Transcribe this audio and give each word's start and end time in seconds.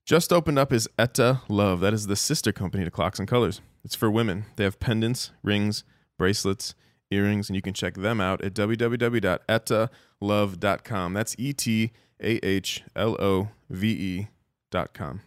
Just 0.05 0.33
opened 0.33 0.59
up 0.59 0.73
is 0.73 0.89
Ettah 0.99 1.39
Love. 1.47 1.79
That 1.79 1.93
is 1.93 2.07
the 2.07 2.17
sister 2.17 2.51
company 2.51 2.83
to 2.83 2.91
Clocks 2.91 3.17
and 3.17 3.29
Colors. 3.29 3.61
It's 3.85 3.95
for 3.95 4.11
women. 4.11 4.43
They 4.57 4.65
have 4.65 4.81
pendants, 4.81 5.31
rings, 5.41 5.85
bracelets, 6.17 6.75
earrings, 7.11 7.49
and 7.49 7.55
you 7.55 7.61
can 7.61 7.73
check 7.73 7.95
them 7.95 8.21
out 8.21 8.43
at 8.43 8.53
www.ettahlove.com. 8.53 11.13
That's 11.13 11.35
E 11.37 11.53
T 11.53 11.91
A 12.21 12.45
H 12.45 12.83
L 12.95 13.15
O 13.19 13.49
V 13.69 14.27
E.com. 14.71 15.21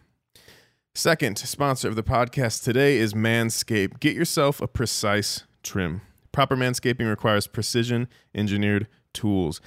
Second 0.95 1.37
sponsor 1.37 1.87
of 1.87 1.95
the 1.95 2.03
podcast 2.03 2.63
today 2.63 2.97
is 2.97 3.13
Manscaped. 3.13 3.99
Get 3.99 4.15
yourself 4.15 4.59
a 4.61 4.67
precise 4.67 5.43
trim. 5.63 6.01
Proper 6.31 6.57
manscaping 6.57 7.09
requires 7.09 7.47
precision 7.47 8.07
engineered 8.35 8.87
tools. 9.13 9.61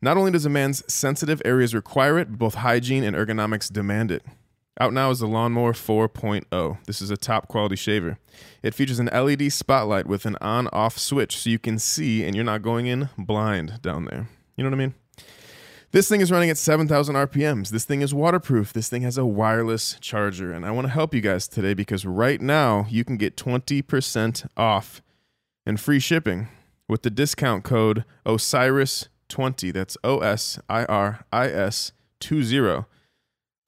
Not 0.00 0.16
only 0.16 0.30
does 0.30 0.46
a 0.46 0.50
man's 0.50 0.82
sensitive 0.92 1.40
areas 1.44 1.74
require 1.74 2.18
it, 2.18 2.30
but 2.30 2.38
both 2.38 2.54
hygiene 2.56 3.02
and 3.02 3.16
ergonomics 3.16 3.72
demand 3.72 4.10
it. 4.10 4.24
Out 4.78 4.92
now 4.92 5.10
is 5.10 5.20
the 5.20 5.26
Lawnmower 5.26 5.72
4.0. 5.72 6.84
This 6.84 7.00
is 7.00 7.10
a 7.10 7.16
top 7.16 7.48
quality 7.48 7.76
shaver. 7.76 8.18
It 8.62 8.74
features 8.74 8.98
an 8.98 9.08
LED 9.10 9.50
spotlight 9.50 10.06
with 10.06 10.26
an 10.26 10.36
on 10.42 10.68
off 10.68 10.98
switch 10.98 11.38
so 11.38 11.48
you 11.48 11.58
can 11.58 11.78
see 11.78 12.24
and 12.24 12.36
you're 12.36 12.44
not 12.44 12.60
going 12.60 12.86
in 12.86 13.08
blind 13.16 13.80
down 13.80 14.04
there. 14.04 14.28
You 14.54 14.64
know 14.64 14.70
what 14.70 14.76
I 14.76 14.78
mean? 14.78 14.94
This 15.92 16.08
thing 16.08 16.20
is 16.20 16.30
running 16.30 16.50
at 16.50 16.58
7,000 16.58 17.14
RPMs. 17.14 17.70
This 17.70 17.86
thing 17.86 18.02
is 18.02 18.12
waterproof. 18.12 18.74
This 18.74 18.90
thing 18.90 19.00
has 19.00 19.16
a 19.16 19.24
wireless 19.24 19.96
charger. 20.02 20.52
And 20.52 20.66
I 20.66 20.70
want 20.72 20.86
to 20.86 20.92
help 20.92 21.14
you 21.14 21.22
guys 21.22 21.48
today 21.48 21.72
because 21.72 22.04
right 22.04 22.40
now 22.40 22.86
you 22.90 23.02
can 23.02 23.16
get 23.16 23.36
20% 23.36 24.46
off 24.58 25.00
and 25.64 25.80
free 25.80 26.00
shipping 26.00 26.48
with 26.86 27.00
the 27.00 27.08
discount 27.08 27.64
code 27.64 28.04
OSIRIS20. 28.26 29.72
That's 29.72 29.96
O 30.04 30.18
S 30.18 30.58
I 30.68 30.84
R 30.84 31.24
I 31.32 31.48
S 31.48 31.92
20 32.20 32.84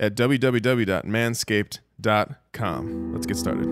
at 0.01 0.15
www.manscaped.com. 0.15 3.13
Let's 3.13 3.27
get 3.27 3.37
started. 3.37 3.67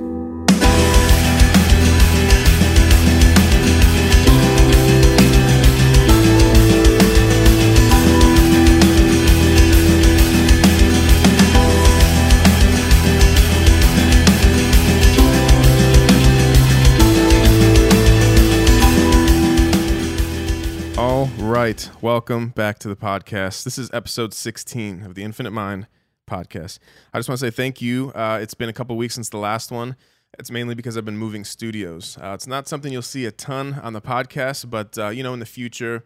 All 20.98 21.26
right. 21.38 21.90
Welcome 22.00 22.48
back 22.48 22.78
to 22.80 22.88
the 22.88 22.96
podcast. 22.96 23.64
This 23.64 23.78
is 23.78 23.90
episode 23.92 24.32
16 24.32 25.02
of 25.02 25.14
the 25.14 25.22
Infinite 25.22 25.50
Mind 25.50 25.86
podcast. 26.26 26.78
I 27.12 27.18
just 27.18 27.28
want 27.28 27.40
to 27.40 27.46
say 27.46 27.50
thank 27.50 27.80
you. 27.80 28.10
Uh, 28.14 28.38
it's 28.40 28.54
been 28.54 28.68
a 28.68 28.72
couple 28.72 28.96
weeks 28.96 29.14
since 29.14 29.28
the 29.28 29.38
last 29.38 29.70
one. 29.70 29.96
It's 30.38 30.50
mainly 30.50 30.74
because 30.74 30.98
I've 30.98 31.04
been 31.04 31.16
moving 31.16 31.44
studios. 31.44 32.18
Uh, 32.20 32.32
it's 32.34 32.46
not 32.46 32.68
something 32.68 32.92
you'll 32.92 33.02
see 33.02 33.24
a 33.24 33.30
ton 33.30 33.74
on 33.82 33.92
the 33.92 34.02
podcast, 34.02 34.68
but 34.68 34.98
uh, 34.98 35.08
you 35.08 35.22
know, 35.22 35.32
in 35.32 35.40
the 35.40 35.46
future, 35.46 36.04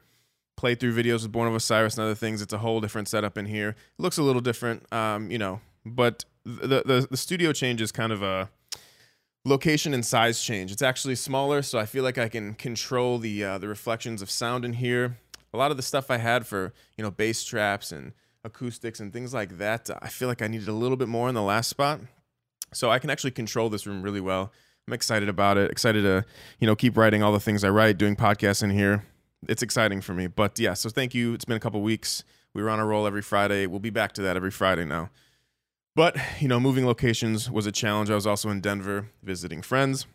playthrough 0.61 0.95
videos 0.95 1.23
with 1.23 1.33
Born 1.33 1.49
of 1.49 1.55
Osiris 1.55 1.97
and 1.97 2.05
other 2.05 2.15
things, 2.15 2.43
it's 2.43 2.53
a 2.53 2.59
whole 2.59 2.81
different 2.81 3.09
setup 3.09 3.37
in 3.39 3.47
here. 3.47 3.71
It 3.71 3.77
looks 4.03 4.19
a 4.19 4.23
little 4.23 4.43
different, 4.43 4.91
um, 4.93 5.31
you 5.31 5.39
know, 5.39 5.61
but 5.85 6.25
the, 6.45 6.83
the 6.85 7.09
the 7.11 7.17
studio 7.17 7.53
change 7.53 7.81
is 7.81 7.93
kind 7.93 8.13
of 8.13 8.23
a 8.23 8.51
location 9.45 9.95
and 9.95 10.05
size 10.05 10.43
change. 10.43 10.71
It's 10.71 10.83
actually 10.83 11.15
smaller, 11.15 11.63
so 11.63 11.79
I 11.79 11.87
feel 11.87 12.05
like 12.05 12.19
I 12.19 12.29
can 12.29 12.55
control 12.55 13.19
the 13.19 13.45
uh, 13.45 13.59
the 13.59 13.69
reflections 13.69 14.23
of 14.23 14.31
sound 14.31 14.65
in 14.65 14.75
here. 14.75 15.19
A 15.53 15.57
lot 15.57 15.71
of 15.71 15.77
the 15.77 15.83
stuff 15.83 16.11
I 16.11 16.19
had 16.19 16.47
for 16.47 16.73
you 16.97 17.05
know 17.05 17.11
bass 17.11 17.43
traps 17.45 17.91
and 17.91 18.13
acoustics 18.45 19.01
and 19.01 19.13
things 19.13 19.35
like 19.35 19.59
that, 19.59 19.91
I 20.01 20.09
feel 20.09 20.29
like 20.29 20.43
I 20.43 20.47
needed 20.47 20.69
a 20.69 20.73
little 20.73 20.97
bit 20.97 21.09
more 21.09 21.29
in 21.29 21.35
the 21.35 21.43
last 21.43 21.69
spot. 21.69 22.01
So 22.73 22.91
I 22.91 22.99
can 22.99 23.11
actually 23.11 23.33
control 23.33 23.69
this 23.69 23.87
room 23.87 24.03
really 24.03 24.21
well. 24.21 24.53
I'm 24.87 24.95
excited 24.95 25.29
about 25.29 25.57
it. 25.57 25.71
Excited 25.71 26.03
to 26.03 26.25
you 26.59 26.67
know 26.67 26.77
keep 26.77 26.97
writing 26.97 27.23
all 27.23 27.33
the 27.33 27.41
things 27.41 27.65
I 27.65 27.71
write, 27.71 27.99
doing 27.99 28.17
podcasts 28.17 28.63
in 28.63 28.71
here. 28.71 29.05
It's 29.49 29.63
exciting 29.63 30.01
for 30.01 30.15
me. 30.15 30.27
But 30.27 30.59
yeah, 30.59 30.75
so 30.75 30.91
thank 30.91 31.15
you. 31.15 31.35
It's 31.35 31.45
been 31.45 31.57
a 31.57 31.61
couple 31.61 31.81
weeks. 31.81 32.25
We 32.53 32.63
were 32.63 32.71
on 32.71 32.81
a 32.81 32.87
roll 32.87 33.07
every 33.07 33.23
Friday. 33.23 33.67
We'll 33.67 33.81
be 33.81 33.91
back 33.91 34.13
to 34.13 34.23
that 34.23 34.37
every 34.37 34.51
Friday 34.51 34.85
now. 34.85 35.11
But, 35.97 36.17
you 36.41 36.49
know, 36.49 36.61
moving 36.61 36.87
locations 36.87 37.51
was 37.51 37.67
a 37.67 37.73
challenge. 37.73 38.11
I 38.11 38.15
was 38.15 38.27
also 38.27 38.49
in 38.51 38.61
Denver 38.61 39.09
visiting 39.23 39.63
friends. 39.63 40.07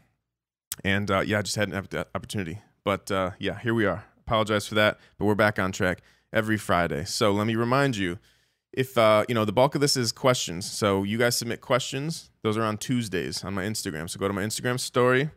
And 0.84 1.10
uh, 1.10 1.22
yeah, 1.22 1.40
I 1.40 1.42
just 1.42 1.56
hadn't 1.56 1.74
had 1.74 1.90
that 1.92 2.10
opportunity. 2.14 2.60
But 2.84 3.10
uh, 3.10 3.32
yeah, 3.40 3.60
here 3.60 3.74
we 3.74 3.86
are. 3.86 4.06
Apologize 4.20 4.68
for 4.68 4.76
that, 4.76 5.00
but 5.18 5.26
we're 5.26 5.36
back 5.36 5.60
on 5.60 5.72
track 5.72 6.02
every 6.36 6.58
Friday. 6.58 7.06
So 7.06 7.32
let 7.32 7.48
me 7.48 7.56
remind 7.56 7.98
you 7.98 8.20
if, 8.74 8.98
uh, 8.98 9.24
you 9.28 9.34
know, 9.34 9.46
the 9.46 9.54
bulk 9.54 9.74
of 9.74 9.82
this 9.82 9.96
is 9.96 10.12
questions. 10.12 10.70
So 10.70 11.04
you 11.04 11.18
guys 11.18 11.38
submit 11.38 11.62
questions. 11.62 12.30
Those 12.44 12.58
are 12.58 12.64
on 12.64 12.78
Tuesdays 12.78 13.44
on 13.44 13.54
my 13.54 13.64
Instagram. 13.64 14.10
So 14.10 14.20
go 14.20 14.28
to 14.28 14.34
my 14.34 14.44
Instagram 14.44 14.80
story. 14.80 15.30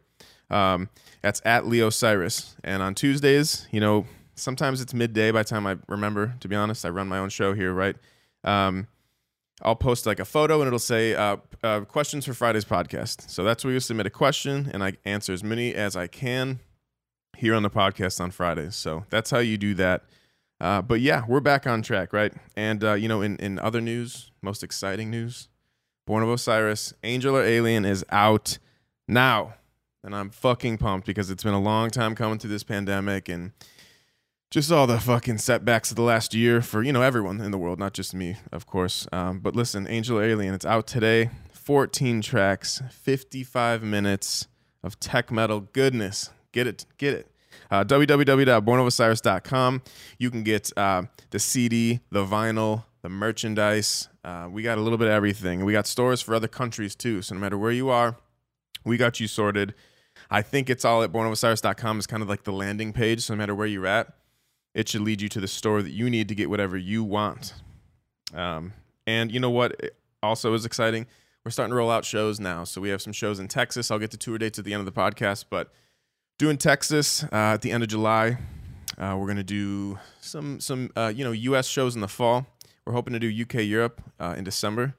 Um, 0.50 0.90
that's 1.22 1.40
at 1.44 1.66
Leo 1.66 1.88
Cyrus. 1.88 2.56
And 2.64 2.82
on 2.82 2.94
Tuesdays, 2.94 3.68
you 3.70 3.80
know, 3.80 4.06
sometimes 4.34 4.80
it's 4.80 4.92
midday 4.92 5.30
by 5.30 5.42
the 5.42 5.48
time 5.48 5.66
I 5.66 5.76
remember, 5.88 6.34
to 6.40 6.48
be 6.48 6.56
honest. 6.56 6.84
I 6.84 6.88
run 6.88 7.06
my 7.06 7.18
own 7.18 7.28
show 7.28 7.54
here, 7.54 7.72
right? 7.72 7.96
Um, 8.42 8.88
I'll 9.62 9.76
post 9.76 10.06
like 10.06 10.20
a 10.20 10.24
photo 10.24 10.60
and 10.60 10.66
it'll 10.66 10.78
say 10.78 11.14
uh, 11.14 11.36
uh, 11.62 11.80
questions 11.80 12.24
for 12.24 12.34
Friday's 12.34 12.64
podcast. 12.64 13.30
So 13.30 13.44
that's 13.44 13.64
where 13.64 13.72
you 13.72 13.80
submit 13.80 14.06
a 14.06 14.10
question 14.10 14.70
and 14.72 14.82
I 14.82 14.94
answer 15.04 15.32
as 15.32 15.42
many 15.42 15.74
as 15.74 15.96
I 15.96 16.06
can 16.06 16.60
here 17.36 17.54
on 17.54 17.62
the 17.62 17.70
podcast 17.70 18.20
on 18.20 18.30
Fridays. 18.30 18.76
So 18.76 19.04
that's 19.10 19.30
how 19.30 19.38
you 19.38 19.56
do 19.56 19.74
that. 19.74 20.04
Uh, 20.60 20.82
but 20.82 21.00
yeah, 21.00 21.22
we're 21.28 21.40
back 21.40 21.66
on 21.66 21.82
track, 21.82 22.12
right? 22.12 22.32
And 22.56 22.82
uh, 22.82 22.94
you 22.94 23.08
know, 23.08 23.22
in 23.22 23.36
in 23.36 23.58
other 23.58 23.80
news, 23.80 24.32
most 24.42 24.62
exciting 24.62 25.10
news, 25.10 25.48
Born 26.06 26.22
of 26.22 26.28
Osiris, 26.28 26.94
Angel 27.04 27.36
or 27.36 27.44
Alien 27.44 27.84
is 27.84 28.04
out 28.10 28.58
now, 29.06 29.54
and 30.02 30.14
I'm 30.14 30.30
fucking 30.30 30.78
pumped 30.78 31.06
because 31.06 31.30
it's 31.30 31.44
been 31.44 31.54
a 31.54 31.60
long 31.60 31.90
time 31.90 32.14
coming 32.14 32.38
through 32.38 32.50
this 32.50 32.64
pandemic 32.64 33.28
and 33.28 33.52
just 34.50 34.72
all 34.72 34.86
the 34.86 34.98
fucking 34.98 35.38
setbacks 35.38 35.90
of 35.90 35.96
the 35.96 36.02
last 36.02 36.34
year 36.34 36.62
for 36.62 36.82
you 36.82 36.92
know 36.92 37.02
everyone 37.02 37.40
in 37.40 37.50
the 37.50 37.58
world, 37.58 37.78
not 37.78 37.92
just 37.92 38.14
me, 38.14 38.36
of 38.50 38.66
course. 38.66 39.06
Um, 39.12 39.40
but 39.40 39.54
listen, 39.54 39.86
Angel 39.86 40.20
Alien, 40.20 40.54
it's 40.54 40.66
out 40.66 40.86
today. 40.86 41.30
14 41.52 42.22
tracks, 42.22 42.80
55 42.90 43.82
minutes 43.82 44.48
of 44.82 44.98
tech 44.98 45.30
metal 45.30 45.60
goodness. 45.60 46.30
Get 46.50 46.66
it, 46.66 46.86
get 46.96 47.12
it. 47.12 47.30
Uh. 47.70 47.84
You 50.18 50.30
can 50.30 50.42
get 50.42 50.72
uh, 50.76 51.02
the 51.30 51.38
CD, 51.38 52.00
the 52.10 52.24
vinyl, 52.24 52.84
the 53.02 53.08
merchandise. 53.08 54.08
Uh, 54.24 54.48
we 54.50 54.62
got 54.62 54.78
a 54.78 54.80
little 54.80 54.98
bit 54.98 55.08
of 55.08 55.12
everything. 55.12 55.64
We 55.64 55.72
got 55.72 55.86
stores 55.86 56.20
for 56.20 56.34
other 56.34 56.48
countries 56.48 56.94
too. 56.94 57.22
So 57.22 57.34
no 57.34 57.40
matter 57.40 57.58
where 57.58 57.72
you 57.72 57.88
are, 57.88 58.16
we 58.84 58.96
got 58.96 59.20
you 59.20 59.28
sorted. 59.28 59.74
I 60.30 60.42
think 60.42 60.68
it's 60.68 60.84
all 60.84 61.02
at 61.02 61.12
bornofosiris.com 61.12 61.98
is 61.98 62.06
kind 62.06 62.22
of 62.22 62.28
like 62.28 62.44
the 62.44 62.52
landing 62.52 62.92
page. 62.92 63.22
So 63.22 63.34
no 63.34 63.38
matter 63.38 63.54
where 63.54 63.66
you're 63.66 63.86
at, 63.86 64.14
it 64.74 64.88
should 64.88 65.02
lead 65.02 65.20
you 65.20 65.28
to 65.30 65.40
the 65.40 65.48
store 65.48 65.82
that 65.82 65.90
you 65.90 66.10
need 66.10 66.28
to 66.28 66.34
get 66.34 66.50
whatever 66.50 66.76
you 66.76 67.04
want. 67.04 67.54
Um, 68.34 68.72
and 69.06 69.32
you 69.32 69.40
know 69.40 69.50
what 69.50 69.80
also 70.22 70.52
is 70.54 70.64
exciting? 70.66 71.06
We're 71.44 71.50
starting 71.50 71.70
to 71.70 71.76
roll 71.76 71.90
out 71.90 72.04
shows 72.04 72.38
now. 72.38 72.64
So 72.64 72.80
we 72.80 72.90
have 72.90 73.00
some 73.00 73.12
shows 73.12 73.38
in 73.38 73.48
Texas. 73.48 73.90
I'll 73.90 73.98
get 73.98 74.10
to 74.10 74.18
tour 74.18 74.38
dates 74.38 74.58
at 74.58 74.64
the 74.64 74.74
end 74.74 74.86
of 74.86 74.92
the 74.92 75.00
podcast, 75.00 75.46
but 75.48 75.72
doing 76.38 76.56
Texas 76.56 77.24
uh, 77.24 77.28
at 77.54 77.62
the 77.62 77.70
end 77.70 77.82
of 77.82 77.88
July. 77.88 78.38
Uh, 78.96 79.16
we're 79.18 79.26
gonna 79.26 79.44
do 79.44 79.98
some 80.20 80.60
some 80.60 80.90
uh, 80.96 81.12
you 81.14 81.24
know 81.24 81.32
U.S. 81.32 81.66
shows 81.66 81.94
in 81.94 82.00
the 82.00 82.08
fall. 82.08 82.46
We're 82.84 82.94
hoping 82.94 83.12
to 83.12 83.18
do 83.18 83.42
UK 83.42 83.64
Europe 83.66 84.00
uh, 84.18 84.34
in 84.38 84.44
December. 84.44 84.94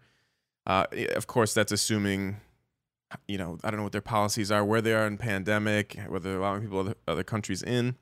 Uh, 0.68 0.86
of 1.16 1.28
course, 1.28 1.54
that's 1.54 1.72
assuming 1.72 2.38
you 3.28 3.38
know 3.38 3.58
I 3.64 3.72
don't 3.72 3.78
know 3.78 3.84
what 3.84 3.92
their 3.92 4.02
policies 4.02 4.52
are, 4.52 4.64
where 4.64 4.82
they 4.82 4.94
are 4.94 5.08
in 5.08 5.18
pandemic, 5.18 5.98
whether 6.08 6.30
they're 6.30 6.40
allowing 6.40 6.62
people 6.62 6.80
other, 6.80 6.96
other 7.08 7.24
countries 7.24 7.64
in. 7.64 7.96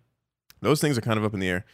Those 0.62 0.82
things 0.82 0.98
are 0.98 1.02
kind 1.02 1.18
of 1.18 1.24
up 1.24 1.34
in 1.34 1.40
the 1.40 1.50
air. 1.50 1.66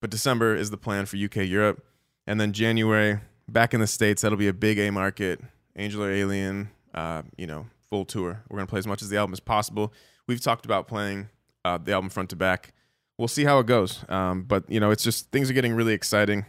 But 0.00 0.10
December 0.10 0.56
is 0.56 0.70
the 0.70 0.76
plan 0.76 1.06
for 1.06 1.16
UK 1.16 1.36
Europe. 1.36 1.84
And 2.26 2.40
then 2.40 2.52
January, 2.52 3.20
back 3.48 3.72
in 3.72 3.80
the 3.80 3.86
States, 3.86 4.22
that'll 4.22 4.38
be 4.38 4.48
a 4.48 4.52
big 4.52 4.78
A 4.78 4.90
market, 4.90 5.40
Angel 5.76 6.02
or 6.02 6.10
Alien, 6.10 6.70
uh, 6.94 7.22
you 7.36 7.46
know, 7.46 7.66
full 7.92 8.06
tour. 8.06 8.42
We're 8.48 8.56
going 8.56 8.66
to 8.66 8.70
play 8.70 8.78
as 8.78 8.86
much 8.86 9.02
as 9.02 9.10
the 9.10 9.18
album 9.18 9.34
as 9.34 9.40
possible. 9.40 9.92
We've 10.26 10.40
talked 10.40 10.64
about 10.64 10.88
playing 10.88 11.28
uh, 11.62 11.76
the 11.76 11.92
album 11.92 12.08
front 12.08 12.30
to 12.30 12.36
back. 12.36 12.72
We'll 13.18 13.28
see 13.28 13.44
how 13.44 13.58
it 13.58 13.66
goes. 13.66 14.02
Um, 14.08 14.44
but, 14.44 14.64
you 14.70 14.80
know, 14.80 14.90
it's 14.90 15.04
just 15.04 15.30
things 15.30 15.50
are 15.50 15.52
getting 15.52 15.74
really 15.74 15.92
exciting. 15.92 16.46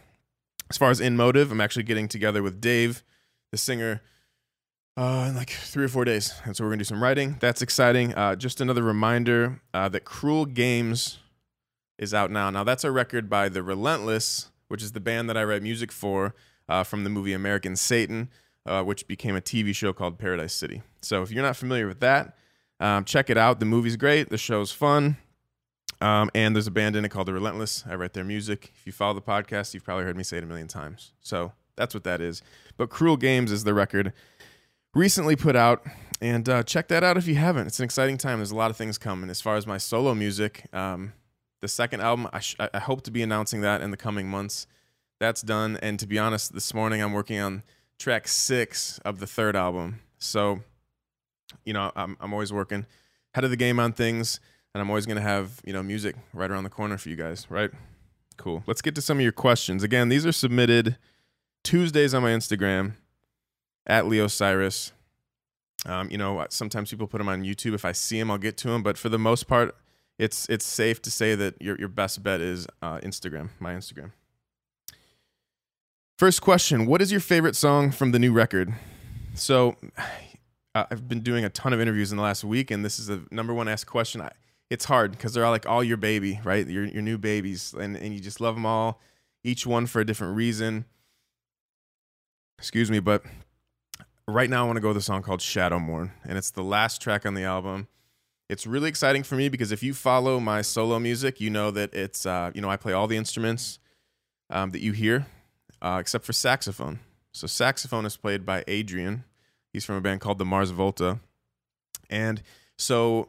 As 0.70 0.78
far 0.78 0.90
as 0.90 1.00
In 1.00 1.18
Motive, 1.18 1.52
I'm 1.52 1.60
actually 1.60 1.82
getting 1.82 2.08
together 2.08 2.42
with 2.42 2.62
Dave, 2.62 3.04
the 3.52 3.58
singer, 3.58 4.00
uh, 4.96 5.26
in 5.28 5.36
like 5.36 5.50
three 5.50 5.84
or 5.84 5.88
four 5.88 6.06
days. 6.06 6.32
And 6.46 6.56
so 6.56 6.64
we're 6.64 6.70
going 6.70 6.78
to 6.78 6.84
do 6.84 6.88
some 6.88 7.02
writing. 7.02 7.36
That's 7.40 7.60
exciting. 7.60 8.14
Uh, 8.14 8.36
just 8.36 8.62
another 8.62 8.82
reminder 8.82 9.60
uh, 9.74 9.90
that 9.90 10.06
Cruel 10.06 10.46
Games 10.46 11.18
is 11.98 12.14
out 12.14 12.30
now. 12.30 12.48
Now 12.48 12.64
that's 12.64 12.84
a 12.84 12.90
record 12.90 13.28
by 13.28 13.50
the 13.50 13.62
Relentless 13.62 14.50
which 14.68 14.82
is 14.82 14.92
the 14.92 15.00
band 15.00 15.28
that 15.28 15.36
I 15.36 15.44
write 15.44 15.62
music 15.62 15.92
for 15.92 16.34
uh, 16.68 16.82
from 16.82 17.04
the 17.04 17.10
movie 17.10 17.32
American 17.32 17.76
Satan, 17.76 18.30
uh, 18.66 18.82
which 18.82 19.06
became 19.06 19.36
a 19.36 19.40
TV 19.40 19.74
show 19.74 19.92
called 19.92 20.18
Paradise 20.18 20.52
City. 20.52 20.82
So 21.02 21.22
if 21.22 21.30
you're 21.30 21.42
not 21.42 21.56
familiar 21.56 21.86
with 21.86 22.00
that, 22.00 22.36
um, 22.80 23.04
check 23.04 23.30
it 23.30 23.36
out. 23.36 23.60
The 23.60 23.66
movie's 23.66 23.96
great. 23.96 24.30
The 24.30 24.38
show's 24.38 24.72
fun. 24.72 25.16
Um, 26.00 26.30
and 26.34 26.54
there's 26.54 26.66
a 26.66 26.72
band 26.72 26.96
in 26.96 27.04
it 27.04 27.10
called 27.10 27.28
The 27.28 27.32
Relentless. 27.32 27.84
I 27.88 27.94
write 27.94 28.12
their 28.12 28.24
music. 28.24 28.72
If 28.76 28.86
you 28.86 28.92
follow 28.92 29.14
the 29.14 29.22
podcast, 29.22 29.74
you've 29.74 29.84
probably 29.84 30.04
heard 30.04 30.16
me 30.16 30.22
say 30.22 30.38
it 30.38 30.44
a 30.44 30.46
million 30.46 30.68
times. 30.68 31.12
So 31.20 31.52
that's 31.76 31.94
what 31.94 32.04
that 32.04 32.20
is. 32.20 32.42
But 32.76 32.90
Cruel 32.90 33.16
Games 33.16 33.52
is 33.52 33.64
the 33.64 33.74
record 33.74 34.12
recently 34.94 35.36
put 35.36 35.56
out. 35.56 35.84
And 36.20 36.48
uh, 36.48 36.62
check 36.62 36.88
that 36.88 37.04
out 37.04 37.16
if 37.16 37.26
you 37.26 37.34
haven't. 37.34 37.66
It's 37.66 37.80
an 37.80 37.84
exciting 37.84 38.16
time. 38.16 38.38
There's 38.38 38.50
a 38.50 38.56
lot 38.56 38.70
of 38.70 38.76
things 38.76 38.98
coming. 38.98 39.28
As 39.28 39.40
far 39.40 39.56
as 39.56 39.66
my 39.66 39.78
solo 39.78 40.14
music, 40.14 40.66
um, 40.72 41.12
the 41.60 41.68
second 41.68 42.00
album, 42.00 42.28
I, 42.32 42.40
sh- 42.40 42.56
I 42.58 42.78
hope 42.78 43.02
to 43.02 43.10
be 43.10 43.22
announcing 43.22 43.60
that 43.62 43.80
in 43.80 43.90
the 43.90 43.96
coming 43.96 44.28
months. 44.28 44.66
That's 45.20 45.42
done. 45.42 45.78
And 45.82 45.98
to 45.98 46.06
be 46.06 46.18
honest, 46.18 46.54
this 46.54 46.72
morning 46.72 47.02
I'm 47.02 47.12
working 47.12 47.40
on 47.40 47.62
track 47.98 48.28
six 48.28 48.98
of 49.04 49.20
the 49.20 49.26
third 49.26 49.56
album. 49.56 50.00
So, 50.18 50.60
you 51.64 51.72
know, 51.72 51.92
I'm, 51.94 52.16
I'm 52.20 52.32
always 52.32 52.52
working 52.52 52.86
ahead 53.34 53.44
of 53.44 53.50
the 53.50 53.56
game 53.56 53.78
on 53.80 53.92
things, 53.92 54.40
and 54.74 54.80
I'm 54.80 54.88
always 54.90 55.06
going 55.06 55.16
to 55.16 55.22
have, 55.22 55.60
you 55.64 55.72
know, 55.72 55.82
music 55.82 56.16
right 56.32 56.50
around 56.50 56.64
the 56.64 56.70
corner 56.70 56.98
for 56.98 57.08
you 57.08 57.16
guys, 57.16 57.46
right? 57.50 57.70
Cool. 58.36 58.62
Let's 58.66 58.82
get 58.82 58.94
to 58.96 59.02
some 59.02 59.18
of 59.18 59.22
your 59.22 59.32
questions. 59.32 59.82
Again, 59.82 60.08
these 60.08 60.26
are 60.26 60.32
submitted 60.32 60.96
Tuesdays 61.62 62.14
on 62.14 62.22
my 62.22 62.30
Instagram 62.30 62.94
at 63.86 64.06
Leo 64.06 64.26
Cyrus. 64.26 64.92
Um, 65.86 66.08
you 66.10 66.18
know, 66.18 66.44
sometimes 66.50 66.90
people 66.90 67.06
put 67.06 67.18
them 67.18 67.28
on 67.28 67.42
YouTube. 67.42 67.74
If 67.74 67.84
I 67.84 67.92
see 67.92 68.18
them, 68.18 68.30
I'll 68.30 68.38
get 68.38 68.56
to 68.58 68.68
them. 68.68 68.82
But 68.82 68.98
for 68.98 69.08
the 69.08 69.18
most 69.18 69.46
part, 69.46 69.76
it's 70.18 70.48
it's 70.48 70.64
safe 70.64 71.02
to 71.02 71.10
say 71.10 71.34
that 71.34 71.60
your 71.60 71.76
your 71.78 71.88
best 71.88 72.22
bet 72.22 72.40
is 72.40 72.66
uh, 72.80 72.98
Instagram, 72.98 73.50
my 73.58 73.74
Instagram. 73.74 74.12
First 76.16 76.42
question: 76.42 76.86
What 76.86 77.02
is 77.02 77.10
your 77.10 77.20
favorite 77.20 77.56
song 77.56 77.90
from 77.90 78.12
the 78.12 78.20
new 78.20 78.32
record? 78.32 78.72
So, 79.34 79.74
I've 80.76 81.08
been 81.08 81.20
doing 81.20 81.44
a 81.44 81.50
ton 81.50 81.72
of 81.72 81.80
interviews 81.80 82.12
in 82.12 82.16
the 82.16 82.22
last 82.22 82.44
week, 82.44 82.70
and 82.70 82.84
this 82.84 82.98
is 82.98 83.06
the 83.08 83.24
number 83.30 83.52
one 83.52 83.68
asked 83.68 83.86
question. 83.86 84.20
I, 84.20 84.30
it's 84.70 84.84
hard 84.84 85.12
because 85.12 85.34
they're 85.34 85.44
all 85.44 85.50
like 85.50 85.68
all 85.68 85.82
your 85.82 85.96
baby, 85.96 86.40
right? 86.44 86.66
Your 86.66 86.84
your 86.84 87.02
new 87.02 87.18
babies, 87.18 87.74
and 87.74 87.96
and 87.96 88.14
you 88.14 88.20
just 88.20 88.40
love 88.40 88.54
them 88.54 88.64
all, 88.64 89.00
each 89.42 89.66
one 89.66 89.86
for 89.86 90.00
a 90.00 90.06
different 90.06 90.36
reason. 90.36 90.84
Excuse 92.58 92.92
me, 92.92 93.00
but 93.00 93.24
right 94.28 94.48
now 94.48 94.62
I 94.62 94.66
want 94.66 94.76
to 94.76 94.80
go 94.80 94.88
with 94.88 94.96
a 94.96 95.02
song 95.02 95.22
called 95.22 95.40
Shadowmourn, 95.40 96.12
and 96.24 96.38
it's 96.38 96.52
the 96.52 96.62
last 96.62 97.02
track 97.02 97.26
on 97.26 97.34
the 97.34 97.42
album. 97.42 97.88
It's 98.48 98.68
really 98.68 98.88
exciting 98.88 99.24
for 99.24 99.34
me 99.34 99.48
because 99.48 99.72
if 99.72 99.82
you 99.82 99.92
follow 99.94 100.38
my 100.38 100.62
solo 100.62 101.00
music, 101.00 101.40
you 101.40 101.50
know 101.50 101.72
that 101.72 101.92
it's 101.92 102.24
uh, 102.24 102.52
you 102.54 102.60
know 102.60 102.70
I 102.70 102.76
play 102.76 102.92
all 102.92 103.08
the 103.08 103.16
instruments 103.16 103.80
um, 104.48 104.70
that 104.70 104.80
you 104.80 104.92
hear, 104.92 105.26
uh, 105.84 105.98
except 106.00 106.24
for 106.24 106.32
saxophone. 106.32 106.98
So 107.32 107.46
saxophone 107.46 108.06
is 108.06 108.16
played 108.16 108.44
by 108.44 108.64
Adrian. 108.66 109.24
He's 109.72 109.84
from 109.84 109.96
a 109.96 110.00
band 110.00 110.20
called 110.20 110.38
the 110.38 110.44
Mars 110.44 110.70
Volta, 110.70 111.20
and 112.10 112.42
so 112.78 113.28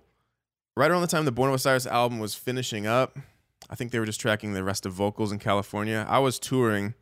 right 0.75 0.89
around 0.89 1.01
the 1.01 1.07
time 1.07 1.25
the 1.25 1.31
Born 1.31 1.49
of 1.49 1.55
Osiris 1.55 1.85
album 1.85 2.19
was 2.19 2.35
finishing 2.35 2.87
up, 2.87 3.17
I 3.69 3.75
think 3.75 3.91
they 3.91 3.99
were 3.99 4.05
just 4.05 4.19
tracking 4.19 4.53
the 4.53 4.63
rest 4.63 4.85
of 4.85 4.93
vocals 4.93 5.31
in 5.31 5.39
California. 5.39 6.05
I 6.07 6.19
was 6.19 6.39
touring, 6.39 6.93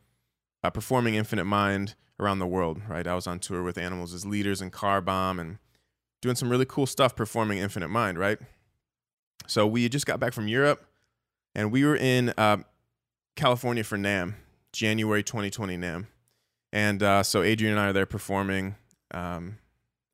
uh, 0.62 0.70
performing 0.70 1.14
Infinite 1.14 1.44
Mind 1.44 1.94
around 2.18 2.38
the 2.38 2.46
world, 2.46 2.80
right? 2.88 3.06
I 3.06 3.14
was 3.14 3.26
on 3.26 3.38
tour 3.38 3.62
with 3.62 3.76
Animals 3.76 4.14
as 4.14 4.24
Leaders 4.24 4.60
and 4.60 4.72
Car 4.72 5.00
Bomb 5.00 5.38
and 5.38 5.58
doing 6.22 6.36
some 6.36 6.48
really 6.48 6.64
cool 6.64 6.86
stuff 6.86 7.14
performing 7.14 7.58
Infinite 7.58 7.88
Mind, 7.88 8.18
right? 8.18 8.38
So 9.46 9.66
we 9.66 9.88
just 9.88 10.06
got 10.06 10.20
back 10.20 10.32
from 10.32 10.48
Europe 10.48 10.86
and 11.54 11.70
we 11.70 11.84
were 11.84 11.96
in 11.96 12.32
uh, 12.38 12.58
California 13.36 13.84
for 13.84 13.98
NAMM, 13.98 14.34
January 14.74 15.22
2020 15.22 15.78
NAMM. 15.78 16.06
And 16.72 17.02
uh, 17.02 17.22
so 17.22 17.42
Adrian 17.42 17.72
and 17.72 17.80
I 17.80 17.88
are 17.88 17.92
there 17.92 18.06
performing 18.06 18.74
um, 19.12 19.58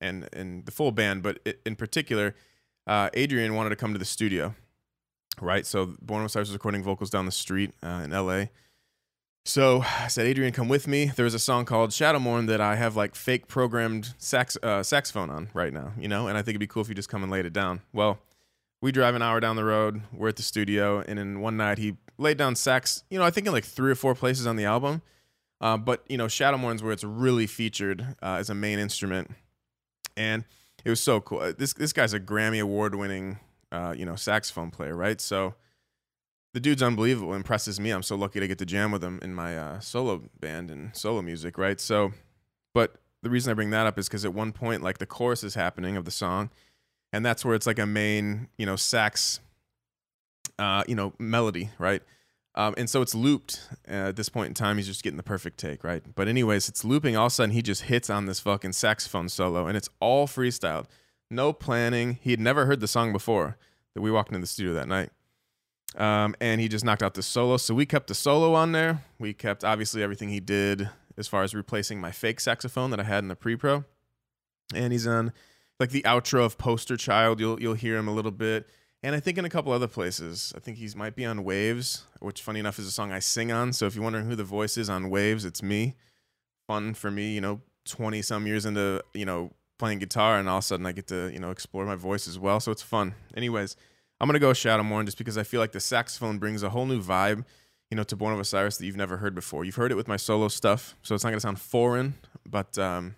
and, 0.00 0.28
and 0.32 0.66
the 0.66 0.72
full 0.72 0.92
band, 0.92 1.22
but 1.22 1.40
in 1.66 1.74
particular, 1.74 2.34
uh, 2.86 3.10
Adrian 3.14 3.54
wanted 3.54 3.70
to 3.70 3.76
come 3.76 3.92
to 3.92 3.98
the 3.98 4.04
studio, 4.04 4.54
right? 5.40 5.66
So 5.66 5.94
Born 6.00 6.20
of 6.22 6.26
Osiris 6.26 6.48
was 6.48 6.54
recording 6.54 6.82
vocals 6.82 7.10
down 7.10 7.26
the 7.26 7.32
street 7.32 7.72
uh, 7.82 8.02
in 8.04 8.10
LA 8.10 8.46
so 9.44 9.82
I 9.82 10.08
said, 10.08 10.26
Adrian, 10.26 10.52
come 10.52 10.68
with 10.68 10.86
me. 10.86 11.06
There 11.06 11.24
was 11.24 11.34
a 11.34 11.38
song 11.38 11.64
called 11.64 11.90
Shadowmourn 11.90 12.46
that 12.48 12.60
I 12.60 12.76
have 12.76 12.96
like 12.96 13.14
fake 13.14 13.48
programmed 13.48 14.14
sax, 14.18 14.56
uh, 14.62 14.82
saxophone 14.82 15.30
on 15.30 15.48
right 15.54 15.72
now, 15.72 15.92
you 15.98 16.08
know, 16.08 16.28
and 16.28 16.36
I 16.36 16.42
think 16.42 16.50
it'd 16.50 16.60
be 16.60 16.66
cool 16.66 16.82
if 16.82 16.88
you 16.88 16.94
just 16.94 17.08
come 17.08 17.22
and 17.22 17.32
laid 17.32 17.46
it 17.46 17.52
down. 17.52 17.80
Well, 17.92 18.18
we 18.82 18.92
drive 18.92 19.14
an 19.14 19.22
hour 19.22 19.40
down 19.40 19.56
the 19.56 19.64
road. 19.64 20.02
We're 20.12 20.28
at 20.28 20.36
the 20.36 20.42
studio, 20.42 21.00
and 21.00 21.18
in 21.18 21.40
one 21.40 21.56
night 21.56 21.78
he 21.78 21.96
laid 22.20 22.36
down 22.36 22.54
sax. 22.54 23.02
You 23.10 23.18
know, 23.18 23.24
I 23.24 23.30
think 23.30 23.46
in 23.46 23.52
like 23.52 23.64
three 23.64 23.90
or 23.90 23.96
four 23.96 24.14
places 24.14 24.46
on 24.46 24.56
the 24.56 24.64
album. 24.64 25.02
Uh, 25.60 25.76
but 25.76 26.04
you 26.08 26.16
know, 26.16 26.26
Shadowmourn's 26.26 26.82
where 26.82 26.92
it's 26.92 27.04
really 27.04 27.46
featured 27.46 28.16
uh, 28.22 28.36
as 28.38 28.48
a 28.48 28.54
main 28.54 28.78
instrument, 28.78 29.30
and 30.16 30.44
it 30.84 30.90
was 30.90 31.02
so 31.02 31.20
cool. 31.20 31.52
This 31.58 31.74
this 31.74 31.92
guy's 31.92 32.14
a 32.14 32.20
Grammy 32.20 32.62
award 32.62 32.94
winning, 32.94 33.38
uh, 33.70 33.94
you 33.96 34.06
know, 34.06 34.16
saxophone 34.16 34.70
player, 34.70 34.96
right? 34.96 35.20
So 35.20 35.54
the 36.54 36.60
dude's 36.60 36.82
unbelievable. 36.82 37.34
Impresses 37.34 37.78
me. 37.78 37.90
I'm 37.90 38.02
so 38.02 38.16
lucky 38.16 38.40
to 38.40 38.48
get 38.48 38.58
to 38.58 38.66
jam 38.66 38.90
with 38.90 39.04
him 39.04 39.18
in 39.22 39.34
my 39.34 39.56
uh, 39.56 39.80
solo 39.80 40.22
band 40.40 40.70
and 40.70 40.96
solo 40.96 41.20
music, 41.20 41.58
right? 41.58 41.78
So, 41.78 42.12
but 42.72 42.96
the 43.22 43.28
reason 43.28 43.50
I 43.50 43.54
bring 43.54 43.70
that 43.70 43.86
up 43.86 43.98
is 43.98 44.08
because 44.08 44.24
at 44.24 44.32
one 44.32 44.52
point, 44.52 44.82
like 44.82 44.96
the 44.96 45.06
chorus 45.06 45.44
is 45.44 45.54
happening 45.54 45.96
of 45.96 46.06
the 46.06 46.10
song, 46.10 46.48
and 47.12 47.24
that's 47.24 47.44
where 47.44 47.54
it's 47.54 47.66
like 47.66 47.78
a 47.78 47.86
main, 47.86 48.48
you 48.56 48.64
know, 48.64 48.76
sax, 48.76 49.40
uh, 50.60 50.84
you 50.86 50.94
know, 50.94 51.12
melody, 51.18 51.70
right? 51.78 52.02
Um, 52.54 52.74
and 52.76 52.90
so 52.90 53.00
it's 53.00 53.14
looped 53.14 53.68
uh, 53.88 54.08
at 54.08 54.16
this 54.16 54.28
point 54.28 54.48
in 54.48 54.54
time. 54.54 54.76
He's 54.76 54.86
just 54.86 55.02
getting 55.02 55.16
the 55.16 55.22
perfect 55.22 55.58
take, 55.58 55.84
right? 55.84 56.02
But 56.14 56.28
anyways, 56.28 56.68
it's 56.68 56.84
looping. 56.84 57.16
All 57.16 57.26
of 57.26 57.32
a 57.32 57.34
sudden, 57.34 57.54
he 57.54 57.62
just 57.62 57.82
hits 57.82 58.10
on 58.10 58.26
this 58.26 58.40
fucking 58.40 58.72
saxophone 58.72 59.28
solo, 59.28 59.66
and 59.66 59.76
it's 59.76 59.88
all 60.00 60.26
freestyled, 60.26 60.86
no 61.30 61.52
planning. 61.52 62.18
He 62.20 62.32
had 62.32 62.40
never 62.40 62.66
heard 62.66 62.80
the 62.80 62.88
song 62.88 63.12
before. 63.12 63.56
That 63.94 64.02
we 64.02 64.10
walked 64.12 64.28
into 64.28 64.40
the 64.40 64.46
studio 64.46 64.72
that 64.74 64.86
night 64.86 65.10
um, 65.96 66.34
and 66.40 66.60
he 66.60 66.68
just 66.68 66.84
knocked 66.84 67.02
out 67.02 67.14
the 67.14 67.22
solo. 67.22 67.56
So 67.56 67.74
we 67.74 67.86
kept 67.86 68.06
the 68.06 68.14
solo 68.14 68.54
on 68.54 68.72
there. 68.72 69.04
We 69.18 69.32
kept 69.32 69.64
obviously 69.64 70.02
everything 70.02 70.28
he 70.28 70.40
did 70.40 70.88
as 71.16 71.28
far 71.28 71.42
as 71.42 71.54
replacing 71.54 72.00
my 72.00 72.12
fake 72.12 72.40
saxophone 72.40 72.90
that 72.90 73.00
I 73.00 73.04
had 73.04 73.24
in 73.24 73.28
the 73.28 73.36
pre-pro. 73.36 73.84
And 74.74 74.92
he's 74.92 75.06
on 75.06 75.32
like 75.80 75.90
the 75.90 76.02
outro 76.02 76.44
of 76.44 76.58
Poster 76.58 76.96
Child. 76.96 77.40
You'll 77.40 77.60
you'll 77.60 77.74
hear 77.74 77.96
him 77.96 78.06
a 78.06 78.12
little 78.12 78.30
bit. 78.30 78.68
And 79.02 79.14
I 79.14 79.20
think 79.20 79.38
in 79.38 79.44
a 79.44 79.50
couple 79.50 79.72
other 79.72 79.88
places. 79.88 80.52
I 80.54 80.60
think 80.60 80.76
he's 80.76 80.94
might 80.94 81.16
be 81.16 81.24
on 81.24 81.42
Waves, 81.42 82.04
which 82.20 82.42
funny 82.42 82.60
enough 82.60 82.78
is 82.78 82.86
a 82.86 82.90
song 82.90 83.12
I 83.12 83.18
sing 83.18 83.50
on. 83.50 83.72
So 83.72 83.86
if 83.86 83.94
you're 83.94 84.04
wondering 84.04 84.26
who 84.26 84.36
the 84.36 84.44
voice 84.44 84.76
is 84.76 84.90
on 84.90 85.08
Waves, 85.08 85.44
it's 85.44 85.62
me. 85.62 85.94
Fun 86.66 86.94
for 86.94 87.10
me, 87.10 87.34
you 87.34 87.40
know, 87.40 87.60
20 87.86 88.20
some 88.22 88.46
years 88.46 88.66
into, 88.66 89.02
you 89.14 89.24
know, 89.24 89.52
playing 89.78 89.98
guitar 89.98 90.38
and 90.38 90.48
all 90.48 90.58
of 90.58 90.64
a 90.64 90.66
sudden 90.66 90.84
I 90.84 90.92
get 90.92 91.06
to, 91.06 91.30
you 91.32 91.38
know, 91.38 91.50
explore 91.50 91.86
my 91.86 91.94
voice 91.94 92.28
as 92.28 92.38
well. 92.38 92.60
So 92.60 92.70
it's 92.70 92.82
fun. 92.82 93.14
Anyways, 93.34 93.76
I'm 94.20 94.28
gonna 94.28 94.38
go 94.38 94.50
Shadowmourn 94.50 95.06
just 95.06 95.16
because 95.16 95.38
I 95.38 95.42
feel 95.42 95.60
like 95.60 95.72
the 95.72 95.80
saxophone 95.80 96.38
brings 96.38 96.62
a 96.62 96.68
whole 96.68 96.84
new 96.84 97.02
vibe, 97.02 97.46
you 97.90 97.96
know, 97.96 98.02
to 98.02 98.16
Born 98.16 98.34
of 98.34 98.40
Osiris 98.40 98.76
that 98.76 98.84
you've 98.84 98.96
never 98.96 99.16
heard 99.16 99.34
before. 99.34 99.64
You've 99.64 99.76
heard 99.76 99.90
it 99.90 99.96
with 99.96 100.08
my 100.08 100.18
solo 100.18 100.48
stuff, 100.48 100.94
so 101.02 101.14
it's 101.14 101.24
not 101.24 101.30
gonna 101.30 101.40
sound 101.40 101.58
foreign, 101.58 102.14
but 102.46 102.76
um, 102.78 103.16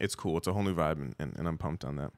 it's 0.00 0.16
cool. 0.16 0.36
It's 0.36 0.48
a 0.48 0.52
whole 0.52 0.64
new 0.64 0.74
vibe, 0.74 0.96
and, 0.96 1.14
and, 1.20 1.36
and 1.38 1.46
I'm 1.46 1.56
pumped 1.56 1.84
on 1.84 1.94
that. 1.96 2.10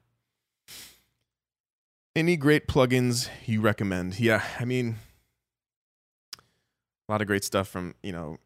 Any 2.15 2.35
great 2.35 2.67
plugins 2.67 3.29
you 3.45 3.61
recommend? 3.61 4.19
Yeah, 4.19 4.43
I 4.59 4.65
mean, 4.65 4.97
a 6.37 7.11
lot 7.11 7.21
of 7.21 7.27
great 7.27 7.45
stuff 7.45 7.69
from 7.69 7.95
you 8.03 8.11
know. 8.11 8.37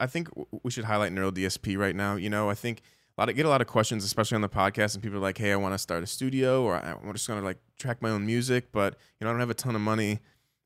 I 0.00 0.06
think 0.06 0.28
we 0.62 0.70
should 0.70 0.84
highlight 0.86 1.12
Neural 1.12 1.30
DSP 1.30 1.76
right 1.76 1.94
now. 1.94 2.16
You 2.16 2.30
know, 2.30 2.48
I 2.48 2.54
think 2.54 2.80
a 3.16 3.20
lot 3.20 3.28
of, 3.28 3.36
get 3.36 3.44
a 3.44 3.50
lot 3.50 3.60
of 3.60 3.66
questions, 3.66 4.02
especially 4.02 4.36
on 4.36 4.40
the 4.40 4.48
podcast, 4.48 4.94
and 4.94 5.02
people 5.02 5.18
are 5.18 5.22
like, 5.22 5.38
"Hey, 5.38 5.52
I 5.52 5.56
want 5.56 5.74
to 5.74 5.78
start 5.78 6.02
a 6.02 6.06
studio, 6.06 6.64
or 6.64 6.76
I'm 6.76 7.12
just 7.12 7.28
going 7.28 7.38
to 7.38 7.44
like 7.44 7.58
track 7.78 8.02
my 8.02 8.10
own 8.10 8.26
music, 8.26 8.72
but 8.72 8.96
you 9.20 9.24
know, 9.24 9.30
I 9.30 9.32
don't 9.32 9.40
have 9.40 9.50
a 9.50 9.54
ton 9.54 9.76
of 9.76 9.80
money. 9.80 10.18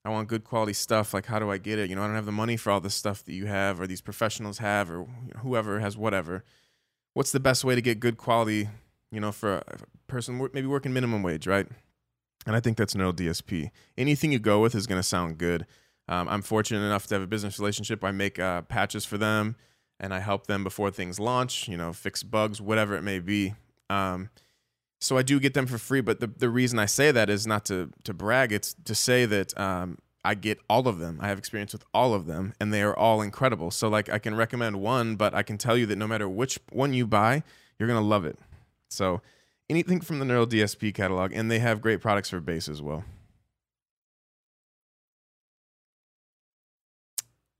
I 0.05 0.11
want 0.11 0.29
good 0.29 0.45
quality 0.45 0.73
stuff. 0.73 1.13
Like, 1.13 1.27
how 1.27 1.39
do 1.39 1.51
I 1.51 1.59
get 1.59 1.79
it? 1.79 1.91
You 1.91 1.97
know, 1.97 2.03
I 2.03 2.07
don't 2.07 2.17
have 2.17 2.27
the 2.27 2.33
money 2.33 2.57
for 2.57 2.71
all 2.71 2.81
this 2.81 2.95
stuff 2.95 3.25
that 3.25 3.35
you 3.35 3.47
have, 3.47 3.79
or 3.81 3.87
these 3.87 4.01
professionals 4.01 4.59
have, 4.59 4.91
or 4.91 5.01
you 5.27 5.35
know, 5.35 5.41
whoever 5.41 5.81
has 5.81 5.97
whatever. 5.99 6.45
What's 7.13 7.33
the 7.33 7.41
best 7.41 7.65
way 7.65 7.75
to 7.75 7.83
get 7.83 8.01
good 8.01 8.17
quality? 8.17 8.69
You 9.11 9.21
know, 9.21 9.33
for 9.33 9.57
a 9.57 9.79
person 10.07 10.49
maybe 10.55 10.67
working 10.67 10.93
minimum 10.93 11.23
wage, 11.23 11.47
right? 11.47 11.67
And 12.47 12.57
I 12.57 12.61
think 12.61 12.77
that's 12.77 12.95
no 12.95 13.13
DSP. 13.13 13.71
Anything 13.97 14.33
you 14.33 14.39
go 14.39 14.61
with 14.61 14.75
is 14.75 14.87
going 14.87 14.99
to 14.99 15.07
sound 15.07 15.39
good. 15.39 15.67
Um, 16.09 16.29
I'm 16.29 16.43
fortunate 16.43 16.85
enough 16.85 17.07
to 17.09 17.15
have 17.15 17.23
a 17.23 17.27
business 17.27 17.59
relationship. 17.59 18.03
I 18.03 18.11
make 18.11 18.39
uh, 18.39 18.63
patches 18.63 19.05
for 19.05 19.17
them 19.17 19.57
and 20.01 20.13
I 20.13 20.19
help 20.19 20.49
them 20.49 20.65
before 20.65 20.91
things 20.91 21.21
launch, 21.21 21.69
you 21.69 21.77
know, 21.77 21.93
fix 21.93 22.23
bugs, 22.23 22.61
whatever 22.61 22.97
it 22.97 23.03
may 23.03 23.21
be. 23.21 23.55
Um, 23.89 24.31
so 25.01 25.17
I 25.17 25.23
do 25.23 25.41
get 25.41 25.55
them 25.55 25.67
for 25.67 25.79
free, 25.79 26.01
but 26.01 26.21
the, 26.21 26.27
the 26.27 26.51
reason 26.51 26.79
I 26.79 26.87
say 26.87 27.11
that 27.13 27.31
is 27.31 27.47
not 27.47 27.65
to 27.67 27.91
to 28.05 28.15
brag. 28.15 28.53
It's 28.53 28.75
to 28.85 28.95
say 28.95 29.27
that 29.27 29.59
um, 29.59 29.99
I 30.25 30.35
get 30.35 30.59
all 30.69 30.87
of 30.87 30.99
them. 30.99 31.19
I 31.21 31.29
have 31.29 31.39
experience 31.39 31.73
with 31.73 31.85
all 31.93 32.15
of 32.15 32.27
them, 32.27 32.53
and 32.61 32.73
they 32.73 32.83
are 32.83 32.97
all 32.97 33.21
incredible. 33.21 33.71
So 33.71 33.89
like 33.89 34.09
I 34.09 34.19
can 34.19 34.37
recommend 34.37 34.81
one, 34.81 35.17
but 35.17 35.35
I 35.35 35.43
can 35.43 35.59
tell 35.59 35.77
you 35.77 35.87
that 35.87 35.97
no 35.97 36.07
matter 36.07 36.29
which 36.29 36.59
one 36.71 36.93
you 36.93 37.07
buy, 37.07 37.43
you're 37.79 37.89
gonna 37.89 38.01
love 38.01 38.25
it. 38.25 38.39
So 38.91 39.23
anything 39.73 40.01
from 40.01 40.19
the 40.19 40.25
Neural 40.25 40.47
DSP 40.47 40.95
catalog, 40.95 41.33
and 41.33 41.51
they 41.51 41.59
have 41.59 41.81
great 41.81 42.01
products 42.01 42.31
for 42.31 42.41
bass 42.41 42.69
as 42.69 42.81
well. 42.81 43.05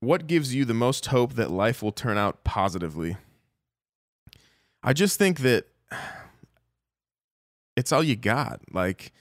what 0.03 0.27
gives 0.27 0.53
you 0.53 0.65
the 0.65 0.73
most 0.73 1.07
hope 1.07 1.33
that 1.33 1.49
life 1.49 1.81
will 1.81 1.91
turn 1.91 2.17
out 2.17 2.43
positively? 2.43 3.17
I 4.83 4.93
just 4.93 5.17
think 5.17 5.39
that 5.39 5.65
it's 7.75 7.91
all 7.91 8.03
you 8.03 8.15
got. 8.15 8.59
Like, 8.71 9.13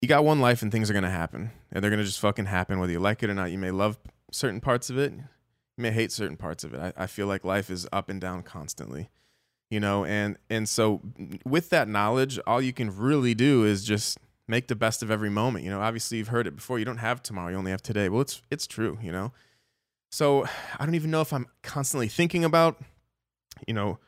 you 0.00 0.08
got 0.08 0.24
one 0.24 0.40
life 0.40 0.62
and 0.62 0.72
things 0.72 0.88
are 0.88 0.94
going 0.94 1.04
to 1.04 1.10
happen. 1.10 1.50
And 1.70 1.82
they're 1.82 1.90
going 1.90 1.98
to 1.98 2.06
just 2.06 2.20
fucking 2.20 2.46
happen 2.46 2.78
whether 2.78 2.92
you 2.92 3.00
like 3.00 3.22
it 3.22 3.30
or 3.30 3.34
not. 3.34 3.50
You 3.50 3.58
may 3.58 3.70
love 3.70 3.98
certain 4.32 4.60
parts 4.60 4.90
of 4.90 4.98
it, 4.98 5.12
you 5.12 5.82
may 5.82 5.90
hate 5.90 6.12
certain 6.12 6.36
parts 6.36 6.64
of 6.64 6.74
it. 6.74 6.80
I, 6.80 7.04
I 7.04 7.06
feel 7.06 7.26
like 7.26 7.44
life 7.44 7.70
is 7.70 7.86
up 7.92 8.08
and 8.08 8.20
down 8.20 8.42
constantly. 8.42 9.10
You 9.70 9.80
know, 9.80 10.04
and 10.04 10.38
and 10.48 10.68
so 10.68 11.02
with 11.44 11.70
that 11.70 11.88
knowledge, 11.88 12.38
all 12.46 12.62
you 12.62 12.72
can 12.72 12.96
really 12.96 13.34
do 13.34 13.64
is 13.64 13.84
just 13.84 14.18
make 14.46 14.66
the 14.66 14.76
best 14.76 15.02
of 15.02 15.10
every 15.10 15.28
moment. 15.28 15.64
You 15.64 15.70
know, 15.70 15.80
obviously 15.80 16.18
you've 16.18 16.28
heard 16.28 16.46
it 16.46 16.56
before. 16.56 16.78
You 16.78 16.86
don't 16.86 16.98
have 16.98 17.22
tomorrow, 17.22 17.50
you 17.50 17.56
only 17.56 17.70
have 17.70 17.82
today. 17.82 18.08
Well, 18.08 18.22
it's 18.22 18.42
it's 18.50 18.66
true, 18.66 18.98
you 19.02 19.12
know. 19.12 19.32
So 20.10 20.46
I 20.78 20.86
don't 20.86 20.94
even 20.94 21.10
know 21.10 21.20
if 21.20 21.32
I'm 21.32 21.46
constantly 21.62 22.08
thinking 22.08 22.44
about, 22.44 22.80
you 23.66 23.74
know, 23.74 23.98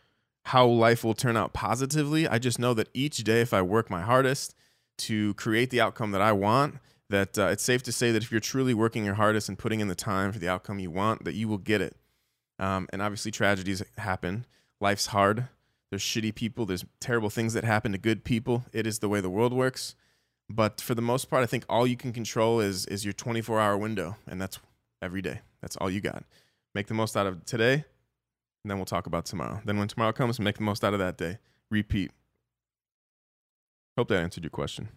how 0.45 0.67
life 0.67 1.05
will 1.05 1.14
turn 1.14 1.37
out 1.37 1.52
positively. 1.52 2.26
I 2.26 2.38
just 2.38 2.59
know 2.59 2.73
that 2.75 2.88
each 2.95 3.19
day, 3.19 3.43
if 3.43 3.52
I 3.52 3.61
work 3.61 3.90
my 3.90 4.00
hardest 4.00 4.55
to 4.99 5.35
create 5.35 5.71
the 5.71 5.81
outcome 5.81 6.12
that 6.12 6.23
I 6.23 6.33
want, 6.33 6.79
that 7.11 7.38
uh, 7.38 7.47
it's 7.47 7.62
safe 7.62 7.83
to 7.83 7.93
say 7.93 8.12
that 8.12 8.23
if 8.23 8.31
you're 8.31 8.40
truly 8.40 8.73
working 8.73 9.05
your 9.05 9.14
hardest 9.14 9.49
and 9.49 9.59
putting 9.59 9.81
in 9.81 9.88
the 9.88 9.95
time 9.95 10.33
for 10.33 10.38
the 10.38 10.49
outcome 10.49 10.79
you 10.79 10.90
want, 10.90 11.25
that 11.25 11.35
you 11.35 11.49
will 11.49 11.59
get 11.59 11.81
it. 11.81 11.97
Um, 12.59 12.88
and 12.93 13.02
obviously, 13.02 13.31
tragedies 13.31 13.83
happen. 13.99 14.47
Life's 14.81 15.07
hard. 15.07 15.49
There's 15.91 16.03
shitty 16.03 16.35
people. 16.35 16.67
There's 16.67 16.85
terrible 17.01 17.31
things 17.31 17.53
that 17.55 17.65
happen 17.65 17.93
to 17.93 17.99
good 17.99 18.25
people. 18.25 18.65
It 18.73 18.87
is 18.87 19.01
the 19.01 19.09
way 19.09 19.21
the 19.21 19.31
world 19.31 19.53
works. 19.53 19.95
But 20.49 20.81
for 20.81 20.95
the 20.95 21.03
most 21.03 21.31
part, 21.31 21.43
I 21.43 21.47
think 21.47 21.65
all 21.69 21.87
you 21.87 21.97
can 21.97 22.13
control 22.13 22.61
is 22.61 22.87
is 22.87 23.05
your 23.05 23.13
24 23.13 23.61
hour 23.61 23.77
window, 23.77 24.17
and 24.27 24.41
that's 24.41 24.59
every 25.01 25.23
day. 25.23 25.41
That's 25.61 25.77
all 25.77 25.91
you 25.91 26.01
got. 26.01 26.25
Make 26.75 26.87
the 26.87 26.95
most 26.95 27.17
out 27.17 27.27
of 27.27 27.45
today, 27.45 27.75
and 27.75 28.71
then 28.71 28.77
we'll 28.77 28.87
talk 28.87 29.07
about 29.07 29.27
tomorrow. 29.27 29.61
Then 29.65 29.79
when 29.79 29.89
tomorrow 29.89 30.13
comes, 30.13 30.41
make 30.41 30.57
the 30.57 30.65
most 30.65 30.83
out 30.83 30.93
of 30.93 30.99
that 30.99 31.17
day. 31.17 31.39
Repeat. 31.71 32.11
Hope 33.97 34.09
that 34.09 34.23
answered 34.23 34.45
your 34.45 34.51
question. 34.51 34.89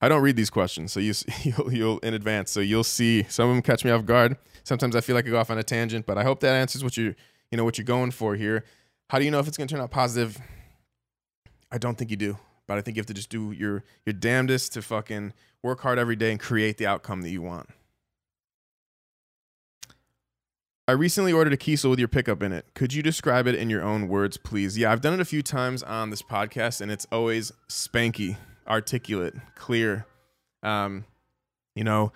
I 0.00 0.08
don't 0.08 0.22
read 0.22 0.36
these 0.36 0.50
questions, 0.50 0.92
so 0.92 1.00
you 1.00 1.14
you'll, 1.42 1.72
you'll 1.72 1.98
in 1.98 2.14
advance, 2.14 2.50
so 2.50 2.60
you'll 2.60 2.84
see 2.84 3.24
some 3.24 3.48
of 3.48 3.54
them 3.54 3.62
catch 3.62 3.84
me 3.84 3.90
off 3.90 4.04
guard. 4.04 4.36
Sometimes 4.64 4.96
I 4.96 5.00
feel 5.02 5.14
like 5.14 5.26
I 5.26 5.30
go 5.30 5.38
off 5.38 5.50
on 5.50 5.58
a 5.58 5.62
tangent, 5.62 6.04
but 6.06 6.18
I 6.18 6.24
hope 6.24 6.40
that 6.40 6.54
answers 6.54 6.82
what 6.82 6.96
you 6.96 7.14
you 7.54 7.56
know 7.56 7.64
what 7.64 7.78
you're 7.78 7.84
going 7.84 8.10
for 8.10 8.34
here. 8.34 8.64
How 9.10 9.20
do 9.20 9.24
you 9.24 9.30
know 9.30 9.38
if 9.38 9.46
it's 9.46 9.56
going 9.56 9.68
to 9.68 9.72
turn 9.72 9.80
out 9.80 9.92
positive? 9.92 10.40
I 11.70 11.78
don't 11.78 11.96
think 11.96 12.10
you 12.10 12.16
do, 12.16 12.36
but 12.66 12.78
I 12.78 12.80
think 12.80 12.96
you 12.96 13.00
have 13.00 13.06
to 13.06 13.14
just 13.14 13.30
do 13.30 13.52
your 13.52 13.84
your 14.04 14.12
damnedest 14.12 14.72
to 14.72 14.82
fucking 14.82 15.32
work 15.62 15.78
hard 15.82 15.96
every 15.96 16.16
day 16.16 16.32
and 16.32 16.40
create 16.40 16.78
the 16.78 16.88
outcome 16.88 17.22
that 17.22 17.30
you 17.30 17.42
want. 17.42 17.68
I 20.88 20.92
recently 20.92 21.32
ordered 21.32 21.52
a 21.52 21.56
Kiesel 21.56 21.90
with 21.90 22.00
your 22.00 22.08
pickup 22.08 22.42
in 22.42 22.52
it. 22.52 22.66
Could 22.74 22.92
you 22.92 23.04
describe 23.04 23.46
it 23.46 23.54
in 23.54 23.70
your 23.70 23.84
own 23.84 24.08
words, 24.08 24.36
please? 24.36 24.76
Yeah, 24.76 24.90
I've 24.90 25.00
done 25.00 25.14
it 25.14 25.20
a 25.20 25.24
few 25.24 25.40
times 25.40 25.84
on 25.84 26.10
this 26.10 26.22
podcast, 26.22 26.80
and 26.80 26.90
it's 26.90 27.06
always 27.12 27.52
spanky, 27.68 28.36
articulate, 28.66 29.34
clear. 29.54 30.06
Um, 30.64 31.04
you 31.76 31.84
know, 31.84 32.10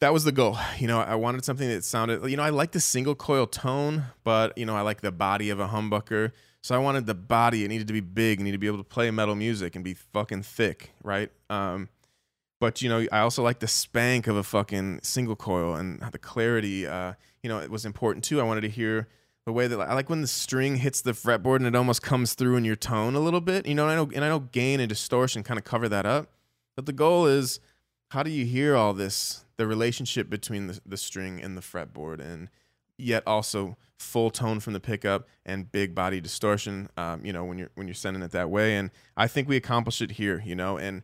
that 0.00 0.12
was 0.12 0.24
the 0.24 0.32
goal. 0.32 0.58
You 0.78 0.88
know, 0.88 0.98
I 0.98 1.14
wanted 1.14 1.44
something 1.44 1.68
that 1.68 1.84
sounded, 1.84 2.24
you 2.28 2.36
know, 2.36 2.42
I 2.42 2.50
like 2.50 2.72
the 2.72 2.80
single 2.80 3.14
coil 3.14 3.46
tone, 3.46 4.04
but, 4.24 4.56
you 4.56 4.64
know, 4.64 4.74
I 4.74 4.80
like 4.80 5.02
the 5.02 5.12
body 5.12 5.50
of 5.50 5.60
a 5.60 5.68
humbucker. 5.68 6.32
So 6.62 6.74
I 6.74 6.78
wanted 6.78 7.06
the 7.06 7.14
body, 7.14 7.64
it 7.64 7.68
needed 7.68 7.86
to 7.86 7.92
be 7.92 8.00
big, 8.00 8.40
it 8.40 8.42
needed 8.42 8.56
to 8.56 8.58
be 8.58 8.66
able 8.66 8.78
to 8.78 8.84
play 8.84 9.10
metal 9.10 9.34
music 9.34 9.74
and 9.74 9.84
be 9.84 9.94
fucking 9.94 10.42
thick, 10.42 10.92
right? 11.02 11.30
Um, 11.48 11.88
but, 12.60 12.82
you 12.82 12.88
know, 12.88 13.06
I 13.10 13.20
also 13.20 13.42
like 13.42 13.60
the 13.60 13.68
spank 13.68 14.26
of 14.26 14.36
a 14.36 14.42
fucking 14.42 15.00
single 15.02 15.36
coil 15.36 15.74
and 15.74 16.00
the 16.12 16.18
clarity. 16.18 16.86
Uh, 16.86 17.14
you 17.42 17.48
know, 17.48 17.58
it 17.58 17.70
was 17.70 17.86
important 17.86 18.24
too. 18.24 18.40
I 18.40 18.44
wanted 18.44 18.62
to 18.62 18.68
hear 18.68 19.08
the 19.46 19.52
way 19.52 19.66
that 19.66 19.80
I 19.80 19.94
like 19.94 20.10
when 20.10 20.20
the 20.20 20.26
string 20.26 20.76
hits 20.76 21.00
the 21.00 21.12
fretboard 21.12 21.56
and 21.56 21.66
it 21.66 21.74
almost 21.74 22.02
comes 22.02 22.34
through 22.34 22.56
in 22.56 22.64
your 22.64 22.76
tone 22.76 23.14
a 23.14 23.20
little 23.20 23.40
bit. 23.40 23.66
You 23.66 23.74
know, 23.74 23.88
and 23.88 23.92
I 23.92 23.96
know 23.96 24.10
and 24.14 24.24
I 24.24 24.28
know 24.28 24.40
gain 24.40 24.80
and 24.80 24.88
distortion 24.88 25.42
kind 25.42 25.58
of 25.58 25.64
cover 25.64 25.88
that 25.88 26.04
up. 26.04 26.28
But 26.76 26.84
the 26.84 26.92
goal 26.92 27.26
is 27.26 27.60
how 28.10 28.22
do 28.22 28.30
you 28.30 28.44
hear 28.44 28.76
all 28.76 28.92
this, 28.92 29.44
the 29.56 29.66
relationship 29.66 30.28
between 30.28 30.66
the, 30.66 30.80
the 30.84 30.96
string 30.96 31.40
and 31.40 31.56
the 31.56 31.60
fretboard 31.60 32.20
and 32.20 32.48
yet 32.98 33.22
also 33.26 33.76
full 33.98 34.30
tone 34.30 34.60
from 34.60 34.72
the 34.72 34.80
pickup 34.80 35.26
and 35.46 35.72
big 35.72 35.94
body 35.94 36.20
distortion 36.20 36.88
um, 36.96 37.24
you 37.24 37.32
know 37.32 37.44
when 37.44 37.58
you're 37.58 37.70
when 37.74 37.86
you're 37.86 37.94
sending 37.94 38.22
it 38.22 38.30
that 38.30 38.50
way? 38.50 38.76
And 38.76 38.90
i 39.16 39.26
think 39.26 39.48
we 39.48 39.56
accomplished 39.56 40.02
it 40.02 40.12
here 40.12 40.42
you 40.44 40.54
know 40.54 40.76
and 40.76 41.02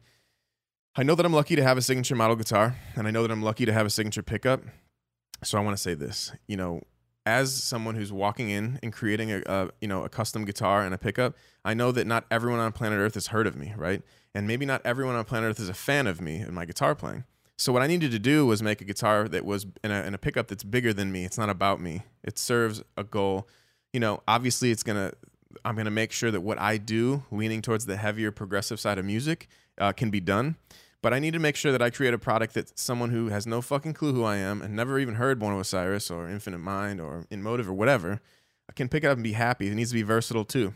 i 0.94 1.02
know 1.02 1.14
that 1.14 1.24
i'm 1.24 1.32
lucky 1.32 1.56
to 1.56 1.62
have 1.62 1.78
a 1.78 1.82
signature 1.82 2.14
model 2.14 2.36
guitar 2.36 2.76
and 2.94 3.06
i 3.06 3.10
know 3.10 3.22
that 3.22 3.30
i'm 3.30 3.42
lucky 3.42 3.64
to 3.66 3.72
have 3.72 3.86
a 3.86 3.90
signature 3.90 4.22
pickup. 4.22 4.62
So 5.42 5.58
I 5.58 5.60
want 5.60 5.76
to 5.76 5.82
say 5.82 5.94
this, 5.94 6.32
you 6.48 6.56
know, 6.56 6.80
as 7.26 7.52
someone 7.52 7.96
who's 7.96 8.12
walking 8.12 8.48
in 8.48 8.78
and 8.82 8.92
creating 8.92 9.32
a, 9.32 9.42
a, 9.46 9.68
you 9.80 9.88
know 9.88 10.04
a 10.04 10.08
custom 10.08 10.44
guitar 10.44 10.84
and 10.84 10.94
a 10.94 10.98
pickup, 10.98 11.34
I 11.64 11.74
know 11.74 11.92
that 11.92 12.06
not 12.06 12.24
everyone 12.30 12.60
on 12.60 12.72
planet 12.72 12.98
Earth 12.98 13.14
has 13.14 13.26
heard 13.28 13.46
of 13.46 13.56
me, 13.56 13.74
right? 13.76 14.02
And 14.34 14.46
maybe 14.46 14.64
not 14.64 14.80
everyone 14.84 15.16
on 15.16 15.24
planet 15.24 15.50
Earth 15.50 15.60
is 15.60 15.68
a 15.68 15.74
fan 15.74 16.06
of 16.06 16.20
me 16.20 16.36
and 16.36 16.52
my 16.52 16.64
guitar 16.64 16.94
playing. 16.94 17.24
So 17.58 17.72
what 17.72 17.82
I 17.82 17.86
needed 17.86 18.10
to 18.12 18.18
do 18.18 18.46
was 18.46 18.62
make 18.62 18.80
a 18.80 18.84
guitar 18.84 19.28
that 19.28 19.44
was 19.44 19.66
in 19.82 19.90
a, 19.90 20.02
in 20.02 20.14
a 20.14 20.18
pickup 20.18 20.48
that's 20.48 20.62
bigger 20.62 20.92
than 20.92 21.10
me. 21.10 21.24
It's 21.24 21.38
not 21.38 21.48
about 21.48 21.80
me. 21.80 22.02
It 22.22 22.38
serves 22.38 22.82
a 22.96 23.04
goal. 23.04 23.48
You 23.92 24.00
know, 24.00 24.22
obviously 24.28 24.70
it's 24.70 24.82
gonna. 24.82 25.12
I'm 25.64 25.74
gonna 25.74 25.90
make 25.90 26.12
sure 26.12 26.30
that 26.30 26.42
what 26.42 26.60
I 26.60 26.76
do, 26.76 27.24
leaning 27.30 27.62
towards 27.62 27.86
the 27.86 27.96
heavier 27.96 28.30
progressive 28.30 28.78
side 28.78 28.98
of 28.98 29.06
music, 29.06 29.48
uh, 29.78 29.92
can 29.92 30.10
be 30.10 30.20
done. 30.20 30.56
But 31.02 31.12
I 31.14 31.18
need 31.18 31.34
to 31.34 31.38
make 31.38 31.56
sure 31.56 31.72
that 31.72 31.82
I 31.82 31.90
create 31.90 32.14
a 32.14 32.18
product 32.18 32.54
that 32.54 32.78
someone 32.78 33.10
who 33.10 33.28
has 33.28 33.46
no 33.46 33.60
fucking 33.60 33.94
clue 33.94 34.12
who 34.12 34.24
I 34.24 34.36
am 34.36 34.62
and 34.62 34.74
never 34.74 34.98
even 34.98 35.16
heard 35.16 35.38
Born 35.38 35.54
of 35.54 35.60
Osiris 35.60 36.10
or 36.10 36.28
Infinite 36.28 36.58
Mind 36.58 37.00
or 37.00 37.26
In 37.30 37.42
Motive 37.42 37.68
or 37.68 37.74
whatever 37.74 38.20
can 38.76 38.88
pick 38.88 39.02
it 39.02 39.08
up 39.08 39.14
and 39.14 39.24
be 39.24 39.32
happy. 39.32 39.68
It 39.68 39.74
needs 39.74 39.90
to 39.90 39.94
be 39.94 40.02
versatile 40.02 40.44
too. 40.44 40.74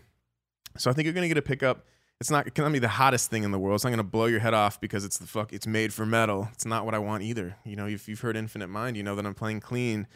So 0.77 0.91
I 0.91 0.95
think 0.95 1.05
you're 1.05 1.15
gonna 1.15 1.29
get 1.29 1.39
a 1.39 1.43
pickup. 1.43 1.87
It's 2.21 2.31
not 2.31 2.53
gonna 2.55 2.71
be 2.71 2.79
the 2.79 2.89
hottest 2.89 3.31
thing 3.31 3.45
in 3.45 3.51
the 3.51 3.59
world. 3.59 3.77
It's 3.77 3.85
not 3.85 3.91
gonna 3.91 4.03
blow 4.03 4.27
your 4.27 4.41
head 4.41 4.55
off 4.55 4.81
because 4.81 5.05
it's 5.05 5.19
the 5.19 5.27
fuck. 5.27 5.53
It's 5.53 5.67
made 5.67 5.93
for 5.93 6.05
metal. 6.05 6.49
It's 6.53 6.67
not 6.67 6.85
what 6.85 6.95
I 6.95 6.99
want 6.99 7.23
either. 7.23 7.57
You 7.65 7.77
know, 7.77 7.87
if 7.87 8.09
you've 8.09 8.21
heard 8.21 8.37
Infinite 8.37 8.69
Mind, 8.69 8.97
you 8.97 9.03
know 9.03 9.15
that 9.15 9.27
I'm 9.27 9.35
playing 9.35 9.61
clean, 9.61 10.07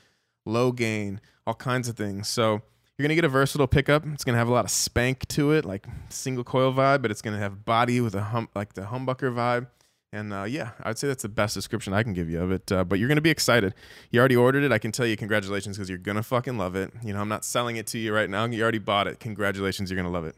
low 0.45 0.73
gain, 0.73 1.21
all 1.47 1.55
kinds 1.55 1.89
of 1.89 1.97
things. 1.97 2.29
So 2.29 2.63
you're 2.97 3.05
gonna 3.05 3.15
get 3.15 3.25
a 3.25 3.29
versatile 3.29 3.67
pickup. 3.67 4.05
It's 4.07 4.25
gonna 4.25 4.39
have 4.39 4.49
a 4.49 4.53
lot 4.53 4.65
of 4.65 4.71
spank 4.71 5.27
to 5.29 5.53
it, 5.53 5.65
like 5.65 5.87
single 6.09 6.45
coil 6.45 6.73
vibe, 6.73 7.03
but 7.03 7.11
it's 7.11 7.23
gonna 7.23 7.39
have 7.39 7.65
body 7.65 8.01
with 8.01 8.15
a 8.15 8.23
hum, 8.23 8.49
like 8.55 8.75
the 8.75 8.83
humbucker 8.83 9.33
vibe. 9.33 9.69
And 10.15 10.33
uh, 10.33 10.45
yeah, 10.45 10.71
I'd 10.85 10.97
say 10.97 11.09
that's 11.09 11.25
the 11.25 11.29
best 11.29 11.55
description 11.55 11.93
I 11.93 12.05
can 12.05 12.13
give 12.13 12.31
you 12.31 12.41
of 12.41 12.53
it. 12.53 12.71
Uh, 12.71 12.85
but 12.85 13.01
you're 13.01 13.09
going 13.09 13.17
to 13.17 13.23
be 13.23 13.31
excited. 13.31 13.75
You 14.13 14.21
already 14.21 14.37
ordered 14.37 14.63
it. 14.63 14.71
I 14.71 14.79
can 14.79 14.93
tell 14.93 15.05
you 15.05 15.17
congratulations 15.17 15.77
because 15.77 15.89
you're 15.89 15.99
going 15.99 16.15
to 16.15 16.23
fucking 16.23 16.57
love 16.57 16.77
it. 16.77 16.93
You 17.03 17.13
know, 17.13 17.21
I'm 17.21 17.29
not 17.29 17.45
selling 17.45 17.75
it 17.77 17.89
to 17.89 17.99
you 17.99 18.15
right 18.15 18.31
now. 18.31 18.45
You 18.45 18.63
already 18.63 18.79
bought 18.79 19.09
it. 19.09 19.19
Congratulations. 19.19 19.91
You're 19.91 19.97
going 19.97 20.07
to 20.07 20.13
love 20.13 20.25
it. 20.25 20.37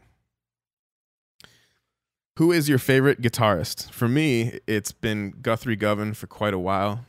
Who 2.37 2.51
is 2.51 2.67
your 2.67 2.79
favorite 2.79 3.21
guitarist? 3.21 3.91
For 3.91 4.07
me, 4.07 4.59
it's 4.65 4.91
been 4.91 5.35
Guthrie 5.43 5.75
Govan 5.75 6.15
for 6.15 6.25
quite 6.25 6.55
a 6.55 6.59
while. 6.59 7.05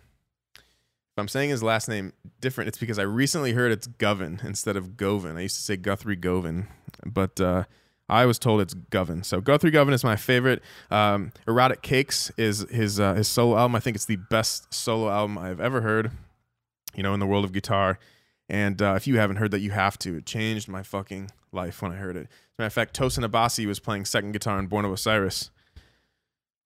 If 0.57 1.19
I'm 1.19 1.29
saying 1.29 1.49
his 1.49 1.63
last 1.63 1.89
name 1.89 2.13
different, 2.39 2.69
it's 2.69 2.79
because 2.79 2.99
I 2.99 3.03
recently 3.03 3.53
heard 3.53 3.73
it's 3.73 3.87
Govan 3.87 4.41
instead 4.45 4.77
of 4.77 4.99
Govan. 4.99 5.39
I 5.39 5.41
used 5.41 5.57
to 5.57 5.63
say 5.63 5.79
Guthrie 5.79 6.17
Govan. 6.17 6.69
But, 7.07 7.41
uh, 7.41 7.65
I 8.09 8.27
was 8.27 8.39
told 8.39 8.61
it's 8.61 8.75
Govan. 8.75 9.23
So 9.23 9.41
Guthrie 9.41 9.71
Govan 9.71 9.93
is 9.93 10.03
my 10.03 10.17
favorite. 10.17 10.63
Um, 10.91 11.33
Erotic 11.47 11.83
Cakes 11.83 12.31
is 12.37 12.67
his 12.71 12.99
uh, 12.99 13.15
his 13.15 13.29
solo 13.29 13.57
album. 13.57 13.75
I 13.75 13.81
think 13.81 13.97
it's 13.97 14.07
the 14.07 14.17
best 14.17 14.73
solo 14.73 15.11
album 15.11 15.37
I've 15.37 15.61
ever 15.61 15.83
heard. 15.83 16.11
You 16.95 17.03
know, 17.03 17.15
in 17.15 17.21
the 17.21 17.27
world 17.27 17.45
of 17.45 17.53
guitar. 17.53 17.99
And 18.49 18.81
uh, 18.81 18.95
if 18.97 19.07
you 19.07 19.19
haven't 19.19 19.37
heard 19.37 19.51
that, 19.51 19.61
you 19.61 19.73
have 19.73 19.99
to. 19.99 20.17
It 20.17 20.27
changed 20.27 20.69
my 20.69 20.83
fucking 20.83 21.31
life 21.53 21.83
when 21.83 21.93
I 21.93 21.97
heard 21.97 22.17
it. 22.17 22.21
As 22.21 22.27
a 22.27 22.63
matter 22.63 22.67
of 22.67 22.73
fact, 22.73 22.99
Tosin 22.99 23.29
Abasi 23.29 23.67
was 23.67 23.79
playing 23.79 24.07
second 24.07 24.33
guitar 24.33 24.59
in 24.59 24.67
Born 24.67 24.87
of 24.87 24.93
Osiris 24.93 25.51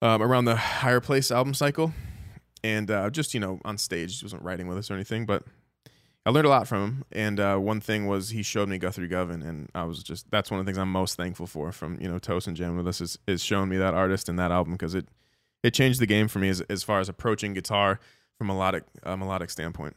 um, 0.00 0.22
around 0.22 0.44
the 0.44 0.56
Higher 0.56 1.00
Place 1.00 1.32
album 1.32 1.54
cycle. 1.54 1.92
And 2.62 2.88
uh, 2.88 3.10
just, 3.10 3.34
you 3.34 3.40
know, 3.40 3.60
on 3.64 3.78
stage. 3.78 4.20
He 4.20 4.24
wasn't 4.24 4.42
writing 4.42 4.68
with 4.68 4.78
us 4.78 4.90
or 4.90 4.94
anything, 4.94 5.26
but 5.26 5.42
I 6.24 6.30
learned 6.30 6.46
a 6.46 6.50
lot 6.50 6.68
from 6.68 6.82
him, 6.82 7.04
and 7.10 7.40
uh, 7.40 7.56
one 7.56 7.80
thing 7.80 8.06
was 8.06 8.30
he 8.30 8.44
showed 8.44 8.68
me 8.68 8.78
Guthrie 8.78 9.08
Govan, 9.08 9.42
and 9.42 9.68
I 9.74 9.82
was 9.84 10.04
just 10.04 10.30
that's 10.30 10.52
one 10.52 10.60
of 10.60 10.66
the 10.66 10.70
things 10.70 10.78
I'm 10.78 10.90
most 10.92 11.16
thankful 11.16 11.48
for 11.48 11.72
from 11.72 12.00
you 12.00 12.08
know 12.08 12.18
Tosin 12.18 12.54
Jam 12.54 12.76
with 12.76 12.86
us 12.86 13.00
is 13.00 13.18
is 13.26 13.42
showing 13.42 13.68
me 13.68 13.76
that 13.78 13.94
artist 13.94 14.28
and 14.28 14.38
that 14.38 14.52
album 14.52 14.74
because 14.74 14.94
it 14.94 15.08
it 15.64 15.74
changed 15.74 16.00
the 16.00 16.06
game 16.06 16.28
for 16.28 16.38
me 16.38 16.48
as 16.48 16.60
as 16.62 16.84
far 16.84 17.00
as 17.00 17.08
approaching 17.08 17.54
guitar 17.54 17.98
from 18.38 18.50
a 18.50 18.52
melodic 18.52 18.84
a 19.02 19.16
melodic 19.16 19.50
standpoint. 19.50 19.96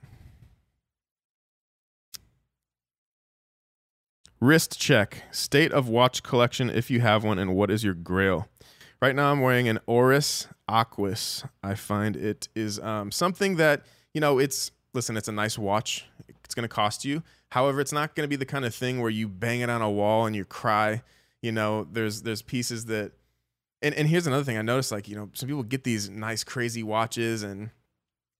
Wrist 4.39 4.79
check. 4.79 5.24
State 5.32 5.72
of 5.72 5.88
watch 5.88 6.24
collection 6.24 6.70
if 6.72 6.89
you 6.89 7.01
have 7.01 7.24
one, 7.24 7.38
and 7.38 7.55
what 7.55 7.70
is 7.70 7.84
your 7.84 7.94
grail? 7.94 8.48
Right 9.00 9.15
now, 9.15 9.32
I'm 9.32 9.41
wearing 9.41 9.67
an 9.67 9.79
Oris 9.86 10.48
Aquis. 10.67 11.46
I 11.62 11.75
find 11.75 12.15
it 12.15 12.50
is 12.55 12.79
um, 12.79 13.12
something 13.12 13.58
that 13.58 13.86
you 14.13 14.22
know 14.22 14.39
it's 14.39 14.72
listen, 14.96 15.18
it's 15.18 15.28
a 15.28 15.34
nice 15.34 15.58
watch. 15.58 16.06
It's 16.44 16.56
going 16.56 16.68
to 16.68 16.74
cost 16.74 17.06
you. 17.06 17.22
However, 17.50 17.80
it's 17.80 17.92
not 17.92 18.16
going 18.16 18.24
to 18.24 18.30
be 18.30 18.36
the 18.36 18.46
kind 18.46 18.66
of 18.66 18.74
thing 18.74 19.02
where 19.02 19.12
you 19.12 19.28
bang 19.28 19.60
it 19.60 19.70
on 19.70 19.82
a 19.82 19.92
wall 19.92 20.25
and 20.25 20.36
you 20.36 20.46
cry. 20.46 21.04
You 21.42 21.52
know, 21.52 21.88
there's 21.92 22.24
there's 22.24 22.42
pieces 22.42 22.86
that 22.86 23.12
and, 23.82 23.94
and 23.94 24.08
here's 24.08 24.25
another 24.25 24.44
thing 24.44 24.58
I 24.58 24.62
noticed 24.62 24.92
like, 24.92 25.08
you 25.08 25.16
know, 25.16 25.30
some 25.34 25.48
people 25.48 25.64
get 25.64 25.84
these 25.84 26.10
nice 26.10 26.44
crazy 26.44 26.82
watches 26.82 27.44
and 27.44 27.70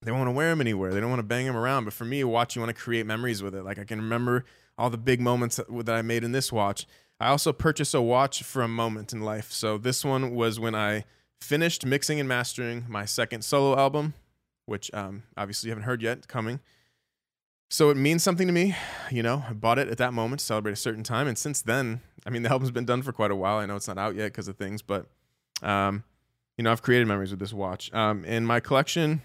they 0.02 0.10
don't 0.10 0.18
want 0.18 0.28
to 0.28 0.32
wear 0.32 0.50
them 0.50 0.60
anywhere. 0.60 0.92
They 0.92 1.00
don't 1.00 1.10
want 1.10 1.20
to 1.20 1.26
bang 1.26 1.46
them 1.46 1.56
around. 1.56 1.84
But 1.84 1.92
for 1.92 2.04
me, 2.04 2.20
a 2.20 2.28
watch, 2.28 2.56
you 2.56 2.62
want 2.62 2.74
to 2.74 2.82
create 2.82 3.06
memories 3.06 3.42
with 3.42 3.54
it. 3.54 3.62
Like 3.62 3.78
I 3.78 3.84
can 3.84 4.00
remember 4.00 4.44
all 4.76 4.90
the 4.90 4.98
big 4.98 5.20
moments 5.20 5.56
that, 5.56 5.66
that 5.86 5.94
I 5.94 6.02
made 6.02 6.24
in 6.24 6.32
this 6.32 6.52
watch. 6.52 6.86
I 7.20 7.28
also 7.28 7.52
purchased 7.52 7.94
a 7.94 8.02
watch 8.02 8.42
for 8.42 8.62
a 8.62 8.68
moment 8.68 9.12
in 9.12 9.20
life. 9.20 9.52
So 9.52 9.78
this 9.78 10.04
one 10.04 10.34
was 10.34 10.60
when 10.60 10.74
I 10.74 11.04
finished 11.40 11.86
mixing 11.86 12.20
and 12.20 12.28
mastering 12.28 12.84
my 12.88 13.04
second 13.04 13.42
solo 13.42 13.78
album, 13.78 14.14
which 14.66 14.92
um, 14.92 15.22
obviously 15.36 15.68
you 15.68 15.70
haven't 15.72 15.84
heard 15.84 16.02
yet, 16.02 16.28
coming. 16.28 16.60
So 17.68 17.90
it 17.90 17.96
means 17.96 18.22
something 18.22 18.46
to 18.46 18.52
me. 18.52 18.76
You 19.10 19.22
know, 19.22 19.44
I 19.48 19.52
bought 19.52 19.78
it 19.78 19.88
at 19.88 19.98
that 19.98 20.12
moment 20.12 20.40
to 20.40 20.46
celebrate 20.46 20.72
a 20.72 20.76
certain 20.76 21.02
time. 21.02 21.26
And 21.26 21.36
since 21.36 21.62
then, 21.62 22.00
I 22.24 22.30
mean, 22.30 22.42
the 22.42 22.50
album's 22.50 22.70
been 22.70 22.84
done 22.84 23.02
for 23.02 23.12
quite 23.12 23.30
a 23.30 23.36
while. 23.36 23.58
I 23.58 23.66
know 23.66 23.76
it's 23.76 23.88
not 23.88 23.98
out 23.98 24.14
yet 24.14 24.26
because 24.26 24.48
of 24.48 24.56
things, 24.56 24.82
but, 24.82 25.06
um, 25.62 26.04
you 26.56 26.64
know, 26.64 26.70
I've 26.70 26.82
created 26.82 27.08
memories 27.08 27.30
with 27.30 27.40
this 27.40 27.52
watch. 27.52 27.92
Um, 27.92 28.24
in 28.24 28.46
my 28.46 28.60
collection, 28.60 29.22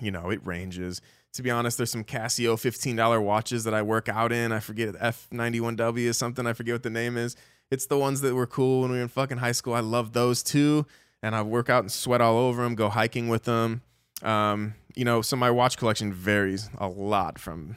you 0.00 0.10
know, 0.10 0.30
it 0.30 0.46
ranges. 0.46 1.00
To 1.34 1.42
be 1.42 1.50
honest, 1.50 1.76
there's 1.76 1.90
some 1.90 2.04
Casio 2.04 2.54
$15 2.54 3.22
watches 3.22 3.64
that 3.64 3.74
I 3.74 3.82
work 3.82 4.08
out 4.08 4.32
in. 4.32 4.52
I 4.52 4.60
forget 4.60 4.94
F91W 4.94 5.98
is 5.98 6.16
something. 6.16 6.46
I 6.46 6.52
forget 6.52 6.74
what 6.74 6.82
the 6.82 6.90
name 6.90 7.16
is. 7.16 7.36
It's 7.70 7.86
the 7.86 7.98
ones 7.98 8.20
that 8.20 8.34
were 8.34 8.46
cool 8.46 8.82
when 8.82 8.92
we 8.92 8.96
were 8.98 9.02
in 9.02 9.08
fucking 9.08 9.38
high 9.38 9.52
school. 9.52 9.74
I 9.74 9.80
love 9.80 10.12
those 10.12 10.42
too. 10.42 10.86
And 11.22 11.34
I 11.34 11.42
work 11.42 11.68
out 11.68 11.82
and 11.82 11.90
sweat 11.90 12.20
all 12.20 12.38
over 12.38 12.62
them, 12.62 12.74
go 12.74 12.88
hiking 12.88 13.28
with 13.28 13.44
them. 13.44 13.82
Um, 14.22 14.74
you 14.94 15.04
know, 15.04 15.22
so 15.22 15.36
my 15.36 15.50
watch 15.50 15.76
collection 15.76 16.12
varies 16.12 16.70
a 16.78 16.88
lot 16.88 17.38
from, 17.38 17.76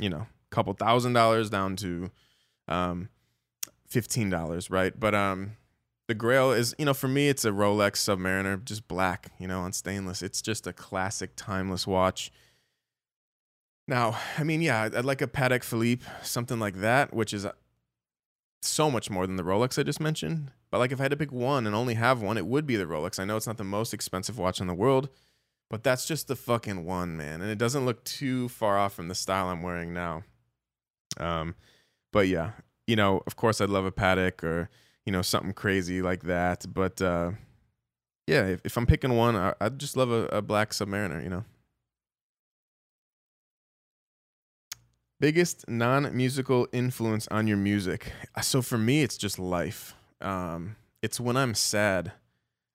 you 0.00 0.08
know, 0.08 0.26
a 0.26 0.54
couple 0.54 0.72
thousand 0.72 1.12
dollars 1.12 1.50
down 1.50 1.76
to 1.76 2.10
um, 2.68 3.08
fifteen 3.86 4.30
dollars, 4.30 4.70
right? 4.70 4.98
But 4.98 5.14
um, 5.14 5.56
the 6.08 6.14
Grail 6.14 6.52
is, 6.52 6.74
you 6.78 6.84
know, 6.84 6.94
for 6.94 7.08
me, 7.08 7.28
it's 7.28 7.44
a 7.44 7.50
Rolex 7.50 7.96
Submariner, 7.96 8.64
just 8.64 8.88
black, 8.88 9.32
you 9.38 9.46
know, 9.46 9.60
on 9.60 9.72
stainless. 9.72 10.22
It's 10.22 10.40
just 10.40 10.66
a 10.66 10.72
classic, 10.72 11.32
timeless 11.36 11.86
watch. 11.86 12.32
Now, 13.88 14.18
I 14.38 14.42
mean, 14.42 14.62
yeah, 14.62 14.88
I'd 14.92 15.04
like 15.04 15.22
a 15.22 15.26
Patek 15.28 15.62
Philippe, 15.62 16.04
something 16.22 16.58
like 16.58 16.76
that, 16.80 17.14
which 17.14 17.32
is 17.32 17.44
uh, 17.44 17.52
so 18.62 18.90
much 18.90 19.10
more 19.10 19.26
than 19.26 19.36
the 19.36 19.44
Rolex 19.44 19.78
I 19.78 19.84
just 19.84 20.00
mentioned. 20.00 20.50
But 20.70 20.78
like, 20.78 20.90
if 20.90 21.00
I 21.00 21.04
had 21.04 21.12
to 21.12 21.16
pick 21.16 21.30
one 21.30 21.66
and 21.66 21.76
only 21.76 21.94
have 21.94 22.20
one, 22.20 22.36
it 22.36 22.46
would 22.46 22.66
be 22.66 22.76
the 22.76 22.86
Rolex. 22.86 23.20
I 23.20 23.24
know 23.24 23.36
it's 23.36 23.46
not 23.46 23.58
the 23.58 23.64
most 23.64 23.94
expensive 23.94 24.38
watch 24.38 24.60
in 24.60 24.66
the 24.66 24.74
world, 24.74 25.08
but 25.70 25.82
that's 25.82 26.06
just 26.06 26.28
the 26.28 26.36
fucking 26.36 26.84
one, 26.84 27.16
man. 27.16 27.40
And 27.40 27.50
it 27.50 27.58
doesn't 27.58 27.84
look 27.84 28.04
too 28.04 28.48
far 28.48 28.78
off 28.78 28.94
from 28.94 29.08
the 29.08 29.14
style 29.14 29.48
I'm 29.48 29.62
wearing 29.62 29.92
now. 29.92 30.22
Um, 31.18 31.54
but 32.12 32.28
yeah, 32.28 32.52
you 32.86 32.96
know, 32.96 33.22
of 33.26 33.36
course, 33.36 33.60
I'd 33.60 33.70
love 33.70 33.84
a 33.84 33.92
Patek 33.92 34.42
or 34.44 34.70
you 35.04 35.12
know 35.12 35.22
something 35.22 35.52
crazy 35.52 36.02
like 36.02 36.22
that. 36.24 36.66
But 36.72 37.02
uh, 37.02 37.32
yeah, 38.26 38.46
if, 38.46 38.60
if 38.64 38.76
I'm 38.76 38.86
picking 38.86 39.16
one, 39.16 39.36
I, 39.36 39.54
would 39.60 39.78
just 39.78 39.96
love 39.96 40.10
a, 40.10 40.26
a 40.26 40.42
black 40.42 40.70
Submariner. 40.70 41.22
You 41.22 41.30
know. 41.30 41.44
Biggest 45.18 45.66
non-musical 45.66 46.68
influence 46.72 47.26
on 47.28 47.46
your 47.46 47.56
music. 47.56 48.12
Uh, 48.34 48.42
so 48.42 48.60
for 48.60 48.76
me, 48.76 49.02
it's 49.02 49.16
just 49.16 49.38
life. 49.38 49.94
Um, 50.20 50.76
it's 51.00 51.18
when 51.18 51.38
I'm 51.38 51.54
sad, 51.54 52.12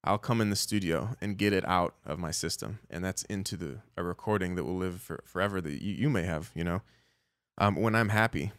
I'll 0.04 0.18
come 0.18 0.42
in 0.42 0.50
the 0.50 0.56
studio 0.56 1.16
and 1.22 1.38
get 1.38 1.54
it 1.54 1.68
out 1.68 1.96
of 2.06 2.18
my 2.18 2.32
system, 2.32 2.80
and 2.90 3.04
that's 3.06 3.24
into 3.24 3.56
the 3.56 3.80
a 3.96 4.04
recording 4.04 4.56
that 4.56 4.64
will 4.64 4.78
live 4.78 5.02
for, 5.02 5.24
forever 5.26 5.62
that 5.62 5.82
you, 5.82 5.94
you 5.94 6.10
may 6.10 6.24
have. 6.24 6.52
You 6.56 6.64
know, 6.64 6.82
um, 7.58 7.76
when 7.76 7.96
I'm 7.96 8.10
happy, 8.10 8.52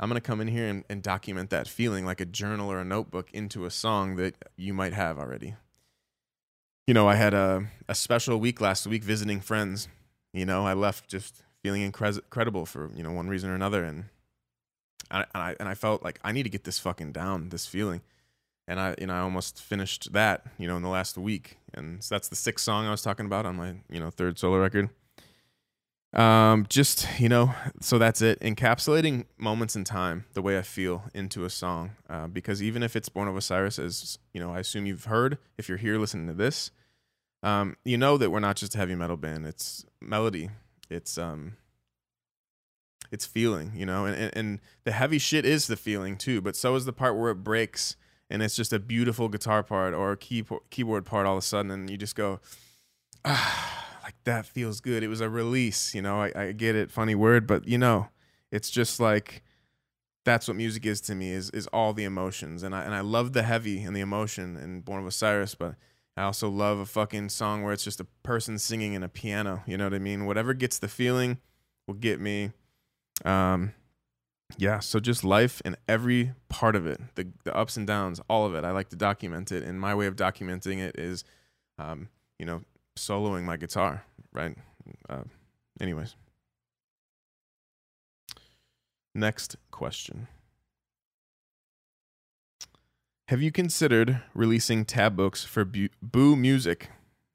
I'm 0.00 0.08
to 0.10 0.20
come 0.20 0.40
in 0.40 0.48
here 0.48 0.66
and, 0.66 0.84
and 0.88 1.02
document 1.02 1.50
that 1.50 1.68
feeling 1.68 2.06
like 2.06 2.20
a 2.20 2.24
journal 2.24 2.72
or 2.72 2.80
a 2.80 2.84
notebook 2.84 3.30
into 3.32 3.66
a 3.66 3.70
song 3.70 4.16
that 4.16 4.34
you 4.56 4.72
might 4.72 4.94
have 4.94 5.18
already. 5.18 5.54
You 6.86 6.94
know, 6.94 7.06
I 7.06 7.16
had 7.16 7.34
a, 7.34 7.66
a 7.86 7.94
special 7.94 8.40
week 8.40 8.60
last 8.60 8.86
week 8.86 9.04
visiting 9.04 9.42
friends. 9.42 9.88
You 10.32 10.46
know, 10.46 10.64
I 10.64 10.72
left 10.72 11.10
just 11.10 11.42
feeling 11.62 11.82
incredible 11.82 12.64
for, 12.64 12.90
you 12.94 13.02
know, 13.02 13.12
one 13.12 13.28
reason 13.28 13.50
or 13.50 13.54
another. 13.54 13.84
And 13.84 14.04
I, 15.10 15.18
and 15.34 15.42
I, 15.42 15.56
and 15.60 15.68
I 15.68 15.74
felt 15.74 16.02
like 16.02 16.18
I 16.24 16.32
need 16.32 16.44
to 16.44 16.48
get 16.48 16.64
this 16.64 16.78
fucking 16.78 17.12
down, 17.12 17.50
this 17.50 17.66
feeling. 17.66 18.00
And 18.70 18.78
I, 18.78 18.94
you 19.00 19.08
know, 19.08 19.14
I 19.14 19.18
almost 19.18 19.60
finished 19.60 20.12
that, 20.12 20.44
you 20.56 20.68
know, 20.68 20.76
in 20.76 20.82
the 20.82 20.88
last 20.88 21.18
week. 21.18 21.58
And 21.74 22.04
so 22.04 22.14
that's 22.14 22.28
the 22.28 22.36
sixth 22.36 22.64
song 22.64 22.86
I 22.86 22.92
was 22.92 23.02
talking 23.02 23.26
about 23.26 23.44
on 23.44 23.56
my, 23.56 23.74
you 23.90 23.98
know, 23.98 24.10
third 24.10 24.38
solo 24.38 24.60
record. 24.60 24.90
Um 26.12 26.66
just 26.68 27.06
you 27.20 27.28
know 27.28 27.52
so 27.80 27.98
that's 27.98 28.20
it. 28.22 28.38
Encapsulating 28.40 29.26
moments 29.38 29.76
in 29.76 29.84
time 29.84 30.24
the 30.34 30.42
way 30.42 30.58
i 30.58 30.62
feel 30.62 31.04
into 31.14 31.44
a 31.44 31.50
song. 31.50 31.92
Uh, 32.08 32.26
because 32.26 32.60
even 32.62 32.82
if 32.82 32.96
it's 32.96 33.08
born 33.08 33.28
of 33.28 33.36
osiris 33.36 33.78
as 33.78 34.18
you 34.32 34.40
know 34.40 34.52
i 34.52 34.58
assume 34.58 34.86
you've 34.86 35.04
heard 35.04 35.38
if 35.56 35.68
you're 35.68 35.78
here 35.78 35.98
listening 35.98 36.26
to 36.26 36.32
this 36.32 36.72
um 37.44 37.76
you 37.84 37.96
know 37.96 38.18
that 38.18 38.30
we're 38.30 38.40
not 38.40 38.56
just 38.56 38.74
a 38.74 38.78
heavy 38.78 38.96
metal 38.96 39.16
band. 39.16 39.46
It's 39.46 39.86
melody. 40.00 40.50
It's 40.88 41.16
um 41.16 41.56
it's 43.12 43.26
feeling 43.26 43.72
you 43.76 43.86
know 43.86 44.04
and, 44.04 44.16
and, 44.16 44.36
and 44.36 44.60
the 44.84 44.92
heavy 44.92 45.18
shit 45.18 45.44
is 45.44 45.68
the 45.68 45.76
feeling 45.76 46.16
too 46.16 46.40
but 46.40 46.56
so 46.56 46.74
is 46.74 46.84
the 46.84 46.92
part 46.92 47.16
where 47.16 47.30
it 47.30 47.44
breaks 47.44 47.96
and 48.30 48.42
it's 48.42 48.56
just 48.56 48.72
a 48.72 48.78
beautiful 48.78 49.28
guitar 49.28 49.62
part 49.62 49.92
or 49.92 50.12
a 50.12 50.16
key, 50.16 50.44
keyboard 50.70 51.04
part 51.04 51.26
all 51.26 51.34
of 51.34 51.38
a 51.38 51.42
sudden 51.42 51.70
and 51.70 51.90
you 51.90 51.96
just 51.96 52.14
go 52.14 52.40
ah 53.24 53.80
like 54.10 54.24
that 54.24 54.46
feels 54.46 54.80
good. 54.80 55.02
It 55.02 55.08
was 55.08 55.20
a 55.20 55.28
release, 55.28 55.94
you 55.94 56.02
know. 56.02 56.20
I, 56.20 56.32
I 56.34 56.52
get 56.52 56.74
it, 56.74 56.90
funny 56.90 57.14
word, 57.14 57.46
but 57.46 57.66
you 57.66 57.78
know, 57.78 58.08
it's 58.50 58.70
just 58.70 58.98
like 58.98 59.42
that's 60.24 60.48
what 60.48 60.56
music 60.56 60.84
is 60.84 61.00
to 61.02 61.14
me 61.14 61.30
is 61.30 61.50
is 61.50 61.66
all 61.68 61.92
the 61.92 62.04
emotions, 62.04 62.62
and 62.62 62.74
I 62.74 62.82
and 62.82 62.94
I 62.94 63.00
love 63.00 63.32
the 63.32 63.42
heavy 63.42 63.82
and 63.82 63.94
the 63.94 64.00
emotion 64.00 64.56
in 64.56 64.80
Born 64.80 65.00
of 65.00 65.06
Osiris, 65.06 65.54
but 65.54 65.76
I 66.16 66.22
also 66.22 66.48
love 66.48 66.78
a 66.78 66.86
fucking 66.86 67.28
song 67.28 67.62
where 67.62 67.72
it's 67.72 67.84
just 67.84 68.00
a 68.00 68.06
person 68.22 68.58
singing 68.58 68.94
in 68.94 69.02
a 69.02 69.08
piano. 69.08 69.62
You 69.66 69.76
know 69.76 69.84
what 69.84 69.94
I 69.94 69.98
mean? 69.98 70.26
Whatever 70.26 70.54
gets 70.54 70.78
the 70.78 70.88
feeling 70.88 71.38
will 71.86 71.94
get 71.94 72.20
me. 72.20 72.50
Um, 73.24 73.74
yeah. 74.58 74.80
So 74.80 75.00
just 75.00 75.24
life 75.24 75.60
and 75.64 75.76
every 75.88 76.32
part 76.48 76.76
of 76.76 76.86
it, 76.86 77.00
the 77.14 77.28
the 77.44 77.54
ups 77.56 77.76
and 77.76 77.86
downs, 77.86 78.20
all 78.28 78.46
of 78.46 78.54
it. 78.54 78.64
I 78.64 78.70
like 78.70 78.88
to 78.90 78.96
document 78.96 79.52
it, 79.52 79.62
and 79.62 79.80
my 79.80 79.94
way 79.94 80.06
of 80.06 80.16
documenting 80.16 80.78
it 80.78 80.98
is, 80.98 81.24
um, 81.78 82.08
you 82.38 82.46
know, 82.46 82.62
soloing 82.96 83.44
my 83.44 83.56
guitar, 83.56 84.04
right? 84.32 84.56
Uh, 85.08 85.24
anyways. 85.80 86.16
Next 89.14 89.56
question. 89.70 90.28
Have 93.28 93.42
you 93.42 93.52
considered 93.52 94.22
releasing 94.34 94.84
tab 94.84 95.16
books 95.16 95.44
for 95.44 95.64
BOO 95.64 96.36
Music? 96.36 96.90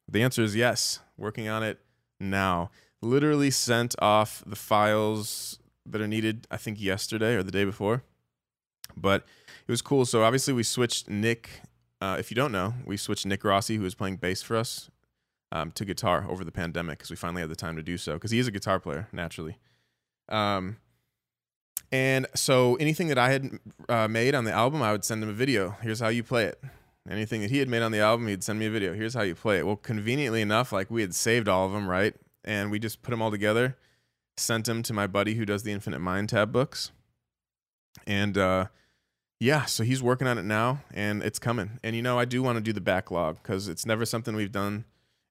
The 0.10 0.22
answer 0.22 0.44
is 0.44 0.56
yes. 0.56 1.00
Working 1.18 1.48
on 1.48 1.64
it 1.64 1.80
now. 2.20 2.70
Literally 3.02 3.52
sent 3.52 3.96
off 4.00 4.44
the 4.46 4.56
files 4.56 5.60
that 5.86 6.02
are 6.02 6.08
needed, 6.08 6.48
I 6.50 6.58
think, 6.58 6.82
yesterday 6.82 7.36
or 7.36 7.44
the 7.44 7.52
day 7.52 7.66
before. 7.66 8.04
But 8.96 9.26
it 9.68 9.72
was 9.72 9.82
cool. 9.82 10.06
So 10.06 10.24
obviously, 10.24 10.54
we 10.54 10.64
switched 10.64 11.10
Nick. 11.10 11.62
Uh, 12.02 12.18
if 12.20 12.30
you 12.30 12.36
don't 12.36 12.52
know, 12.52 12.74
we 12.86 12.98
switched 12.98 13.26
Nick 13.26 13.44
Rossi, 13.44 13.78
who 13.78 13.84
was 13.84 13.96
playing 13.96 14.18
bass 14.18 14.42
for 14.42 14.58
us, 14.58 14.90
um, 15.52 15.72
to 15.72 15.86
guitar 15.86 16.26
over 16.30 16.44
the 16.44 16.52
pandemic 16.52 17.00
because 17.00 17.10
we 17.10 17.16
finally 17.16 17.42
had 17.42 17.50
the 17.50 17.56
time 17.56 17.76
to 17.76 17.84
do 17.84 17.98
so 17.98 18.14
because 18.14 18.32
he 18.32 18.40
is 18.40 18.48
a 18.48 18.52
guitar 18.52 18.80
player 18.80 19.08
naturally. 19.12 19.58
Um, 20.30 20.78
and 21.92 22.28
so 22.36 22.76
anything 22.76 23.08
that 23.08 23.18
I 23.18 23.30
had 23.30 23.60
uh, 23.88 24.08
made 24.08 24.36
on 24.36 24.44
the 24.44 24.52
album, 24.52 24.82
I 24.82 24.92
would 24.92 25.06
send 25.06 25.24
him 25.24 25.30
a 25.30 25.34
video. 25.34 25.78
Here's 25.82 26.00
how 26.00 26.10
you 26.10 26.24
play 26.24 26.46
it. 26.46 26.62
Anything 27.10 27.42
that 27.42 27.52
he 27.52 27.60
had 27.60 27.70
made 27.70 27.84
on 27.84 27.92
the 27.92 28.00
album, 28.00 28.28
he'd 28.28 28.44
send 28.44 28.58
me 28.58 28.66
a 28.66 28.72
video. 28.72 28.94
Here's 28.94 29.14
how 29.14 29.22
you 29.22 29.36
play 29.36 29.60
it. 29.60 29.66
Well, 29.66 29.76
conveniently 29.76 30.42
enough, 30.42 30.72
like 30.72 30.90
we 30.90 31.02
had 31.02 31.14
saved 31.14 31.48
all 31.48 31.68
of 31.68 31.72
them, 31.72 31.88
right? 31.88 32.16
And 32.44 32.72
we 32.72 32.80
just 32.80 33.04
put 33.04 33.12
them 33.12 33.22
all 33.22 33.32
together, 33.32 33.78
sent 34.38 34.66
them 34.66 34.84
to 34.84 34.94
my 34.94 35.08
buddy 35.08 35.36
who 35.36 35.46
does 35.46 35.64
the 35.64 35.72
Infinite 35.72 36.00
Mind 36.00 36.30
tab 36.30 36.52
books. 36.52 36.92
And 38.06 38.38
uh, 38.38 38.68
yeah, 39.40 39.66
so 39.66 39.84
he's 39.84 40.04
working 40.04 40.28
on 40.28 40.38
it 40.38 40.46
now 40.46 40.82
and 40.94 41.24
it's 41.24 41.40
coming. 41.40 41.80
And 41.84 41.96
you 41.96 42.02
know, 42.02 42.20
I 42.20 42.26
do 42.26 42.44
want 42.44 42.58
to 42.58 42.62
do 42.62 42.74
the 42.74 42.82
backlog 42.82 43.38
because 43.42 43.68
it's 43.68 43.86
never 43.86 44.06
something 44.06 44.36
we've 44.36 44.52
done 44.52 44.86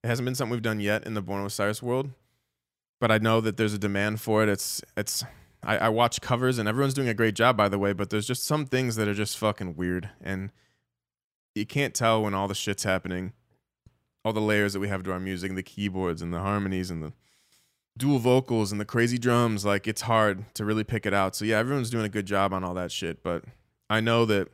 it 0.05 0.07
hasn't 0.07 0.25
been 0.25 0.35
something 0.35 0.51
we've 0.51 0.61
done 0.61 0.79
yet 0.79 1.07
in 1.07 1.15
the 1.15 1.21
Born 1.23 1.43
Osiris 1.43 1.81
world, 1.81 2.11
but 3.01 3.09
I 3.09 3.17
know 3.17 3.41
that 3.41 3.57
there's 3.57 3.73
a 3.73 3.79
demand 3.79 4.21
for 4.21 4.43
it. 4.43 4.49
It's 4.49 4.79
it's 4.95 5.23
I, 5.63 5.79
I 5.79 5.89
watch 5.89 6.21
covers 6.21 6.59
and 6.59 6.69
everyone's 6.69 6.93
doing 6.93 7.07
a 7.07 7.13
great 7.15 7.33
job 7.33 7.57
by 7.57 7.69
the 7.69 7.79
way, 7.79 7.91
but 7.91 8.11
there's 8.11 8.27
just 8.27 8.43
some 8.43 8.67
things 8.67 8.97
that 8.97 9.07
are 9.07 9.15
just 9.15 9.35
fucking 9.35 9.75
weird 9.75 10.11
and 10.21 10.51
you 11.55 11.65
can't 11.65 11.95
tell 11.95 12.21
when 12.21 12.35
all 12.35 12.47
the 12.47 12.53
shit's 12.53 12.83
happening. 12.83 13.33
All 14.23 14.31
the 14.31 14.41
layers 14.41 14.73
that 14.73 14.79
we 14.79 14.89
have 14.89 15.01
to 15.03 15.11
our 15.11 15.19
music, 15.19 15.49
and 15.49 15.57
the 15.57 15.63
keyboards 15.63 16.21
and 16.21 16.31
the 16.31 16.41
harmonies 16.41 16.91
and 16.91 17.01
the 17.01 17.13
dual 17.97 18.19
vocals 18.19 18.71
and 18.71 18.81
the 18.81 18.85
crazy 18.85 19.17
drums, 19.17 19.65
like 19.65 19.87
it's 19.87 20.01
hard 20.01 20.53
to 20.55 20.65
really 20.65 20.83
pick 20.83 21.05
it 21.05 21.13
out. 21.13 21.35
So 21.35 21.45
yeah, 21.45 21.57
everyone's 21.59 21.89
doing 21.89 22.05
a 22.05 22.09
good 22.09 22.25
job 22.25 22.53
on 22.53 22.63
all 22.63 22.73
that 22.73 22.91
shit, 22.91 23.23
but 23.23 23.43
I 23.89 24.01
know 24.01 24.25
that 24.25 24.49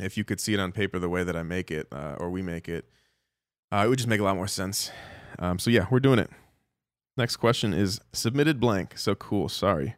if 0.00 0.16
you 0.16 0.24
could 0.24 0.40
see 0.40 0.54
it 0.54 0.60
on 0.60 0.72
paper 0.72 0.98
the 0.98 1.08
way 1.08 1.24
that 1.24 1.36
I 1.36 1.42
make 1.42 1.70
it 1.70 1.88
uh, 1.92 2.16
or 2.18 2.30
we 2.30 2.42
make 2.42 2.68
it, 2.68 2.84
uh, 3.72 3.82
it 3.84 3.88
would 3.88 3.98
just 3.98 4.08
make 4.08 4.20
a 4.20 4.24
lot 4.24 4.36
more 4.36 4.48
sense. 4.48 4.90
Um, 5.38 5.58
so 5.58 5.70
yeah, 5.70 5.86
we're 5.90 6.00
doing 6.00 6.18
it. 6.18 6.30
Next 7.16 7.36
question 7.36 7.74
is 7.74 8.00
submitted 8.12 8.60
blank. 8.60 8.96
So 8.96 9.14
cool. 9.14 9.48
Sorry. 9.48 9.96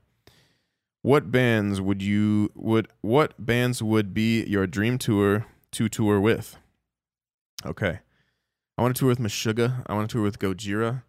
What 1.02 1.30
bands 1.30 1.80
would 1.80 2.02
you 2.02 2.50
would 2.54 2.88
what 3.00 3.34
bands 3.38 3.82
would 3.82 4.12
be 4.12 4.44
your 4.44 4.66
dream 4.66 4.98
tour 4.98 5.46
to 5.72 5.88
tour 5.88 6.20
with? 6.20 6.56
Okay. 7.64 8.00
I 8.76 8.82
want 8.82 8.96
to 8.96 9.00
tour 9.00 9.08
with 9.08 9.18
Meshuggah. 9.18 9.84
I 9.86 9.94
want 9.94 10.08
to 10.08 10.14
tour 10.14 10.22
with 10.22 10.38
Gojira. 10.38 11.02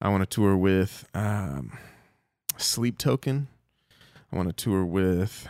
I 0.00 0.08
want 0.10 0.22
to 0.22 0.26
tour 0.26 0.56
with 0.56 1.04
um, 1.12 1.76
Sleep 2.56 2.98
Token. 2.98 3.48
I 4.32 4.36
want 4.36 4.48
to 4.48 4.52
tour 4.52 4.84
with, 4.84 5.48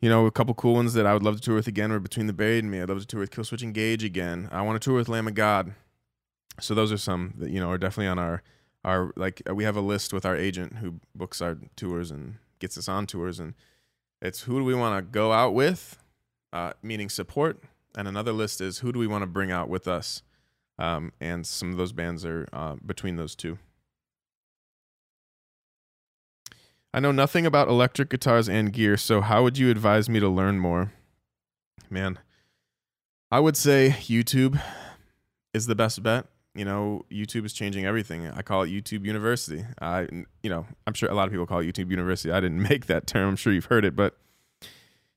you 0.00 0.08
know, 0.08 0.26
a 0.26 0.30
couple 0.30 0.54
cool 0.54 0.74
ones 0.74 0.94
that 0.94 1.04
I 1.04 1.14
would 1.14 1.24
love 1.24 1.34
to 1.36 1.42
tour 1.42 1.56
with 1.56 1.66
again 1.66 1.90
are 1.90 1.98
Between 1.98 2.28
the 2.28 2.32
Buried 2.32 2.62
and 2.62 2.70
Me. 2.70 2.80
I'd 2.80 2.88
love 2.88 3.00
to 3.00 3.06
tour 3.06 3.20
with 3.20 3.32
Killswitch 3.32 3.62
Engage 3.62 4.04
again. 4.04 4.48
I 4.52 4.62
want 4.62 4.80
to 4.80 4.84
tour 4.84 4.96
with 4.96 5.08
Lamb 5.08 5.26
of 5.26 5.34
God. 5.34 5.74
So 6.60 6.74
those 6.74 6.92
are 6.92 6.98
some 6.98 7.34
that, 7.38 7.50
you 7.50 7.58
know, 7.58 7.70
are 7.70 7.78
definitely 7.78 8.08
on 8.08 8.20
our, 8.20 8.42
our, 8.84 9.12
like, 9.16 9.42
we 9.52 9.64
have 9.64 9.76
a 9.76 9.80
list 9.80 10.12
with 10.12 10.24
our 10.24 10.36
agent 10.36 10.76
who 10.76 11.00
books 11.16 11.42
our 11.42 11.58
tours 11.74 12.12
and 12.12 12.36
gets 12.60 12.78
us 12.78 12.88
on 12.88 13.06
tours. 13.08 13.40
And 13.40 13.54
it's 14.22 14.42
who 14.42 14.60
do 14.60 14.64
we 14.64 14.74
want 14.74 14.96
to 14.96 15.02
go 15.02 15.32
out 15.32 15.54
with, 15.54 15.98
uh, 16.52 16.74
meaning 16.82 17.08
support. 17.08 17.60
And 17.96 18.06
another 18.06 18.32
list 18.32 18.60
is 18.60 18.78
who 18.78 18.92
do 18.92 19.00
we 19.00 19.08
want 19.08 19.22
to 19.22 19.26
bring 19.26 19.50
out 19.50 19.68
with 19.68 19.88
us 19.88 20.22
um, 20.78 21.12
and 21.20 21.46
some 21.46 21.70
of 21.70 21.76
those 21.76 21.92
bands 21.92 22.24
are 22.24 22.46
uh, 22.52 22.76
between 22.84 23.16
those 23.16 23.34
two. 23.34 23.58
I 26.94 27.00
know 27.00 27.12
nothing 27.12 27.44
about 27.44 27.68
electric 27.68 28.08
guitars 28.08 28.48
and 28.48 28.72
gear, 28.72 28.96
so 28.96 29.20
how 29.20 29.42
would 29.42 29.58
you 29.58 29.70
advise 29.70 30.08
me 30.08 30.20
to 30.20 30.28
learn 30.28 30.58
more? 30.58 30.92
Man, 31.90 32.18
I 33.30 33.40
would 33.40 33.56
say 33.56 33.96
YouTube 34.00 34.60
is 35.52 35.66
the 35.66 35.74
best 35.74 36.02
bet. 36.02 36.26
You 36.54 36.64
know, 36.64 37.04
YouTube 37.10 37.44
is 37.44 37.52
changing 37.52 37.84
everything. 37.84 38.26
I 38.26 38.42
call 38.42 38.62
it 38.62 38.70
YouTube 38.70 39.04
University. 39.04 39.64
I, 39.80 40.08
you 40.42 40.50
know, 40.50 40.66
I'm 40.86 40.94
sure 40.94 41.08
a 41.08 41.14
lot 41.14 41.26
of 41.26 41.30
people 41.30 41.46
call 41.46 41.60
it 41.60 41.72
YouTube 41.72 41.90
University. 41.90 42.32
I 42.32 42.40
didn't 42.40 42.62
make 42.70 42.86
that 42.86 43.06
term. 43.06 43.28
I'm 43.30 43.36
sure 43.36 43.52
you've 43.52 43.66
heard 43.66 43.84
it, 43.84 43.94
but 43.94 44.16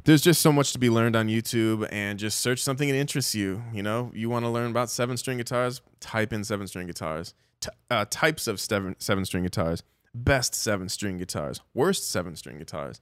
there's 0.03 0.21
just 0.21 0.41
so 0.41 0.51
much 0.51 0.73
to 0.73 0.79
be 0.79 0.89
learned 0.89 1.15
on 1.15 1.27
YouTube 1.27 1.87
and 1.91 2.17
just 2.17 2.39
search 2.39 2.61
something 2.61 2.89
that 2.89 2.95
interests 2.95 3.35
you. 3.35 3.63
You 3.73 3.83
know, 3.83 4.11
you 4.13 4.29
want 4.29 4.45
to 4.45 4.49
learn 4.49 4.71
about 4.71 4.89
seven 4.89 5.17
string 5.17 5.37
guitars, 5.37 5.81
type 5.99 6.33
in 6.33 6.43
seven 6.43 6.67
string 6.67 6.87
guitars, 6.87 7.33
T- 7.59 7.69
uh, 7.91 8.05
types 8.09 8.47
of 8.47 8.59
seven, 8.59 8.95
seven 8.97 9.23
string 9.23 9.43
guitars, 9.43 9.83
best 10.15 10.55
seven 10.55 10.89
string 10.89 11.17
guitars, 11.17 11.61
worst 11.73 12.09
seven 12.09 12.35
string 12.35 12.57
guitars. 12.57 13.01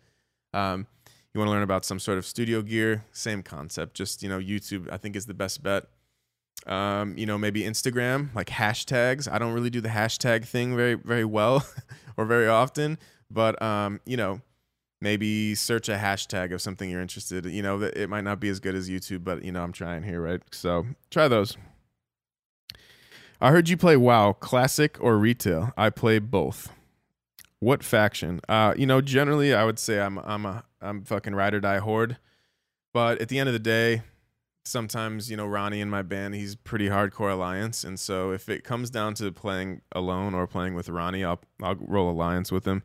Um, 0.54 0.88
you 1.34 1.40
want 1.40 1.48
to 1.48 1.52
learn 1.52 1.64
about 1.64 1.86
some 1.86 2.00
sort 2.00 2.18
of 2.18 2.26
studio 2.26 2.62
gear, 2.62 3.06
same 3.14 3.44
concept. 3.44 3.94
Just, 3.96 4.22
you 4.22 4.28
know, 4.30 4.40
YouTube, 4.40 4.92
I 4.92 4.98
think, 4.98 5.16
is 5.16 5.28
the 5.28 5.34
best 5.34 5.64
bet. 5.64 5.86
Um, 6.68 7.18
you 7.18 7.26
know, 7.26 7.38
maybe 7.38 7.62
Instagram, 7.62 8.36
like 8.36 8.48
hashtags. 8.48 9.32
I 9.32 9.40
don't 9.40 9.54
really 9.54 9.70
do 9.70 9.80
the 9.80 9.90
hashtag 9.90 10.46
thing 10.46 10.76
very, 10.76 10.96
very 10.96 11.24
well 11.24 11.66
or 12.18 12.26
very 12.26 12.48
often, 12.48 12.98
but, 13.32 13.62
um, 13.62 14.02
you 14.06 14.18
know, 14.18 14.42
maybe 15.02 15.56
search 15.56 15.90
a 15.90 15.96
hashtag 15.96 16.54
of 16.54 16.62
something 16.62 16.90
you're 16.90 17.02
interested 17.02 17.46
in. 17.46 17.54
You 17.54 17.64
know, 17.64 17.82
it 17.82 18.10
might 18.10 18.24
not 18.24 18.40
be 18.40 18.50
as 18.50 18.60
good 18.60 18.76
as 18.76 18.90
YouTube, 18.90 19.24
but 19.24 19.44
you 19.44 19.52
know, 19.52 19.64
I'm 19.64 19.72
trying 19.72 20.04
here, 20.04 20.22
right? 20.22 20.42
So 20.52 20.88
try 21.10 21.28
those. 21.28 21.58
I 23.42 23.52
heard 23.52 23.70
you 23.70 23.78
play 23.78 23.96
WoW, 23.96 24.34
classic 24.34 24.98
or 25.00 25.18
retail. 25.18 25.72
I 25.78 25.90
play 25.90 26.20
both. 26.20 26.74
What 27.60 27.84
faction? 27.84 28.42
Uh, 28.50 28.74
you 28.78 28.86
know, 28.86 29.02
generally 29.02 29.54
I 29.54 29.64
would 29.66 29.80
say 29.80 30.00
I'm 30.00 30.18
I'm 30.20 30.46
a 30.46 30.64
I'm 30.82 31.04
fucking 31.04 31.36
ride 31.36 31.54
or 31.54 31.60
die 31.60 31.80
horde. 31.80 32.18
But 32.94 33.22
at 33.22 33.30
the 33.30 33.38
end 33.38 33.48
of 33.48 33.54
the 33.54 33.60
day, 33.60 34.02
sometimes, 34.66 35.30
you 35.30 35.38
know, 35.38 35.46
Ronnie 35.46 35.80
in 35.80 35.90
my 35.90 36.02
band, 36.02 36.36
he's 36.36 36.56
pretty 36.56 36.88
hardcore 36.88 37.32
alliance. 37.32 37.84
And 37.84 38.00
so 38.00 38.32
if 38.32 38.50
it 38.50 38.64
comes 38.64 38.90
down 38.90 39.14
to 39.16 39.32
playing 39.32 39.82
alone 39.92 40.34
or 40.34 40.48
playing 40.48 40.74
with 40.74 40.90
Ronnie, 40.90 41.24
I'll 41.24 41.42
I'll 41.62 41.76
roll 41.76 42.10
alliance 42.10 42.52
with 42.52 42.66
him 42.66 42.84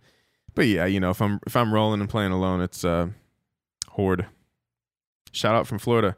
but 0.54 0.66
yeah, 0.66 0.86
you 0.86 1.00
know, 1.00 1.10
if 1.10 1.20
I'm 1.20 1.40
if 1.46 1.56
I'm 1.56 1.72
rolling 1.72 2.00
and 2.00 2.08
playing 2.08 2.32
alone, 2.32 2.60
it's 2.60 2.84
uh 2.84 3.08
horde. 3.88 4.26
Shout 5.32 5.54
out 5.54 5.66
from 5.66 5.78
Florida. 5.78 6.16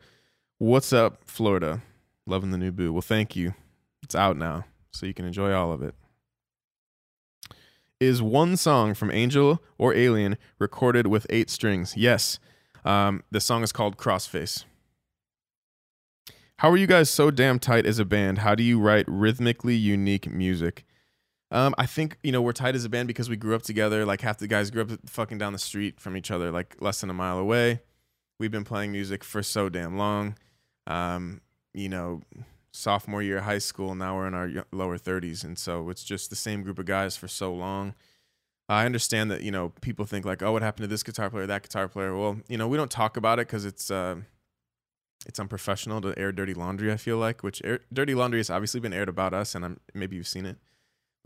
What's 0.59 0.93
up, 0.93 1.25
Florida? 1.25 1.83
Loving 2.27 2.51
the 2.51 2.59
new 2.59 2.73
BOO. 2.73 2.93
Well, 2.93 3.03
thank 3.03 3.37
you. 3.37 3.55
It's 4.03 4.15
out 4.15 4.37
now, 4.37 4.65
so 4.91 5.07
you 5.07 5.15
can 5.15 5.25
enjoy 5.25 5.53
all 5.53 5.73
of 5.73 5.83
it. 5.83 5.95
Is 7.99 8.21
one 8.21 8.57
song 8.57 8.93
from 8.95 9.11
Angel 9.11 9.63
or 9.79 9.95
Alien 9.95 10.37
recorded 10.59 11.07
with 11.07 11.27
eight 11.31 11.49
strings? 11.49 11.97
Yes. 11.97 12.39
Um, 12.85 13.23
the 13.31 13.41
song 13.41 13.63
is 13.63 13.73
called 13.73 13.97
Crossface. 13.97 14.65
How 16.59 16.71
are 16.71 16.77
you 16.77 16.87
guys 16.87 17.11
so 17.11 17.31
damn 17.31 17.59
tight 17.59 17.87
as 17.87 17.99
a 17.99 18.05
band? 18.05 18.39
How 18.39 18.55
do 18.55 18.63
you 18.63 18.79
write 18.79 19.07
rhythmically 19.09 19.77
unique 19.77 20.31
music? 20.31 20.85
Um, 21.51 21.75
I 21.79 21.87
think 21.87 22.19
you 22.23 22.33
know 22.33 22.43
we're 22.43 22.53
tight 22.53 22.75
as 22.75 22.85
a 22.85 22.89
band 22.89 23.07
because 23.07 23.29
we 23.31 23.37
grew 23.37 23.55
up 23.55 23.63
together. 23.63 24.05
Like 24.05 24.21
half 24.21 24.39
the 24.39 24.49
guys 24.49 24.71
grew 24.71 24.83
up 24.83 24.91
fucking 25.07 25.39
down 25.39 25.53
the 25.53 25.59
street 25.59 26.01
from 26.01 26.17
each 26.17 26.31
other, 26.31 26.51
like 26.51 26.77
less 26.81 27.01
than 27.01 27.11
a 27.11 27.15
mile 27.15 27.39
away. 27.39 27.81
We've 28.39 28.51
been 28.51 28.65
playing 28.65 28.93
music 28.93 29.23
for 29.25 29.43
so 29.43 29.69
damn 29.69 29.97
long. 29.97 30.37
Um, 30.87 31.41
you 31.73 31.89
know, 31.89 32.23
sophomore 32.73 33.23
year 33.23 33.39
of 33.39 33.45
high 33.45 33.59
school. 33.59 33.95
Now 33.95 34.17
we're 34.17 34.27
in 34.27 34.35
our 34.35 34.67
lower 34.73 34.99
thirties, 34.99 35.45
and 35.45 35.57
so 35.59 35.89
it's 35.89 36.03
just 36.03 36.31
the 36.31 36.37
same 36.37 36.63
group 36.63 36.79
of 36.79 36.87
guys 36.87 37.17
for 37.17 37.29
so 37.29 37.55
long. 37.55 37.95
I 38.69 38.85
understand 38.85 39.31
that 39.31 39.43
you 39.43 39.53
know 39.53 39.73
people 39.81 40.05
think 40.05 40.25
like, 40.25 40.43
oh, 40.43 40.51
what 40.53 40.63
happened 40.63 40.85
to 40.85 40.89
this 40.89 41.05
guitar 41.05 41.31
player, 41.31 41.47
that 41.47 41.63
guitar 41.63 41.87
player? 41.87 42.17
Well, 42.17 42.41
you 42.49 42.59
know, 42.59 42.67
we 42.67 42.77
don't 42.77 42.91
talk 42.91 43.17
about 43.17 43.39
it 43.39 43.47
because 43.47 43.65
it's 43.65 43.89
uh, 43.89 44.17
it's 45.27 45.39
unprofessional 45.39 46.01
to 46.01 46.19
air 46.19 46.33
dirty 46.33 46.55
laundry. 46.55 46.91
I 46.91 46.97
feel 46.97 47.19
like, 47.19 47.45
which 47.45 47.63
air, 47.65 47.81
dirty 47.93 48.17
laundry 48.17 48.41
has 48.41 48.51
obviously 48.51 48.81
been 48.81 48.93
aired 48.93 49.09
about 49.09 49.33
us, 49.33 49.55
and 49.55 49.65
I'm, 49.65 49.81
maybe 49.95 50.17
you've 50.17 50.27
seen 50.27 50.45
it 50.45 50.57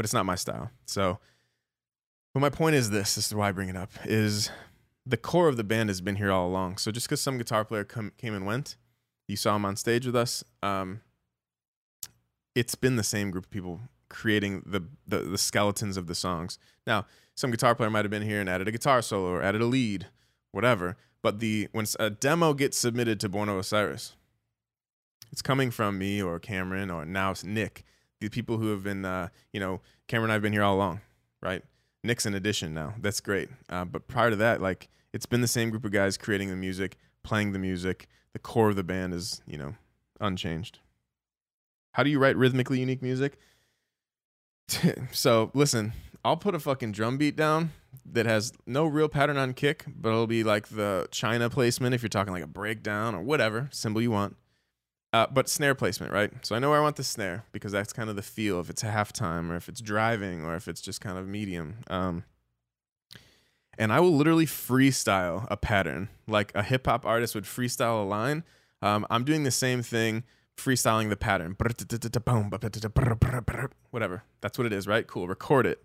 but 0.01 0.07
it's 0.07 0.15
not 0.15 0.25
my 0.25 0.35
style. 0.35 0.71
So, 0.87 1.19
but 2.33 2.41
my 2.41 2.49
point 2.49 2.75
is 2.75 2.89
this: 2.89 3.17
this 3.17 3.27
is 3.27 3.35
why 3.35 3.51
I 3.51 3.53
bring 3.53 3.69
it 3.69 3.77
up. 3.77 3.91
Is 4.07 4.51
the 5.05 5.19
core 5.19 5.47
of 5.47 5.59
the 5.59 5.63
band 5.63 5.91
has 5.91 6.01
been 6.01 6.17
here 6.17 6.33
all 6.33 6.49
along. 6.49 6.79
So 6.79 6.91
just 6.91 7.07
because 7.07 7.21
some 7.21 7.37
guitar 7.37 7.67
player 7.67 7.85
come, 7.85 8.13
came 8.17 8.33
and 8.33 8.47
went, 8.47 8.79
you 9.29 9.37
saw 9.37 9.57
him 9.57 9.67
on 9.67 9.77
stage 9.77 10.07
with 10.07 10.17
us. 10.17 10.43
Um, 10.63 11.03
it's 12.55 12.75
been 12.75 12.97
the 12.97 13.03
same 13.03 13.31
group 13.31 13.45
of 13.45 13.51
people 13.51 13.79
creating 14.09 14.63
the, 14.65 14.87
the 15.07 15.19
the 15.19 15.37
skeletons 15.37 15.99
of 15.99 16.07
the 16.07 16.15
songs. 16.15 16.59
Now, 16.87 17.05
some 17.35 17.51
guitar 17.51 17.75
player 17.75 17.91
might 17.91 18.07
have 18.07 18.11
been 18.11 18.23
here 18.23 18.41
and 18.41 18.49
added 18.49 18.69
a 18.69 18.73
guitar 18.73 19.03
solo 19.03 19.29
or 19.29 19.43
added 19.43 19.61
a 19.61 19.67
lead, 19.67 20.07
whatever. 20.51 20.97
But 21.21 21.41
the 21.41 21.69
when 21.73 21.85
a 21.99 22.09
demo 22.09 22.55
gets 22.55 22.79
submitted 22.79 23.21
to 23.21 23.29
Born 23.29 23.51
of 23.51 23.59
Osiris, 23.59 24.17
it's 25.31 25.43
coming 25.43 25.71
from 25.71 25.99
me 25.99 26.23
or 26.23 26.39
Cameron 26.39 26.91
or 26.91 27.05
now 27.05 27.33
it's 27.33 27.45
Nick 27.45 27.85
the 28.21 28.29
people 28.29 28.59
who 28.59 28.71
have 28.71 28.83
been, 28.83 29.05
uh, 29.05 29.29
you 29.53 29.61
know, 29.61 29.81
Cameron 30.09 30.31
and 30.31 30.35
I've 30.37 30.43
been 30.43 30.53
here 30.53 30.63
all 30.63 30.77
along, 30.77 31.01
right? 31.43 31.63
Nick's 32.05 32.27
an 32.27 32.35
addition 32.35 32.75
now. 32.75 32.95
That's 33.01 33.21
great. 33.21 33.49
Uh, 33.69 33.85
but 33.85 34.09
prior 34.09 34.31
to 34.31 34.37
that, 34.37 34.61
like 34.61 34.89
it's 35.13 35.27
been 35.27 35.41
the 35.41 35.49
same 35.49 35.71
group 35.71 35.85
of 35.85 35.93
guys 35.93 36.17
creating 36.17 36.51
the 36.51 36.57
music, 36.57 36.97
playing 37.23 37.53
the 37.53 37.59
music. 37.59 38.09
The 38.33 38.39
core 38.39 38.71
of 38.71 38.77
the 38.77 38.85
band 38.85 39.13
is, 39.13 39.43
you 39.47 39.59
know, 39.59 39.75
unchanged. 40.21 40.79
How 41.93 42.05
do 42.05 42.11
you 42.11 42.19
write 42.19 42.37
rhythmically 42.37 42.79
unique 42.79 43.03
music? 43.03 43.39
so 45.11 45.51
listen, 45.53 45.93
I'll 46.25 46.37
put 46.37 46.55
a 46.55 46.61
fucking 46.61 46.93
drum 46.93 47.19
beat 47.19 47.35
down 47.35 47.73
that 48.07 48.27
has 48.27 48.53
no 48.67 48.87
real 48.87 49.09
pattern 49.09 49.37
on 49.37 49.55
kick, 49.55 49.85
but 49.89 50.11
it'll 50.11 50.27
be 50.27 50.45
like 50.45 50.69
the 50.69 51.09
China 51.11 51.51
placement 51.51 51.95
if 51.95 52.03
you're 52.03 52.09
talking 52.09 52.33
like 52.33 52.45
a 52.45 52.49
breakdown 52.49 53.15
or 53.15 53.23
whatever 53.23 53.69
cymbal 53.73 54.03
you 54.03 54.11
want. 54.11 54.37
Uh, 55.13 55.27
but 55.31 55.49
snare 55.49 55.75
placement, 55.75 56.13
right? 56.13 56.31
So 56.43 56.55
I 56.55 56.61
know 56.61 56.71
where 56.71 56.79
I 56.79 56.83
want 56.83 56.97
the 56.97 57.03
snare 57.03 57.45
because 57.51 57.73
that's 57.73 57.93
kind 57.93 58.09
of 58.09 58.17
the 58.17 58.23
feel. 58.23 58.61
If 58.61 58.71
it's 58.71 58.83
halftime, 58.83 59.51
or 59.51 59.57
if 59.57 59.69
it's 59.69 59.81
driving, 59.81 60.45
or 60.45 60.55
if 60.55 60.69
it's 60.69 60.81
just 60.81 61.01
kind 61.01 61.19
of 61.19 61.27
medium. 61.27 61.79
Um, 61.89 62.25
and 63.77 63.93
I 63.93 63.99
will 64.01 64.15
literally 64.15 64.47
freestyle 64.47 65.47
a 65.51 65.57
pattern 65.57 66.11
like 66.29 66.53
a 66.55 66.63
hip 66.63 66.87
hop 66.87 67.05
artist 67.07 67.35
would 67.35 67.45
freestyle 67.45 68.03
a 68.03 68.07
line. 68.07 68.45
Um, 68.83 69.07
I'm 69.11 69.25
doing 69.25 69.43
the 69.43 69.51
same 69.51 69.83
thing, 69.83 70.23
freestyling 70.57 71.09
the 71.09 71.17
pattern. 71.17 71.57
Whatever. 73.91 74.23
That's 74.41 74.59
what 74.59 74.67
it 74.67 74.73
is, 74.73 74.87
right? 74.87 75.07
Cool. 75.07 75.27
Record 75.27 75.67
it. 75.67 75.83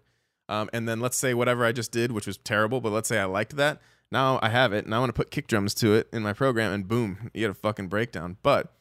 Um, 0.47 0.69
and 0.73 0.87
then 0.87 0.99
let's 0.99 1.17
say 1.17 1.33
whatever 1.33 1.65
I 1.65 1.71
just 1.71 1.91
did, 1.91 2.11
which 2.11 2.27
was 2.27 2.37
terrible, 2.37 2.79
but 2.81 2.91
let's 2.91 3.09
say 3.09 3.17
I 3.17 3.25
liked 3.25 3.55
that. 3.55 3.81
Now 4.11 4.39
I 4.43 4.49
have 4.49 4.73
it, 4.73 4.85
and 4.85 4.93
I 4.93 4.99
want 4.99 5.09
to 5.09 5.13
put 5.13 5.31
kick 5.31 5.47
drums 5.47 5.73
to 5.75 5.93
it 5.93 6.07
in 6.13 6.21
my 6.21 6.33
program, 6.33 6.71
and 6.71 6.87
boom, 6.87 7.31
you 7.33 7.41
get 7.41 7.49
a 7.49 7.55
fucking 7.55 7.87
breakdown. 7.87 8.37
But 8.43 8.71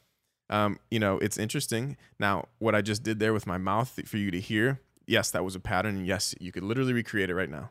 um, 0.49 0.79
you 0.91 0.99
know, 0.99 1.17
it's 1.19 1.37
interesting. 1.37 1.97
Now, 2.19 2.47
what 2.59 2.75
I 2.75 2.81
just 2.81 3.03
did 3.03 3.19
there 3.19 3.33
with 3.33 3.47
my 3.47 3.57
mouth 3.57 3.99
for 4.05 4.17
you 4.17 4.31
to 4.31 4.39
hear, 4.39 4.79
yes, 5.07 5.31
that 5.31 5.43
was 5.43 5.55
a 5.55 5.59
pattern. 5.59 6.05
Yes, 6.05 6.35
you 6.39 6.51
could 6.51 6.63
literally 6.63 6.93
recreate 6.93 7.29
it 7.29 7.35
right 7.35 7.49
now. 7.49 7.69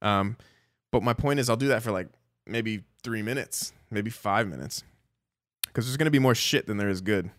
Um, 0.00 0.36
but 0.90 1.02
my 1.02 1.12
point 1.14 1.40
is, 1.40 1.48
I'll 1.48 1.56
do 1.56 1.68
that 1.68 1.82
for 1.82 1.90
like 1.90 2.08
maybe 2.46 2.84
three 3.02 3.22
minutes, 3.22 3.72
maybe 3.90 4.10
five 4.10 4.48
minutes, 4.48 4.84
because 5.66 5.86
there's 5.86 5.96
going 5.96 6.06
to 6.06 6.10
be 6.12 6.18
more 6.18 6.34
shit 6.34 6.66
than 6.66 6.76
there 6.76 6.88
is 6.88 7.00
good. 7.00 7.30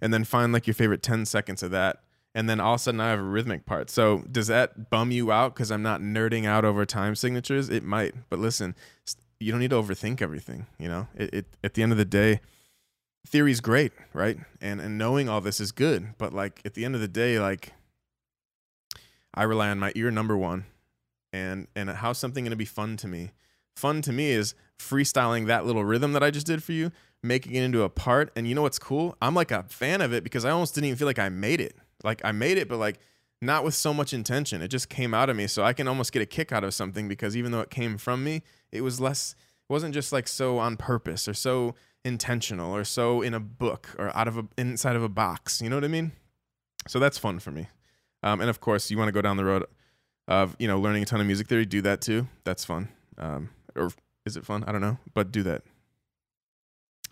And 0.00 0.12
then 0.12 0.24
find 0.24 0.52
like 0.52 0.66
your 0.66 0.74
favorite 0.74 1.02
10 1.02 1.26
seconds 1.26 1.62
of 1.62 1.70
that. 1.70 2.02
And 2.34 2.50
then 2.50 2.60
all 2.60 2.74
of 2.74 2.80
a 2.80 2.82
sudden 2.82 3.00
I 3.00 3.08
have 3.10 3.18
a 3.18 3.22
rhythmic 3.22 3.64
part. 3.64 3.88
So 3.88 4.22
does 4.30 4.48
that 4.48 4.90
bum 4.90 5.10
you 5.10 5.32
out 5.32 5.54
because 5.54 5.70
I'm 5.70 5.82
not 5.82 6.02
nerding 6.02 6.44
out 6.44 6.64
over 6.64 6.84
time 6.84 7.14
signatures? 7.14 7.70
It 7.70 7.82
might. 7.82 8.14
But 8.28 8.38
listen, 8.38 8.74
you 9.40 9.52
don't 9.52 9.60
need 9.60 9.70
to 9.70 9.76
overthink 9.76 10.20
everything. 10.20 10.66
You 10.78 10.88
know, 10.88 11.08
it, 11.16 11.32
it 11.32 11.46
at 11.64 11.74
the 11.74 11.82
end 11.82 11.92
of 11.92 11.98
the 11.98 12.04
day, 12.04 12.40
theory's 13.26 13.60
great, 13.60 13.92
right? 14.12 14.38
And 14.60 14.80
and 14.80 14.96
knowing 14.98 15.28
all 15.28 15.40
this 15.40 15.60
is 15.60 15.72
good, 15.72 16.14
but 16.18 16.32
like 16.32 16.60
at 16.64 16.74
the 16.74 16.84
end 16.84 16.94
of 16.94 17.00
the 17.00 17.08
day, 17.08 17.38
like 17.38 17.72
I 19.34 19.42
rely 19.42 19.68
on 19.68 19.78
my 19.78 19.92
ear 19.94 20.10
number 20.10 20.36
one, 20.36 20.66
and 21.32 21.66
and 21.76 21.90
how's 21.90 22.18
something 22.18 22.44
going 22.44 22.50
to 22.50 22.56
be 22.56 22.64
fun 22.64 22.96
to 22.98 23.08
me? 23.08 23.32
Fun 23.76 24.00
to 24.02 24.12
me 24.12 24.30
is 24.30 24.54
freestyling 24.78 25.46
that 25.46 25.66
little 25.66 25.84
rhythm 25.84 26.12
that 26.12 26.22
I 26.22 26.30
just 26.30 26.46
did 26.46 26.62
for 26.62 26.72
you, 26.72 26.92
making 27.22 27.54
it 27.54 27.62
into 27.62 27.82
a 27.82 27.90
part. 27.90 28.32
And 28.34 28.48
you 28.48 28.54
know 28.54 28.62
what's 28.62 28.78
cool? 28.78 29.16
I'm 29.20 29.34
like 29.34 29.50
a 29.50 29.64
fan 29.64 30.00
of 30.00 30.12
it 30.12 30.24
because 30.24 30.44
I 30.44 30.50
almost 30.50 30.74
didn't 30.74 30.86
even 30.86 30.98
feel 30.98 31.06
like 31.06 31.18
I 31.18 31.28
made 31.28 31.60
it. 31.60 31.76
like 32.02 32.22
I 32.24 32.32
made 32.32 32.56
it, 32.58 32.68
but 32.68 32.78
like 32.78 32.98
not 33.42 33.64
with 33.64 33.74
so 33.74 33.92
much 33.92 34.14
intention. 34.14 34.62
It 34.62 34.68
just 34.68 34.88
came 34.88 35.12
out 35.12 35.28
of 35.28 35.36
me. 35.36 35.46
So 35.46 35.62
I 35.62 35.72
can 35.72 35.88
almost 35.88 36.12
get 36.12 36.22
a 36.22 36.26
kick 36.26 36.52
out 36.52 36.64
of 36.64 36.72
something 36.72 37.08
because 37.08 37.36
even 37.36 37.52
though 37.52 37.60
it 37.60 37.70
came 37.70 37.98
from 37.98 38.24
me, 38.24 38.42
it 38.72 38.80
was 38.80 39.00
less, 39.00 39.34
it 39.68 39.72
wasn't 39.72 39.92
just 39.92 40.12
like 40.12 40.26
so 40.28 40.58
on 40.58 40.76
purpose 40.76 41.28
or 41.28 41.34
so 41.34 41.74
intentional 42.06 42.74
or 42.74 42.84
so 42.84 43.20
in 43.20 43.34
a 43.34 43.40
book 43.40 43.94
or 43.98 44.16
out 44.16 44.28
of 44.28 44.38
a, 44.38 44.46
inside 44.56 44.96
of 44.96 45.02
a 45.02 45.08
box. 45.08 45.60
You 45.60 45.68
know 45.68 45.76
what 45.76 45.84
I 45.84 45.88
mean? 45.88 46.12
So 46.88 46.98
that's 46.98 47.18
fun 47.18 47.40
for 47.40 47.50
me. 47.50 47.68
Um, 48.22 48.40
and 48.40 48.48
of 48.48 48.60
course, 48.60 48.90
you 48.90 48.96
want 48.96 49.08
to 49.08 49.12
go 49.12 49.20
down 49.20 49.36
the 49.36 49.44
road 49.44 49.64
of, 50.28 50.56
you 50.58 50.68
know, 50.68 50.78
learning 50.78 51.02
a 51.02 51.06
ton 51.06 51.20
of 51.20 51.26
music 51.26 51.48
theory, 51.48 51.66
do 51.66 51.82
that 51.82 52.00
too. 52.00 52.28
That's 52.44 52.64
fun. 52.64 52.88
Um, 53.18 53.50
or 53.74 53.90
is 54.24 54.36
it 54.36 54.46
fun? 54.46 54.64
I 54.66 54.72
don't 54.72 54.80
know, 54.80 54.98
but 55.14 55.32
do 55.32 55.42
that. 55.42 55.62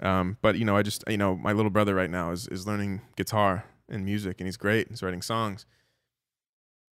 Um, 0.00 0.38
but 0.42 0.57
you 0.57 0.64
know, 0.64 0.76
I 0.76 0.83
just, 0.83 1.04
you 1.09 1.16
know, 1.16 1.37
my 1.37 1.52
little 1.52 1.70
brother 1.70 1.94
right 1.94 2.11
now 2.11 2.30
is, 2.30 2.48
is 2.48 2.66
learning 2.66 3.02
guitar 3.16 3.64
and 3.88 4.04
music 4.04 4.40
and 4.40 4.46
he's 4.46 4.57
great. 4.57 4.88
He's 4.88 5.02
writing 5.02 5.22
songs 5.22 5.66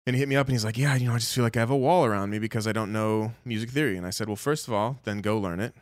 and 0.06 0.14
he 0.16 0.20
hit 0.20 0.28
me 0.28 0.36
up 0.36 0.46
and 0.46 0.54
he's 0.54 0.64
like, 0.64 0.78
Yeah, 0.78 0.94
you 0.96 1.06
know, 1.06 1.14
I 1.14 1.18
just 1.18 1.34
feel 1.34 1.44
like 1.44 1.56
I 1.56 1.60
have 1.60 1.70
a 1.70 1.76
wall 1.76 2.04
around 2.04 2.30
me 2.30 2.38
because 2.38 2.66
I 2.66 2.72
don't 2.72 2.92
know 2.92 3.34
music 3.44 3.70
theory. 3.70 3.96
And 3.96 4.06
I 4.06 4.10
said, 4.10 4.26
Well, 4.26 4.36
first 4.36 4.66
of 4.66 4.72
all, 4.72 4.98
then 5.04 5.20
go 5.20 5.38
learn 5.38 5.60
it. 5.60 5.74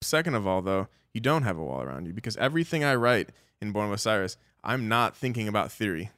Second 0.00 0.34
of 0.34 0.46
all, 0.46 0.62
though, 0.62 0.88
you 1.14 1.20
don't 1.20 1.42
have 1.42 1.58
a 1.58 1.64
wall 1.64 1.82
around 1.82 2.06
you 2.06 2.12
because 2.12 2.36
everything 2.36 2.84
I 2.84 2.94
write 2.94 3.30
in 3.60 3.72
Born 3.72 3.86
of 3.86 3.92
Osiris, 3.92 4.36
I'm 4.64 4.88
not 4.88 5.16
thinking 5.16 5.48
about 5.48 5.72
theory. 5.72 6.10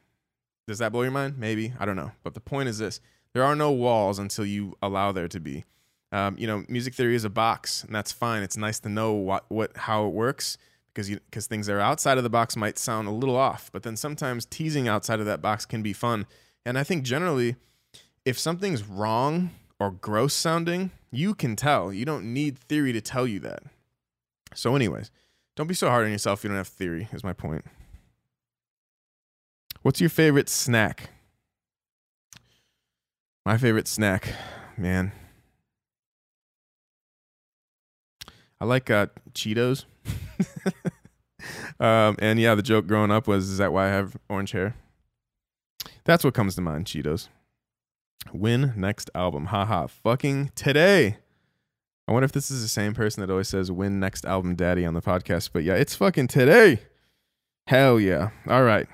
Does 0.67 0.79
that 0.79 0.91
blow 0.91 1.03
your 1.03 1.11
mind? 1.11 1.37
Maybe. 1.37 1.73
I 1.79 1.85
don't 1.85 1.95
know. 1.95 2.11
But 2.23 2.33
the 2.33 2.39
point 2.39 2.69
is 2.69 2.77
this 2.77 2.99
there 3.33 3.43
are 3.43 3.55
no 3.55 3.71
walls 3.71 4.19
until 4.19 4.45
you 4.45 4.75
allow 4.81 5.11
there 5.11 5.27
to 5.27 5.39
be. 5.39 5.65
Um, 6.11 6.37
you 6.37 6.47
know, 6.47 6.63
music 6.69 6.93
theory 6.93 7.15
is 7.15 7.25
a 7.25 7.29
box, 7.29 7.83
and 7.83 7.93
that's 7.93 8.11
fine. 8.11 8.41
It's 8.41 8.55
nice 8.55 8.79
to 8.81 8.89
know 8.89 9.13
what, 9.13 9.45
what 9.49 9.75
how 9.75 10.05
it 10.05 10.13
works 10.13 10.57
because 10.93 11.09
because 11.09 11.47
things 11.47 11.67
that 11.67 11.75
are 11.75 11.81
outside 11.81 12.17
of 12.17 12.23
the 12.23 12.29
box 12.29 12.55
might 12.55 12.77
sound 12.77 13.07
a 13.07 13.11
little 13.11 13.35
off. 13.35 13.69
But 13.71 13.83
then 13.83 13.97
sometimes 13.97 14.45
teasing 14.45 14.87
outside 14.87 15.19
of 15.19 15.25
that 15.25 15.41
box 15.41 15.65
can 15.65 15.81
be 15.81 15.93
fun 15.93 16.25
and 16.65 16.77
I 16.79 16.83
think 16.83 17.03
generally, 17.03 17.55
if 18.25 18.39
something's 18.39 18.83
wrong 18.83 19.51
or 19.79 19.91
gross 19.91 20.33
sounding, 20.33 20.91
you 21.11 21.35
can 21.35 21.55
tell. 21.55 21.93
You 21.93 22.05
don't 22.05 22.33
need 22.33 22.57
theory 22.57 22.91
to 22.91 23.01
tell 23.01 23.27
you 23.27 23.39
that. 23.41 23.63
So, 24.55 24.75
anyways, 24.75 25.11
don't 25.55 25.67
be 25.67 25.73
so 25.73 25.89
hard 25.89 26.05
on 26.05 26.11
yourself 26.11 26.43
you 26.43 26.49
don't 26.49 26.57
have 26.57 26.67
theory, 26.67 27.07
is 27.11 27.23
my 27.23 27.33
point. 27.33 27.65
What's 29.81 30.01
your 30.01 30.09
favorite 30.09 30.49
snack? 30.49 31.11
My 33.45 33.57
favorite 33.57 33.87
snack, 33.87 34.33
man. 34.77 35.11
I 38.59 38.65
like 38.65 38.89
uh, 38.89 39.07
Cheetos. 39.33 39.85
um, 41.79 42.15
and 42.19 42.39
yeah, 42.39 42.55
the 42.55 42.63
joke 42.63 42.87
growing 42.87 43.11
up 43.11 43.27
was, 43.27 43.49
is 43.49 43.57
that 43.59 43.71
why 43.71 43.85
I 43.85 43.89
have 43.89 44.17
orange 44.29 44.51
hair? 44.51 44.75
That's 46.05 46.23
what 46.23 46.33
comes 46.33 46.55
to 46.55 46.61
mind, 46.61 46.85
Cheetos. 46.85 47.27
Win 48.33 48.73
next 48.75 49.09
album. 49.13 49.47
Haha. 49.47 49.87
Fucking 49.87 50.51
today. 50.55 51.17
I 52.07 52.11
wonder 52.11 52.25
if 52.25 52.31
this 52.31 52.51
is 52.51 52.61
the 52.61 52.67
same 52.67 52.93
person 52.93 53.21
that 53.21 53.31
always 53.31 53.47
says 53.47 53.71
win 53.71 53.99
next 53.99 54.25
album 54.25 54.55
daddy 54.55 54.85
on 54.85 54.93
the 54.93 55.01
podcast. 55.01 55.49
But 55.53 55.63
yeah, 55.63 55.73
it's 55.73 55.95
fucking 55.95 56.27
today. 56.27 56.79
Hell 57.67 57.99
yeah. 57.99 58.29
All 58.47 58.63
right. 58.63 58.87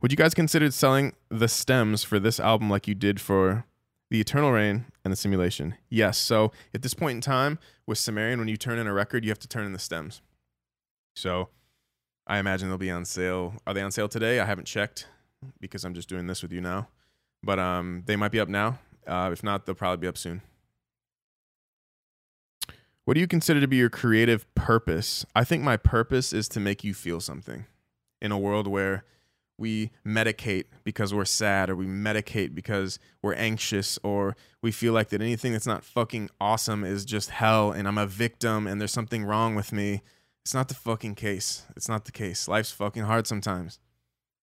Would 0.00 0.12
you 0.12 0.16
guys 0.16 0.34
consider 0.34 0.70
selling 0.70 1.14
the 1.30 1.48
stems 1.48 2.04
for 2.04 2.20
this 2.20 2.38
album 2.38 2.70
like 2.70 2.86
you 2.86 2.94
did 2.94 3.20
for 3.20 3.64
The 4.10 4.20
Eternal 4.20 4.52
Reign 4.52 4.84
and 5.04 5.10
The 5.10 5.16
Simulation? 5.16 5.74
Yes. 5.88 6.16
So 6.18 6.52
at 6.72 6.82
this 6.82 6.94
point 6.94 7.16
in 7.16 7.20
time 7.22 7.58
with 7.86 7.98
Sumerian, 7.98 8.38
when 8.38 8.46
you 8.46 8.56
turn 8.56 8.78
in 8.78 8.86
a 8.86 8.92
record, 8.92 9.24
you 9.24 9.30
have 9.30 9.40
to 9.40 9.48
turn 9.48 9.64
in 9.64 9.72
the 9.72 9.78
stems. 9.80 10.22
So 11.16 11.48
I 12.26 12.38
imagine 12.38 12.68
they'll 12.68 12.78
be 12.78 12.90
on 12.90 13.04
sale. 13.04 13.54
Are 13.66 13.74
they 13.74 13.82
on 13.82 13.90
sale 13.90 14.08
today? 14.08 14.38
I 14.38 14.44
haven't 14.44 14.66
checked 14.66 15.08
because 15.60 15.84
I'm 15.84 15.94
just 15.94 16.08
doing 16.08 16.28
this 16.28 16.40
with 16.40 16.52
you 16.52 16.60
now. 16.60 16.88
But 17.42 17.58
um, 17.58 18.04
they 18.06 18.14
might 18.14 18.32
be 18.32 18.38
up 18.38 18.48
now. 18.48 18.78
Uh, 19.06 19.30
if 19.32 19.42
not, 19.42 19.66
they'll 19.66 19.74
probably 19.74 20.02
be 20.02 20.08
up 20.08 20.18
soon. 20.18 20.42
What 23.06 23.14
do 23.14 23.20
you 23.20 23.28
consider 23.28 23.60
to 23.60 23.68
be 23.68 23.76
your 23.76 23.88
creative 23.88 24.52
purpose? 24.56 25.24
I 25.32 25.44
think 25.44 25.62
my 25.62 25.76
purpose 25.76 26.32
is 26.32 26.48
to 26.48 26.58
make 26.58 26.82
you 26.82 26.92
feel 26.92 27.20
something 27.20 27.66
in 28.20 28.32
a 28.32 28.38
world 28.38 28.66
where 28.66 29.04
we 29.56 29.92
medicate 30.04 30.64
because 30.82 31.14
we're 31.14 31.24
sad 31.24 31.70
or 31.70 31.76
we 31.76 31.86
medicate 31.86 32.52
because 32.52 32.98
we're 33.22 33.34
anxious 33.34 33.96
or 34.02 34.34
we 34.60 34.72
feel 34.72 34.92
like 34.92 35.10
that 35.10 35.22
anything 35.22 35.52
that's 35.52 35.68
not 35.68 35.84
fucking 35.84 36.30
awesome 36.40 36.82
is 36.82 37.04
just 37.04 37.30
hell 37.30 37.70
and 37.70 37.86
I'm 37.86 37.96
a 37.96 38.08
victim 38.08 38.66
and 38.66 38.80
there's 38.80 38.90
something 38.90 39.24
wrong 39.24 39.54
with 39.54 39.72
me. 39.72 40.02
It's 40.44 40.52
not 40.52 40.66
the 40.66 40.74
fucking 40.74 41.14
case. 41.14 41.64
It's 41.76 41.88
not 41.88 42.06
the 42.06 42.12
case. 42.12 42.48
Life's 42.48 42.72
fucking 42.72 43.04
hard 43.04 43.28
sometimes. 43.28 43.78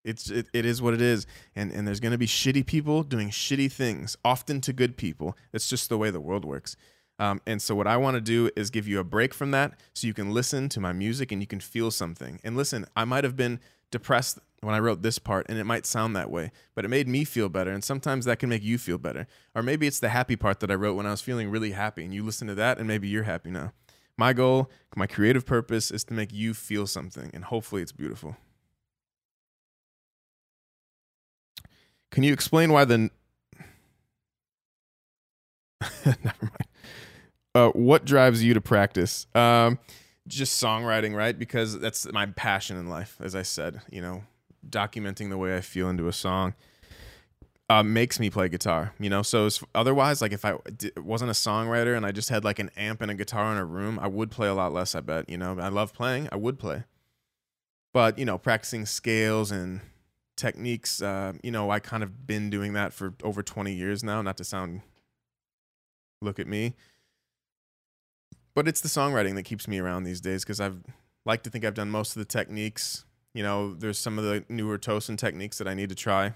It's 0.05 0.29
it, 0.29 0.47
it 0.53 0.65
is 0.65 0.81
what 0.81 0.93
it 0.93 1.01
is, 1.01 1.27
and 1.53 1.71
and 1.71 1.85
there's 1.87 2.01
gonna 2.01 2.17
be 2.17 2.27
shitty 2.27 2.65
people 2.65 3.03
doing 3.03 3.29
shitty 3.29 3.71
things, 3.71 4.17
often 4.23 4.59
to 4.61 4.73
good 4.73 4.97
people. 4.97 5.37
It's 5.53 5.69
just 5.69 5.87
the 5.87 5.97
way 5.97 6.11
the 6.11 6.19
world 6.19 6.43
works. 6.43 6.75
Um, 7.19 7.41
and 7.45 7.61
so 7.61 7.75
what 7.75 7.87
I 7.87 7.97
want 7.97 8.15
to 8.15 8.21
do 8.21 8.49
is 8.55 8.69
give 8.69 8.87
you 8.87 8.99
a 8.99 9.03
break 9.03 9.33
from 9.33 9.51
that, 9.51 9.79
so 9.93 10.07
you 10.07 10.13
can 10.13 10.31
listen 10.31 10.67
to 10.69 10.79
my 10.79 10.93
music 10.93 11.31
and 11.31 11.41
you 11.41 11.47
can 11.47 11.59
feel 11.59 11.91
something. 11.91 12.39
And 12.43 12.57
listen, 12.57 12.85
I 12.95 13.05
might 13.05 13.23
have 13.23 13.35
been 13.35 13.59
depressed 13.91 14.39
when 14.61 14.73
I 14.73 14.79
wrote 14.79 15.01
this 15.01 15.19
part, 15.19 15.45
and 15.49 15.57
it 15.57 15.65
might 15.65 15.85
sound 15.85 16.15
that 16.15 16.31
way, 16.31 16.51
but 16.73 16.85
it 16.85 16.87
made 16.87 17.07
me 17.07 17.23
feel 17.23 17.49
better. 17.49 17.71
And 17.71 17.83
sometimes 17.83 18.25
that 18.25 18.39
can 18.39 18.49
make 18.49 18.63
you 18.63 18.77
feel 18.77 18.97
better. 18.97 19.27
Or 19.53 19.61
maybe 19.61 19.87
it's 19.87 19.99
the 19.99 20.09
happy 20.09 20.35
part 20.35 20.61
that 20.61 20.71
I 20.71 20.75
wrote 20.75 20.95
when 20.95 21.05
I 21.05 21.11
was 21.11 21.21
feeling 21.21 21.49
really 21.49 21.71
happy, 21.71 22.03
and 22.03 22.13
you 22.13 22.23
listen 22.23 22.47
to 22.47 22.55
that, 22.55 22.77
and 22.77 22.87
maybe 22.87 23.07
you're 23.07 23.23
happy 23.23 23.51
now. 23.51 23.73
My 24.17 24.31
goal, 24.31 24.71
my 24.95 25.05
creative 25.05 25.45
purpose 25.45 25.91
is 25.91 26.03
to 26.05 26.13
make 26.13 26.31
you 26.31 26.53
feel 26.53 26.87
something, 26.87 27.29
and 27.33 27.43
hopefully 27.43 27.81
it's 27.81 27.91
beautiful. 27.91 28.37
Can 32.09 32.23
you 32.23 32.31
explain 32.31 32.71
why 32.71 32.85
the 32.85 33.09
never 36.05 36.37
mind. 36.41 36.67
Uh, 37.55 37.69
what 37.69 38.05
drives 38.05 38.43
you 38.43 38.53
to 38.53 38.61
practice? 38.61 39.27
Um, 39.35 39.77
just 40.27 40.61
songwriting, 40.61 41.15
right? 41.15 41.37
Because 41.37 41.79
that's 41.79 42.11
my 42.11 42.25
passion 42.25 42.77
in 42.77 42.89
life. 42.89 43.17
As 43.21 43.35
I 43.35 43.43
said, 43.43 43.81
you 43.91 44.01
know, 44.01 44.23
documenting 44.67 45.29
the 45.29 45.37
way 45.37 45.55
I 45.55 45.61
feel 45.61 45.89
into 45.89 46.07
a 46.07 46.13
song 46.13 46.55
uh, 47.69 47.83
makes 47.83 48.19
me 48.19 48.29
play 48.29 48.49
guitar. 48.49 48.93
You 48.99 49.09
know, 49.09 49.21
so 49.21 49.49
otherwise, 49.73 50.21
like 50.21 50.31
if 50.31 50.45
I 50.45 50.55
d- 50.75 50.91
wasn't 50.97 51.31
a 51.31 51.33
songwriter 51.33 51.95
and 51.95 52.05
I 52.05 52.11
just 52.11 52.29
had 52.29 52.43
like 52.43 52.59
an 52.59 52.69
amp 52.75 53.01
and 53.01 53.11
a 53.11 53.15
guitar 53.15 53.51
in 53.51 53.57
a 53.57 53.65
room, 53.65 53.99
I 53.99 54.07
would 54.07 54.31
play 54.31 54.47
a 54.47 54.53
lot 54.53 54.73
less. 54.73 54.95
I 54.95 55.01
bet. 55.01 55.29
You 55.29 55.37
know, 55.37 55.57
I 55.59 55.69
love 55.69 55.93
playing. 55.93 56.29
I 56.31 56.35
would 56.35 56.59
play, 56.59 56.83
but 57.93 58.17
you 58.17 58.25
know, 58.25 58.37
practicing 58.37 58.85
scales 58.85 59.51
and 59.51 59.81
techniques. 60.35 61.01
Uh, 61.01 61.33
you 61.43 61.51
know, 61.51 61.69
I 61.69 61.79
kind 61.79 62.03
of 62.03 62.27
been 62.27 62.49
doing 62.49 62.73
that 62.73 62.93
for 62.93 63.13
over 63.23 63.41
20 63.41 63.73
years 63.73 64.03
now. 64.03 64.21
Not 64.21 64.37
to 64.37 64.43
sound, 64.43 64.81
look 66.23 66.39
at 66.39 66.47
me, 66.47 66.75
but 68.55 68.67
it's 68.67 68.81
the 68.81 68.89
songwriting 68.89 69.35
that 69.35 69.43
keeps 69.43 69.67
me 69.67 69.79
around 69.79 70.03
these 70.03 70.21
days 70.21 70.43
because 70.43 70.59
I've 70.59 70.83
like 71.25 71.43
to 71.43 71.49
think 71.49 71.65
I've 71.65 71.73
done 71.73 71.89
most 71.89 72.15
of 72.15 72.19
the 72.19 72.25
techniques. 72.25 73.05
You 73.33 73.43
know, 73.43 73.73
there's 73.73 73.97
some 73.97 74.19
of 74.19 74.25
the 74.25 74.45
newer 74.49 74.77
Tosin 74.77 75.17
techniques 75.17 75.57
that 75.57 75.67
I 75.67 75.73
need 75.73 75.89
to 75.89 75.95
try 75.95 76.33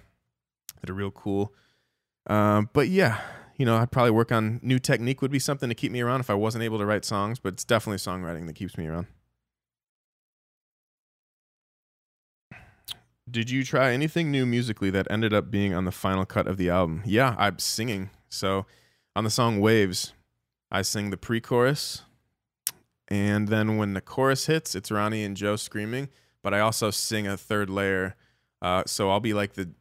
that 0.82 0.90
are 0.90 0.94
real 0.94 1.12
cool. 1.12 1.54
Um, 2.28 2.70
but 2.74 2.88
yeah, 2.88 3.20
you 3.56 3.66
know, 3.66 3.78
I'd 3.78 3.92
probably 3.92 4.12
work 4.12 4.32
on 4.32 4.60
new 4.64 4.80
technique 4.80 5.22
would 5.22 5.32
be 5.32 5.40
something 5.40 5.70
to 5.70 5.76
keep 5.76 5.92
me 5.92 6.02
around 6.02 6.20
if 6.22 6.30
I 6.30 6.34
wasn't 6.34 6.64
able 6.64 6.78
to 6.80 6.86
write 6.86 7.06
songs, 7.06 7.40
but 7.40 7.54
it's 7.54 7.64
definitely 7.64 7.98
songwriting 7.98 8.48
that 8.48 8.54
keeps 8.54 8.78
me 8.78 8.88
around. 8.88 9.08
Did 13.30 13.50
you 13.50 13.64
try 13.66 13.92
anything 13.92 14.32
new 14.32 14.46
musically 14.46 14.90
that 14.92 15.06
ended 15.12 15.34
up 15.34 15.52
being 15.52 15.74
on 15.74 15.84
the 15.84 15.92
final 15.92 16.26
cut 16.26 16.48
of 16.48 16.58
the 16.58 16.70
album? 16.70 17.04
Yeah, 17.06 17.36
I'm 17.38 17.60
singing. 17.60 18.10
So 18.30 18.66
on 19.18 19.24
the 19.24 19.32
song 19.32 19.60
Waves, 19.60 20.14
I 20.70 20.84
sing 20.84 21.10
the 21.10 21.18
pre 21.18 21.42
chorus. 21.42 22.04
And 23.08 23.48
then 23.48 23.78
when 23.78 23.96
the 23.96 24.02
chorus 24.02 24.46
hits, 24.46 24.76
it's 24.76 24.92
Ronnie 24.92 25.24
and 25.24 25.36
Joe 25.36 25.56
screaming. 25.56 26.10
But 26.44 26.54
I 26.54 26.60
also 26.60 26.92
sing 26.92 27.26
a 27.26 27.36
third 27.36 27.68
layer. 27.68 28.16
Uh, 28.62 28.84
so 28.86 29.10
I'll 29.10 29.20
be 29.20 29.34
like 29.34 29.54
the 29.54 29.72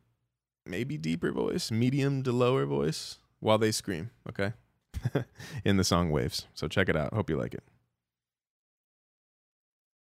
maybe 0.64 0.96
deeper 0.96 1.32
voice, 1.32 1.70
medium 1.70 2.22
to 2.22 2.32
lower 2.32 2.64
voice 2.64 3.18
while 3.40 3.58
they 3.58 3.72
scream. 3.72 4.10
Okay. 4.26 4.54
In 5.66 5.76
the 5.76 5.84
song 5.84 6.10
Waves. 6.10 6.46
So 6.54 6.66
check 6.66 6.88
it 6.88 6.96
out. 6.96 7.12
Hope 7.12 7.28
you 7.28 7.36
like 7.36 7.52
it. 7.52 7.64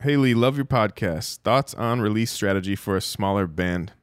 Haley, 0.01 0.35
love 0.35 0.57
your 0.57 0.65
podcast. 0.65 1.39
Thoughts 1.39 1.73
on 1.73 2.01
release 2.01 2.29
strategy 2.29 2.75
for 2.75 2.95
a 2.95 3.01
smaller 3.01 3.47
band? 3.47 3.93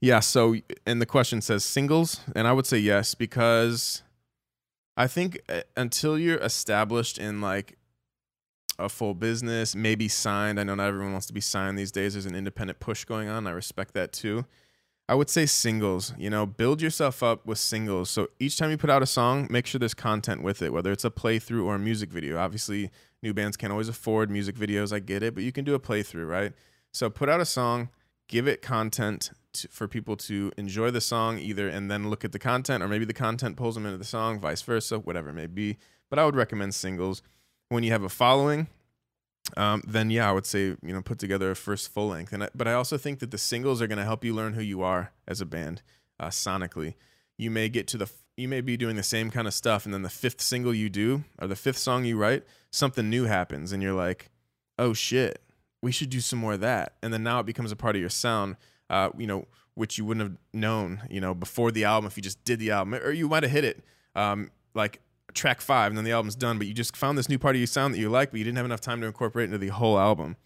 Yeah, 0.00 0.20
so 0.20 0.56
and 0.86 1.00
the 1.00 1.06
question 1.06 1.40
says 1.40 1.64
singles, 1.64 2.20
and 2.34 2.48
I 2.48 2.52
would 2.52 2.66
say 2.66 2.78
yes 2.78 3.14
because 3.14 4.02
I 4.96 5.06
think 5.06 5.40
uh, 5.48 5.60
until 5.76 6.18
you're 6.18 6.38
established 6.38 7.18
in 7.18 7.40
like 7.40 7.76
a 8.78 8.88
full 8.88 9.14
business, 9.14 9.74
maybe 9.74 10.08
signed. 10.08 10.58
I 10.58 10.64
know 10.64 10.74
not 10.74 10.86
everyone 10.88 11.12
wants 11.12 11.26
to 11.26 11.34
be 11.34 11.40
signed 11.40 11.78
these 11.78 11.92
days. 11.92 12.14
There's 12.14 12.24
an 12.24 12.34
independent 12.34 12.80
push 12.80 13.04
going 13.04 13.28
on. 13.28 13.46
I 13.46 13.50
respect 13.50 13.92
that 13.94 14.12
too. 14.12 14.46
I 15.06 15.14
would 15.14 15.28
say 15.28 15.44
singles, 15.44 16.14
you 16.16 16.30
know, 16.30 16.46
build 16.46 16.80
yourself 16.80 17.22
up 17.22 17.44
with 17.44 17.58
singles. 17.58 18.08
So 18.08 18.28
each 18.38 18.56
time 18.56 18.70
you 18.70 18.78
put 18.78 18.90
out 18.90 19.02
a 19.02 19.06
song, 19.06 19.48
make 19.50 19.66
sure 19.66 19.80
there's 19.80 19.92
content 19.92 20.42
with 20.42 20.62
it, 20.62 20.72
whether 20.72 20.92
it's 20.92 21.04
a 21.04 21.10
playthrough 21.10 21.64
or 21.64 21.74
a 21.74 21.78
music 21.80 22.10
video. 22.10 22.38
Obviously, 22.38 22.90
New 23.22 23.34
bands 23.34 23.56
can't 23.56 23.70
always 23.70 23.88
afford 23.88 24.30
music 24.30 24.56
videos. 24.56 24.92
I 24.92 24.98
get 24.98 25.22
it, 25.22 25.34
but 25.34 25.44
you 25.44 25.52
can 25.52 25.64
do 25.64 25.74
a 25.74 25.80
playthrough, 25.80 26.28
right? 26.28 26.52
So 26.92 27.10
put 27.10 27.28
out 27.28 27.40
a 27.40 27.44
song, 27.44 27.90
give 28.30 28.46
it 28.46 28.62
content 28.62 29.32
to, 29.52 29.68
for 29.68 29.88
people 29.88 30.16
to 30.16 30.52
enjoy 30.56 30.90
the 30.90 31.00
song 31.00 31.38
either 31.38 31.68
and 31.68 31.90
then 31.90 32.08
look 32.08 32.24
at 32.24 32.30
the 32.30 32.38
content 32.38 32.82
or 32.82 32.88
maybe 32.88 33.04
the 33.04 33.12
content 33.12 33.56
pulls 33.56 33.74
them 33.74 33.84
into 33.84 33.98
the 33.98 34.04
song, 34.04 34.38
vice 34.38 34.62
versa, 34.62 35.00
whatever 35.00 35.30
it 35.30 35.34
may 35.34 35.48
be. 35.48 35.76
But 36.08 36.20
I 36.20 36.24
would 36.24 36.36
recommend 36.36 36.74
singles. 36.74 37.22
When 37.68 37.82
you 37.82 37.90
have 37.90 38.04
a 38.04 38.08
following, 38.08 38.68
um, 39.56 39.82
then 39.86 40.10
yeah, 40.10 40.28
I 40.28 40.32
would 40.32 40.46
say 40.46 40.60
you 40.60 40.78
know 40.82 41.02
put 41.02 41.18
together 41.18 41.50
a 41.50 41.56
first 41.56 41.92
full 41.92 42.08
length. 42.08 42.32
And 42.32 42.44
I, 42.44 42.48
but 42.54 42.68
I 42.68 42.72
also 42.72 42.96
think 42.96 43.18
that 43.18 43.32
the 43.32 43.38
singles 43.38 43.82
are 43.82 43.86
going 43.86 43.98
to 43.98 44.04
help 44.04 44.24
you 44.24 44.34
learn 44.34 44.54
who 44.54 44.62
you 44.62 44.82
are 44.82 45.12
as 45.26 45.40
a 45.40 45.46
band 45.46 45.82
uh, 46.18 46.28
sonically. 46.28 46.94
You 47.36 47.50
may 47.50 47.68
get 47.68 47.86
to 47.88 47.98
the 47.98 48.10
you 48.36 48.48
may 48.48 48.60
be 48.60 48.76
doing 48.76 48.96
the 48.96 49.02
same 49.02 49.30
kind 49.30 49.46
of 49.46 49.54
stuff, 49.54 49.84
and 49.84 49.92
then 49.92 50.02
the 50.02 50.08
fifth 50.08 50.40
single 50.40 50.74
you 50.74 50.88
do 50.88 51.24
or 51.40 51.46
the 51.48 51.56
fifth 51.56 51.78
song 51.78 52.04
you 52.04 52.16
write, 52.16 52.44
something 52.70 53.10
new 53.10 53.24
happens, 53.24 53.72
and 53.72 53.82
you're 53.82 53.94
like, 53.94 54.30
oh 54.78 54.92
shit, 54.92 55.42
we 55.82 55.92
should 55.92 56.10
do 56.10 56.20
some 56.20 56.38
more 56.38 56.54
of 56.54 56.60
that. 56.60 56.94
And 57.02 57.12
then 57.12 57.22
now 57.22 57.40
it 57.40 57.46
becomes 57.46 57.72
a 57.72 57.76
part 57.76 57.96
of 57.96 58.00
your 58.00 58.10
sound, 58.10 58.56
uh, 58.88 59.10
you 59.16 59.26
know, 59.26 59.46
which 59.74 59.98
you 59.98 60.04
wouldn't 60.04 60.28
have 60.28 60.36
known, 60.52 61.02
you 61.10 61.20
know, 61.20 61.34
before 61.34 61.70
the 61.70 61.84
album 61.84 62.06
if 62.06 62.16
you 62.16 62.22
just 62.22 62.42
did 62.44 62.58
the 62.58 62.70
album, 62.70 62.94
or 62.94 63.12
you 63.12 63.28
might 63.28 63.42
have 63.42 63.52
hit 63.52 63.64
it. 63.64 63.82
Um, 64.14 64.50
like 64.74 65.00
track 65.34 65.60
five 65.60 65.90
and 65.90 65.96
then 65.96 66.04
the 66.04 66.12
album's 66.12 66.34
done, 66.34 66.58
but 66.58 66.66
you 66.66 66.74
just 66.74 66.96
found 66.96 67.16
this 67.16 67.28
new 67.28 67.38
part 67.38 67.54
of 67.54 67.60
your 67.60 67.66
sound 67.66 67.94
that 67.94 67.98
you 67.98 68.10
like, 68.10 68.30
but 68.30 68.38
you 68.38 68.44
didn't 68.44 68.56
have 68.56 68.66
enough 68.66 68.80
time 68.80 69.00
to 69.00 69.06
incorporate 69.06 69.46
into 69.46 69.58
the 69.58 69.68
whole 69.68 69.98
album. 69.98 70.36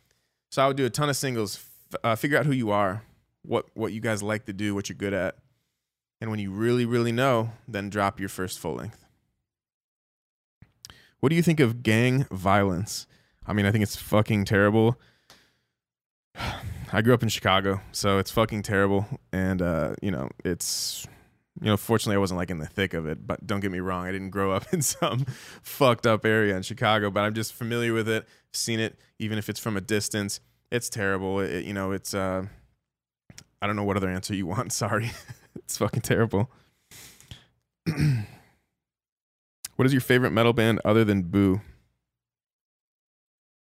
So 0.51 0.63
I 0.63 0.69
would 0.69 0.77
do 0.77 0.85
a 0.85 0.91
ton 0.91 1.09
of 1.09 1.17
singles, 1.17 1.57
f- 1.93 2.01
uh, 2.05 2.17
figure 2.17 2.39
out 2.39 2.47
who 2.47 2.53
you 2.53 2.71
are, 2.71 3.03
what 3.43 3.67
what 3.75 3.93
you 3.93 4.01
guys 4.01 4.23
like 4.23 4.47
to 4.47 4.53
do, 4.53 4.75
what 4.75 4.89
you're 4.89 4.97
good 4.97 5.13
at, 5.13 5.37
and 6.21 6.31
when 6.31 6.39
you 6.39 6.51
really 6.51 6.87
really 6.87 7.13
know, 7.13 7.51
then 7.67 7.91
drop 7.91 8.21
your 8.21 8.29
first 8.29 8.59
full 8.59 8.75
length. 8.75 9.05
What 11.21 11.31
do 11.31 11.37
you 11.37 11.43
think 11.43 11.61
of 11.61 11.83
gang 11.83 12.27
violence? 12.31 13.07
I 13.47 13.53
mean, 13.53 13.67
I 13.67 13.73
think 13.73 13.83
it's 13.83 13.97
fucking 13.97 14.45
terrible. 14.45 14.99
I 16.93 17.03
grew 17.03 17.15
up 17.15 17.23
in 17.23 17.29
Chicago, 17.29 17.81
so 17.93 18.19
it's 18.19 18.31
fucking 18.31 18.63
terrible, 18.63 19.07
and 19.33 19.61
uh, 19.61 19.95
you 20.01 20.11
know, 20.11 20.29
it's 20.45 21.07
you 21.61 21.67
know, 21.67 21.77
fortunately, 21.77 22.17
I 22.17 22.19
wasn't 22.19 22.39
like 22.39 22.51
in 22.51 22.59
the 22.59 22.67
thick 22.67 22.95
of 22.95 23.07
it. 23.07 23.27
But 23.27 23.47
don't 23.47 23.61
get 23.61 23.71
me 23.71 23.81
wrong, 23.81 24.07
I 24.07 24.13
didn't 24.13 24.31
grow 24.31 24.53
up 24.53 24.67
in 24.73 24.83
some 24.83 25.25
fucked 25.63 26.07
up 26.07 26.25
area 26.25 26.57
in 26.57 26.63
Chicago. 26.63 27.11
But 27.11 27.25
I'm 27.25 27.35
just 27.35 27.53
familiar 27.53 27.93
with 27.93 28.09
it, 28.09 28.27
seen 28.53 28.81
it, 28.81 28.99
even 29.19 29.39
if 29.39 29.49
it's 29.49 29.61
from 29.61 29.77
a 29.77 29.81
distance. 29.81 30.41
It's 30.71 30.89
terrible. 30.89 31.41
It, 31.41 31.65
you 31.65 31.73
know, 31.73 31.93
it's. 31.93 32.15
Uh, 32.15 32.47
I 33.63 33.67
don't 33.67 33.77
know 33.77 33.85
what 33.85 33.97
other 33.97 34.11
answer 34.11 34.35
you 34.35 34.47
want. 34.47 34.73
Sorry, 34.75 35.13
it's 35.57 35.79
fucking 35.79 36.03
terrible. 36.03 36.51
what 39.77 39.87
is 39.87 39.93
your 39.93 40.01
favorite 40.01 40.33
metal 40.33 40.53
band 40.53 40.81
other 40.85 41.05
than 41.05 41.23
Boo? 41.23 41.61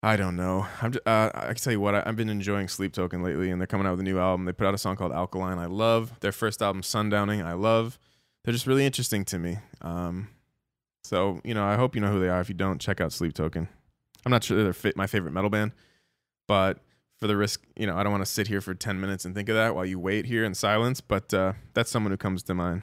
I 0.05 0.17
don't 0.17 0.35
know. 0.35 0.67
I'm 0.81 0.93
just, 0.93 1.07
uh, 1.07 1.31
I 1.33 1.47
can 1.47 1.55
tell 1.57 1.73
you 1.73 1.81
what. 1.81 1.95
I, 1.95 2.03
have 2.05 2.17
been 2.17 2.29
enjoying 2.29 2.67
Sleep 2.67 2.93
Token 2.93 3.23
lately, 3.23 3.51
and 3.51 3.61
they're 3.61 3.69
coming 3.69 3.87
out 3.87 3.93
with 3.93 4.01
a 4.01 4.05
new 4.05 4.19
album. 4.19 4.47
They 4.47 4.53
put 4.53 4.67
out 4.67 4.75
a 4.75 4.79
song 4.79 4.97
called 4.97 5.12
Alkaline. 5.12 5.59
I 5.59 5.67
love 5.67 6.19
their 6.21 6.33
first 6.33 6.61
album, 6.61 6.83
Sundowning. 6.83 7.45
I 7.45 7.53
love. 7.53 8.01
They're 8.45 8.53
just 8.53 8.67
really 8.67 8.85
interesting 8.85 9.25
to 9.27 9.38
me. 9.38 9.59
Um, 9.81 10.29
so 11.05 11.41
you 11.45 11.55
know, 11.55 11.65
I 11.65 11.77
hope 11.77 11.95
you 11.95 12.01
know 12.01 12.11
who 12.11 12.19
they 12.19 12.29
are. 12.29 12.41
If 12.41 12.49
you 12.49 12.55
don't, 12.57 12.81
check 12.81 13.01
out 13.01 13.12
Sleep 13.12 13.33
Token. 13.33 13.69
I'm 14.27 14.31
not 14.31 14.43
sure 14.43 14.61
they're 14.61 14.73
fit 14.73 14.97
my 14.97 15.07
favorite 15.07 15.33
metal 15.33 15.51
band, 15.51 15.73
but 16.49 16.79
for 17.21 17.29
the 17.29 17.37
risk, 17.37 17.62
you 17.77 17.87
know, 17.87 17.97
I 17.97 18.03
don't 18.03 18.11
want 18.11 18.25
to 18.25 18.31
sit 18.31 18.49
here 18.49 18.61
for 18.61 18.75
10 18.75 19.01
minutes 19.01 19.25
and 19.25 19.33
think 19.33 19.49
of 19.49 19.55
that 19.55 19.77
while 19.77 19.87
you 19.87 20.01
wait 20.01 20.27
here 20.27 20.45
in 20.45 20.55
silence. 20.55 21.01
But 21.01 21.33
uh, 21.33 21.53
that's 21.75 21.91
someone 21.91 22.11
who 22.11 22.17
comes 22.17 22.43
to 22.45 22.55
mind. 22.55 22.83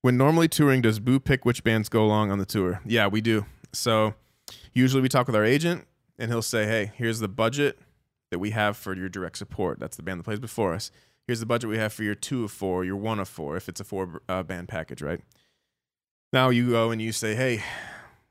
When 0.00 0.16
normally 0.16 0.48
touring, 0.48 0.80
does 0.80 0.98
Boo 0.98 1.20
pick 1.20 1.44
which 1.44 1.62
bands 1.64 1.90
go 1.90 2.02
along 2.02 2.30
on 2.30 2.38
the 2.38 2.46
tour? 2.46 2.80
Yeah, 2.86 3.06
we 3.08 3.20
do. 3.20 3.44
So 3.72 4.14
Usually 4.76 5.00
we 5.00 5.08
talk 5.08 5.26
with 5.26 5.34
our 5.34 5.44
agent 5.44 5.86
and 6.18 6.30
he'll 6.30 6.42
say, 6.42 6.66
hey, 6.66 6.92
here's 6.96 7.18
the 7.18 7.28
budget 7.28 7.78
that 8.30 8.38
we 8.38 8.50
have 8.50 8.76
for 8.76 8.94
your 8.94 9.08
direct 9.08 9.38
support. 9.38 9.80
That's 9.80 9.96
the 9.96 10.02
band 10.02 10.20
that 10.20 10.24
plays 10.24 10.38
before 10.38 10.74
us. 10.74 10.90
Here's 11.26 11.40
the 11.40 11.46
budget 11.46 11.70
we 11.70 11.78
have 11.78 11.94
for 11.94 12.02
your 12.02 12.14
two 12.14 12.44
of 12.44 12.52
four, 12.52 12.84
your 12.84 12.96
one 12.96 13.18
of 13.18 13.26
four, 13.26 13.56
if 13.56 13.70
it's 13.70 13.80
a 13.80 13.84
four 13.84 14.20
uh, 14.28 14.42
band 14.42 14.68
package, 14.68 15.00
right? 15.00 15.22
Now 16.30 16.50
you 16.50 16.68
go 16.68 16.90
and 16.90 17.00
you 17.00 17.12
say, 17.12 17.34
hey, 17.34 17.62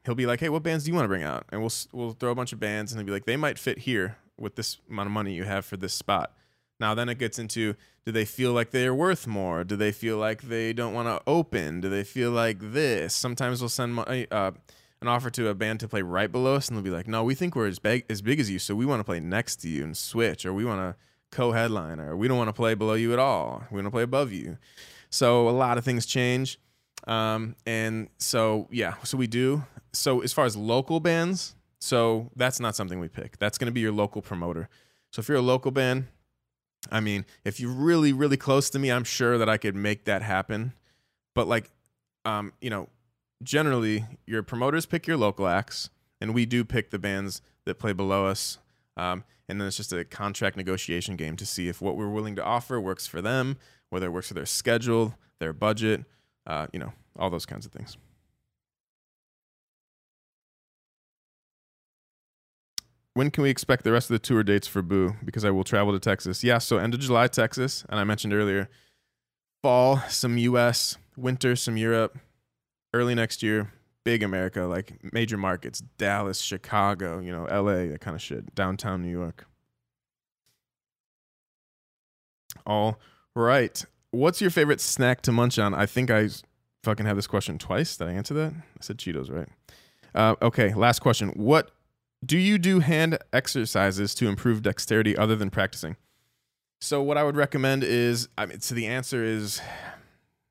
he'll 0.05 0.13
be 0.13 0.27
like, 0.27 0.39
hey, 0.39 0.49
what 0.49 0.62
bands 0.62 0.84
do 0.84 0.91
you 0.91 0.93
want 0.93 1.05
to 1.05 1.10
bring 1.10 1.23
out? 1.23 1.45
And 1.49 1.62
we'll 1.62 1.73
we'll 1.91 2.12
throw 2.12 2.29
a 2.29 2.36
bunch 2.36 2.53
of 2.53 2.60
bands, 2.60 2.91
and 2.91 2.99
he'll 2.99 3.08
be 3.08 3.12
like, 3.12 3.25
they 3.25 3.38
might 3.38 3.58
fit 3.58 3.79
here 3.79 4.17
with 4.39 4.55
this 4.55 4.77
amount 4.88 5.08
of 5.08 5.13
money 5.13 5.34
you 5.34 5.45
have 5.45 5.65
for 5.65 5.77
this 5.77 5.95
spot. 5.95 6.31
Now 6.79 6.93
then 6.93 7.10
it 7.10 7.17
gets 7.17 7.39
into, 7.39 7.73
do 8.05 8.12
they 8.12 8.25
feel 8.25 8.51
like 8.51 8.69
they're 8.69 8.93
worth 8.93 9.25
more? 9.25 9.63
Do 9.63 9.75
they 9.75 9.91
feel 9.91 10.17
like 10.17 10.43
they 10.43 10.73
don't 10.73 10.93
want 10.93 11.08
to 11.08 11.23
open? 11.25 11.81
Do 11.81 11.89
they 11.89 12.03
feel 12.03 12.29
like 12.29 12.60
this? 12.60 13.15
Sometimes 13.15 13.62
we'll 13.62 13.69
send 13.69 13.95
money. 13.95 14.27
Uh, 14.29 14.51
an 15.06 15.13
offer 15.13 15.30
to 15.30 15.48
a 15.50 15.54
band 15.54 15.80
to 15.82 15.88
play 15.88 16.02
right 16.02 16.32
below 16.32 16.56
us, 16.56 16.68
and 16.68 16.76
they'll 16.76 16.84
be 16.84 16.89
like, 16.89 17.08
"No, 17.08 17.24
we 17.24 17.36
think 17.36 17.56
we're 17.56 17.68
as 17.68 17.80
big 17.80 18.06
as 18.10 18.22
big 18.22 18.39
as 18.39 18.50
you, 18.50 18.60
so 18.60 18.76
we 18.76 18.86
want 18.86 19.00
to 19.00 19.04
play 19.04 19.20
next 19.20 19.58
to 19.58 19.70
you 19.70 19.84
and 19.84 19.96
switch, 19.96 20.46
or 20.46 20.54
we 20.54 20.65
want 20.65 20.82
to 20.82 20.96
co-headline, 21.36 22.00
or 22.00 22.15
we 22.15 22.28
don't 22.28 22.38
want 22.38 22.50
to 22.50 22.54
play 22.54 22.74
below 22.74 22.94
you 22.94 23.13
at 23.13 23.20
all. 23.20 23.63
We 23.70 23.76
want 23.76 23.86
to 23.88 23.91
play 23.91 24.04
above 24.04 24.32
you." 24.32 24.58
So 25.10 25.48
a 25.48 25.52
lot 25.52 25.78
of 25.78 25.86
things 25.86 26.06
change, 26.06 26.60
um, 27.08 27.56
and 27.65 28.10
so 28.18 28.68
yeah, 28.72 28.96
so 29.04 29.18
we 29.18 29.28
do. 29.28 29.63
So 29.94 30.22
as 30.22 30.34
far 30.34 30.46
as 30.46 30.58
local 30.58 31.00
bands, 31.00 31.56
so 31.80 32.32
that's 32.36 32.60
not 32.60 32.76
something 32.76 33.00
we 33.00 33.08
pick. 33.08 33.38
That's 33.38 33.58
going 33.58 33.68
to 33.68 33.74
be 33.74 33.82
your 33.82 33.91
local 33.94 34.22
promoter. 34.22 34.68
So 35.12 35.20
if 35.20 35.30
you're 35.30 35.38
a 35.38 35.41
local 35.41 35.72
band, 35.72 36.08
I 36.91 37.00
mean, 37.00 37.26
if 37.44 37.60
you're 37.60 37.72
really 37.72 38.12
really 38.12 38.38
close 38.38 38.70
to 38.72 38.80
me, 38.80 38.91
I'm 38.91 39.04
sure 39.04 39.38
that 39.38 39.48
I 39.50 39.58
could 39.58 39.76
make 39.76 40.06
that 40.06 40.22
happen. 40.22 40.74
But 41.36 41.48
like, 41.48 41.70
um, 42.26 42.54
you 42.60 42.70
know, 42.70 42.89
generally 43.43 44.06
your 44.26 44.43
promoters 44.43 44.86
pick 44.86 45.08
your 45.08 45.17
local 45.17 45.48
acts, 45.48 45.89
and 46.21 46.34
we 46.34 46.45
do 46.45 46.63
pick 46.63 46.89
the 46.89 47.00
bands 47.00 47.41
that 47.65 47.80
play 47.80 47.93
below 47.93 48.26
us. 48.26 48.58
Um, 48.98 49.24
and 49.48 49.60
then 49.60 49.67
it's 49.67 49.78
just 49.78 49.93
a 49.93 50.06
contract 50.06 50.58
negotiation 50.58 51.15
game 51.15 51.36
to 51.38 51.45
see 51.45 51.67
if 51.67 51.82
what 51.82 51.98
we're 51.98 52.10
willing 52.10 52.36
to 52.36 52.43
offer 52.43 52.80
works 52.80 53.06
for 53.06 53.21
them, 53.21 53.58
whether 53.89 54.08
it 54.08 54.12
works 54.12 54.30
for 54.30 54.34
their 54.34 54.45
schedule, 54.45 55.15
their 55.39 55.54
budget, 55.54 56.06
uh, 56.48 56.67
you 56.74 56.80
know, 56.80 56.93
all 57.17 57.30
those 57.30 57.45
kinds 57.45 57.65
of 57.65 57.71
things. 57.71 57.98
When 63.13 63.32
can 63.32 63.43
we 63.43 63.50
expect 63.50 63.86
the 63.86 63.93
rest 63.93 64.10
of 64.10 64.15
the 64.15 64.19
tour 64.19 64.43
dates 64.43 64.67
for 64.67 64.82
Boo? 64.82 65.15
Because 65.24 65.45
I 65.45 65.52
will 65.52 65.63
travel 65.63 65.93
to 65.93 66.00
Texas. 66.00 66.43
Yeah, 66.43 66.58
so 66.58 66.78
end 66.78 66.93
of 66.93 67.00
July, 67.00 67.28
Texas, 67.28 67.86
and 67.88 67.98
I 67.98 68.04
mentioned 68.04 68.34
earlier, 68.34 68.69
fall, 69.62 70.00
some 70.10 70.38
U.S., 70.38 70.98
winter, 71.15 71.56
some 71.56 71.78
Europe, 71.78 72.17
early 72.95 73.13
next 73.13 73.43
year, 73.43 73.71
big 74.05 74.23
America, 74.23 74.62
like 74.62 74.93
major 75.12 75.38
markets, 75.38 75.84
Dallas, 75.97 76.39
Chicago, 76.39 77.19
you 77.19 77.31
know, 77.31 77.43
LA, 77.43 77.88
that 77.89 77.99
kind 77.99 78.15
of 78.15 78.21
shit, 78.21 78.55
downtown 78.55 79.01
New 79.01 79.12
York. 79.12 79.45
All 82.65 82.97
right. 83.36 83.86
What's 84.12 84.39
your 84.39 84.49
favorite 84.49 84.79
snack 84.79 85.21
to 85.23 85.34
munch 85.34 85.60
on? 85.60 85.73
I 85.73 85.86
think 85.86 86.10
I 86.10 86.29
fucking 86.84 87.05
have 87.05 87.17
this 87.17 87.27
question 87.27 87.58
twice. 87.58 87.97
Did 87.97 88.08
I 88.08 88.13
answer 88.13 88.34
that? 88.36 88.53
I 88.53 88.79
said 88.79 88.97
Cheetos, 88.97 89.29
right? 89.29 89.49
Uh, 90.15 90.36
okay, 90.41 90.73
last 90.73 90.99
question. 90.99 91.29
What 91.31 91.71
do 92.25 92.38
you 92.38 92.58
do 92.58 92.79
hand 92.79 93.19
exercises 93.34 94.15
to 94.15 94.29
improve 94.29 94.62
dexterity 94.62 95.17
other 95.17 95.36
than 95.36 95.49
practicing? 95.49 95.97
So 96.79 97.01
what 97.01 97.17
I 97.17 97.23
would 97.23 97.36
recommend 97.36 97.84
is, 97.84 98.29
I 98.38 98.45
mean, 98.45 98.62
so 98.62 98.73
the 98.73 98.88
answer 98.88 99.23
is 99.23 99.60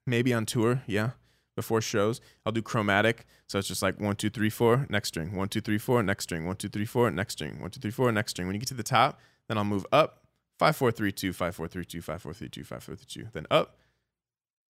maybe 0.06 0.34
on 0.34 0.44
tour, 0.44 0.82
yeah 0.86 1.12
before 1.56 1.80
shows. 1.80 2.20
I'll 2.44 2.52
do 2.52 2.62
chromatic. 2.62 3.26
So 3.46 3.58
it's 3.58 3.68
just 3.68 3.82
like 3.82 4.00
one, 4.00 4.16
two, 4.16 4.30
three, 4.30 4.50
four, 4.50 4.86
next 4.88 5.08
string. 5.08 5.34
One, 5.34 5.48
two, 5.48 5.60
three, 5.60 5.78
four, 5.78 6.02
next 6.02 6.24
string. 6.24 6.46
One, 6.46 6.56
two, 6.56 6.68
three, 6.68 6.84
four, 6.86 7.10
next 7.10 7.34
string. 7.34 7.60
One, 7.60 7.70
two, 7.70 7.80
three, 7.80 7.90
four, 7.90 8.10
next 8.12 8.32
string. 8.32 8.46
When 8.46 8.54
you 8.54 8.60
get 8.60 8.68
to 8.68 8.74
the 8.74 8.82
top, 8.82 9.20
then 9.48 9.58
I'll 9.58 9.64
move 9.64 9.86
up. 9.92 10.24
Five, 10.58 10.76
four, 10.76 10.90
three, 10.90 11.12
two, 11.12 11.32
five, 11.32 11.54
four, 11.54 11.68
three, 11.68 11.84
two, 11.84 12.00
five, 12.00 12.22
four, 12.22 12.32
three, 12.32 12.48
two, 12.48 12.64
five, 12.64 12.82
four, 12.82 12.94
three, 12.96 13.22
two. 13.22 13.28
Then 13.32 13.46
up. 13.50 13.76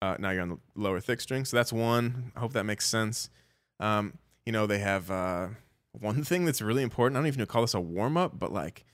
Uh, 0.01 0.15
now 0.19 0.31
you're 0.31 0.41
on 0.41 0.49
the 0.49 0.57
lower 0.75 0.99
thick 0.99 1.21
string. 1.21 1.45
So 1.45 1.55
that's 1.55 1.71
one. 1.71 2.31
I 2.35 2.39
hope 2.39 2.53
that 2.53 2.65
makes 2.65 2.85
sense. 2.85 3.29
Um, 3.79 4.17
you 4.45 4.51
know, 4.51 4.65
they 4.67 4.79
have 4.79 5.09
uh, 5.09 5.49
one 5.91 6.23
thing 6.25 6.45
that's 6.45 6.61
really 6.61 6.83
important. 6.83 7.17
I 7.17 7.19
don't 7.21 7.27
even 7.27 7.39
know 7.39 7.45
call 7.45 7.61
this 7.61 7.73
a 7.73 7.79
warm 7.79 8.17
up, 8.17 8.37
but 8.37 8.51
like 8.51 8.85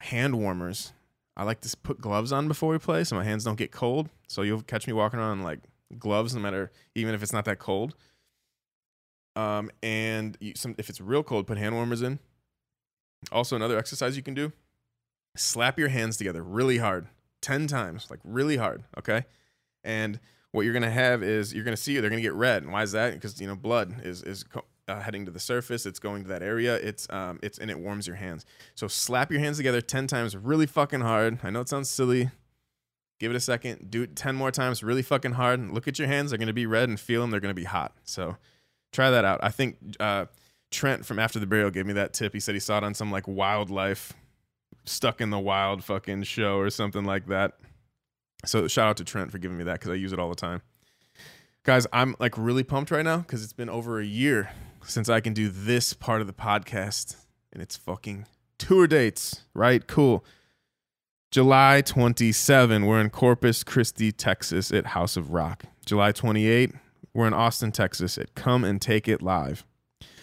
hand 0.00 0.38
warmers. 0.38 0.92
I 1.36 1.44
like 1.44 1.60
to 1.60 1.76
put 1.76 2.00
gloves 2.00 2.32
on 2.32 2.48
before 2.48 2.70
we 2.72 2.78
play 2.78 3.04
so 3.04 3.14
my 3.14 3.24
hands 3.24 3.44
don't 3.44 3.58
get 3.58 3.70
cold. 3.70 4.08
So 4.26 4.42
you'll 4.42 4.62
catch 4.62 4.86
me 4.86 4.94
walking 4.94 5.18
around 5.18 5.42
like 5.42 5.60
gloves, 5.98 6.34
no 6.34 6.40
matter 6.40 6.70
even 6.94 7.14
if 7.14 7.22
it's 7.22 7.32
not 7.32 7.44
that 7.44 7.58
cold. 7.58 7.94
Um, 9.34 9.70
and 9.82 10.36
you, 10.40 10.54
some, 10.56 10.74
if 10.78 10.88
it's 10.88 11.00
real 11.00 11.22
cold, 11.22 11.46
put 11.46 11.58
hand 11.58 11.74
warmers 11.74 12.02
in. 12.02 12.18
Also, 13.30 13.56
another 13.56 13.78
exercise 13.78 14.16
you 14.16 14.22
can 14.22 14.34
do: 14.34 14.52
slap 15.36 15.78
your 15.78 15.88
hands 15.88 16.16
together 16.16 16.42
really 16.42 16.78
hard, 16.78 17.08
ten 17.42 17.66
times, 17.66 18.08
like 18.10 18.20
really 18.24 18.56
hard. 18.56 18.84
Okay, 18.98 19.24
and 19.84 20.18
what 20.52 20.64
you're 20.64 20.74
gonna 20.74 20.90
have 20.90 21.22
is 21.22 21.52
you're 21.52 21.64
gonna 21.64 21.76
see 21.76 21.98
they're 21.98 22.10
gonna 22.10 22.22
get 22.22 22.34
red. 22.34 22.62
And 22.62 22.72
why 22.72 22.82
is 22.82 22.92
that? 22.92 23.14
Because 23.14 23.40
you 23.40 23.46
know 23.46 23.56
blood 23.56 23.96
is 24.04 24.22
is 24.22 24.44
uh, 24.88 25.00
heading 25.00 25.26
to 25.26 25.30
the 25.30 25.40
surface. 25.40 25.84
It's 25.84 25.98
going 25.98 26.22
to 26.22 26.28
that 26.28 26.42
area. 26.42 26.76
It's 26.76 27.06
um 27.10 27.38
it's 27.42 27.58
and 27.58 27.70
it 27.70 27.78
warms 27.78 28.06
your 28.06 28.16
hands. 28.16 28.46
So 28.74 28.88
slap 28.88 29.30
your 29.30 29.40
hands 29.40 29.58
together 29.58 29.80
ten 29.80 30.06
times, 30.06 30.36
really 30.36 30.66
fucking 30.66 31.00
hard. 31.00 31.40
I 31.42 31.50
know 31.50 31.60
it 31.60 31.68
sounds 31.68 31.90
silly. 31.90 32.30
Give 33.18 33.30
it 33.30 33.36
a 33.36 33.40
second. 33.40 33.90
Do 33.90 34.02
it 34.02 34.14
10 34.14 34.34
more 34.34 34.50
times 34.50 34.82
really 34.82 35.02
fucking 35.02 35.32
hard. 35.32 35.70
Look 35.70 35.88
at 35.88 35.98
your 35.98 36.08
hands. 36.08 36.30
They're 36.30 36.38
going 36.38 36.48
to 36.48 36.52
be 36.52 36.66
red 36.66 36.88
and 36.88 37.00
feel 37.00 37.22
them. 37.22 37.30
They're 37.30 37.40
going 37.40 37.54
to 37.54 37.60
be 37.60 37.64
hot. 37.64 37.92
So 38.04 38.36
try 38.92 39.10
that 39.10 39.24
out. 39.24 39.40
I 39.42 39.48
think 39.48 39.76
uh, 39.98 40.26
Trent 40.70 41.06
from 41.06 41.18
After 41.18 41.38
the 41.38 41.46
Burial 41.46 41.70
gave 41.70 41.86
me 41.86 41.94
that 41.94 42.12
tip. 42.12 42.32
He 42.34 42.40
said 42.40 42.54
he 42.54 42.60
saw 42.60 42.78
it 42.78 42.84
on 42.84 42.94
some 42.94 43.10
like 43.10 43.26
wildlife, 43.26 44.12
stuck 44.84 45.20
in 45.20 45.30
the 45.30 45.38
wild 45.38 45.82
fucking 45.82 46.24
show 46.24 46.58
or 46.58 46.68
something 46.70 47.04
like 47.04 47.26
that. 47.26 47.52
So 48.44 48.68
shout 48.68 48.88
out 48.88 48.96
to 48.98 49.04
Trent 49.04 49.30
for 49.30 49.38
giving 49.38 49.56
me 49.56 49.64
that 49.64 49.74
because 49.74 49.90
I 49.90 49.94
use 49.94 50.12
it 50.12 50.18
all 50.18 50.28
the 50.28 50.34
time. 50.34 50.62
Guys, 51.64 51.86
I'm 51.92 52.14
like 52.20 52.36
really 52.36 52.62
pumped 52.62 52.90
right 52.90 53.04
now 53.04 53.18
because 53.18 53.42
it's 53.42 53.52
been 53.52 53.68
over 53.68 53.98
a 53.98 54.04
year 54.04 54.50
since 54.84 55.08
I 55.08 55.20
can 55.20 55.32
do 55.32 55.48
this 55.48 55.94
part 55.94 56.20
of 56.20 56.26
the 56.26 56.32
podcast, 56.32 57.16
and 57.52 57.60
it's 57.60 57.76
fucking 57.76 58.26
tour 58.58 58.86
dates, 58.86 59.42
right? 59.52 59.84
Cool. 59.86 60.24
July 61.36 61.82
27, 61.82 62.86
we're 62.86 62.98
in 62.98 63.10
Corpus 63.10 63.62
Christi, 63.62 64.10
Texas 64.10 64.72
at 64.72 64.86
House 64.86 65.18
of 65.18 65.34
Rock. 65.34 65.64
July 65.84 66.10
28, 66.10 66.72
we're 67.12 67.26
in 67.26 67.34
Austin, 67.34 67.72
Texas 67.72 68.16
at 68.16 68.34
Come 68.34 68.64
and 68.64 68.80
Take 68.80 69.06
It 69.06 69.20
Live. 69.20 69.66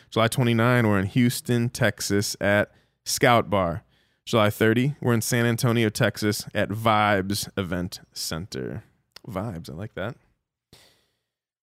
July 0.09 0.28
29, 0.28 0.88
we're 0.88 0.97
in 0.97 1.05
Houston, 1.05 1.70
Texas 1.70 2.36
at 2.41 2.72
Scout 3.05 3.47
Bar. 3.47 3.84
July 4.26 4.49
30, 4.49 4.95
we're 5.01 5.14
in 5.14 5.22
San 5.22 5.45
Antonio, 5.45 5.89
Texas 5.89 6.47
at 6.55 6.70
Vibes 6.70 7.47
Event 7.55 7.99
Center. 8.11 8.84
Vibes, 9.28 9.70
I 9.70 9.74
like 9.74 9.93
that. 9.93 10.16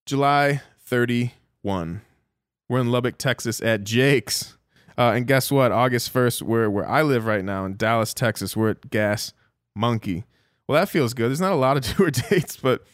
July 0.07 0.61
31, 0.79 2.03
we're 2.69 2.79
in 2.79 2.93
Lubbock, 2.93 3.19
Texas 3.19 3.61
at 3.63 3.83
Jake's. 3.83 4.57
Uh, 4.97 5.11
and 5.17 5.27
guess 5.27 5.51
what? 5.51 5.73
August 5.73 6.15
1st, 6.15 6.43
we're 6.43 6.71
where 6.71 6.89
I 6.89 7.03
live 7.03 7.27
right 7.27 7.45
now 7.45 7.65
in 7.65 7.77
Dallas, 7.77 8.15
Texas. 8.15 8.57
We're 8.57 8.71
at 8.71 8.91
Gas 8.91 9.33
Monkey. 9.75 10.25
Well, 10.67 10.81
that 10.81 10.89
feels 10.89 11.15
good. 11.15 11.29
There's 11.29 11.41
not 11.41 11.53
a 11.53 11.57
lot 11.57 11.77
of 11.77 11.83
tour 11.97 12.11
dates, 12.11 12.57
but 12.57 12.85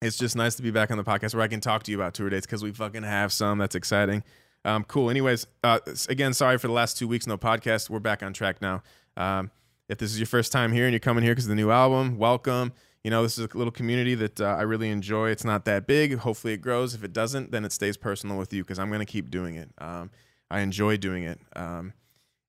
it's 0.00 0.16
just 0.16 0.36
nice 0.36 0.54
to 0.56 0.62
be 0.62 0.70
back 0.70 0.90
on 0.90 0.96
the 0.96 1.04
podcast 1.04 1.34
where 1.34 1.42
I 1.42 1.48
can 1.48 1.60
talk 1.60 1.82
to 1.84 1.90
you 1.90 1.96
about 1.96 2.14
tour 2.14 2.30
dates 2.30 2.46
because 2.46 2.62
we 2.62 2.72
fucking 2.72 3.02
have 3.02 3.32
some. 3.32 3.58
That's 3.58 3.74
exciting. 3.74 4.22
Um, 4.64 4.84
cool. 4.84 5.10
Anyways, 5.10 5.46
uh, 5.62 5.80
again, 6.08 6.32
sorry 6.32 6.58
for 6.58 6.68
the 6.68 6.72
last 6.72 6.96
two 6.96 7.08
weeks, 7.08 7.26
no 7.26 7.36
podcast. 7.36 7.90
We're 7.90 8.00
back 8.00 8.22
on 8.22 8.32
track 8.32 8.62
now. 8.62 8.82
Um, 9.16 9.50
if 9.88 9.98
this 9.98 10.10
is 10.10 10.18
your 10.18 10.26
first 10.26 10.52
time 10.52 10.72
here 10.72 10.84
and 10.84 10.92
you're 10.92 11.00
coming 11.00 11.22
here 11.22 11.32
because 11.32 11.44
of 11.44 11.50
the 11.50 11.54
new 11.54 11.70
album, 11.70 12.16
welcome. 12.16 12.72
You 13.02 13.10
know, 13.10 13.22
this 13.22 13.36
is 13.36 13.44
a 13.52 13.58
little 13.58 13.70
community 13.70 14.14
that 14.14 14.40
uh, 14.40 14.46
I 14.46 14.62
really 14.62 14.88
enjoy. 14.88 15.28
It's 15.28 15.44
not 15.44 15.66
that 15.66 15.86
big. 15.86 16.18
Hopefully, 16.18 16.54
it 16.54 16.62
grows. 16.62 16.94
If 16.94 17.04
it 17.04 17.12
doesn't, 17.12 17.50
then 17.50 17.64
it 17.64 17.72
stays 17.72 17.98
personal 17.98 18.38
with 18.38 18.52
you 18.54 18.62
because 18.62 18.78
I'm 18.78 18.88
going 18.88 19.00
to 19.00 19.06
keep 19.06 19.30
doing 19.30 19.56
it. 19.56 19.68
Um, 19.76 20.10
I 20.50 20.60
enjoy 20.60 20.96
doing 20.96 21.24
it. 21.24 21.38
Um, 21.54 21.92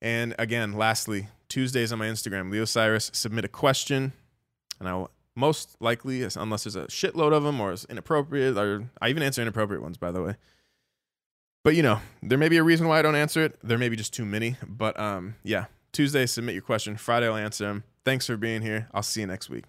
and 0.06 0.36
again, 0.38 0.74
lastly, 0.74 1.30
Tuesdays 1.50 1.92
on 1.92 1.98
my 1.98 2.06
Instagram, 2.06 2.52
Leo 2.52 2.66
Cyrus, 2.66 3.10
submit 3.12 3.44
a 3.44 3.48
question, 3.48 4.14
and 4.80 4.88
I 4.88 4.94
will 4.94 5.10
most 5.36 5.76
likely, 5.80 6.22
unless 6.22 6.64
there's 6.64 6.76
a 6.76 6.86
shitload 6.86 7.34
of 7.34 7.42
them 7.42 7.60
or 7.60 7.74
it's 7.74 7.86
inappropriate, 7.86 8.56
or 8.56 8.88
I 9.02 9.10
even 9.10 9.24
answer 9.24 9.42
inappropriate 9.42 9.82
ones, 9.82 9.98
by 9.98 10.12
the 10.12 10.22
way. 10.22 10.36
But 11.64 11.76
you 11.76 11.82
know, 11.82 12.02
there 12.22 12.38
may 12.38 12.50
be 12.50 12.58
a 12.58 12.64
reason 12.64 12.88
why 12.88 13.00
I 13.00 13.02
don't 13.02 13.16
answer 13.16 13.44
it. 13.44 13.58
There 13.64 13.80
may 13.80 13.90
be 13.90 13.96
just 13.96 14.14
too 14.14 14.26
many. 14.26 14.58
But 14.66 14.98
um, 15.00 15.36
yeah, 15.44 15.66
Tuesday, 15.92 16.28
submit 16.28 16.54
your 16.54 16.62
question. 16.62 16.96
Friday, 16.98 17.26
I'll 17.26 17.36
answer 17.36 17.66
them. 17.66 17.84
Thanks 18.06 18.28
for 18.28 18.38
being 18.38 18.62
here. 18.62 18.88
I'll 18.94 19.02
see 19.02 19.22
you 19.22 19.28
next 19.28 19.50
week. 19.50 19.66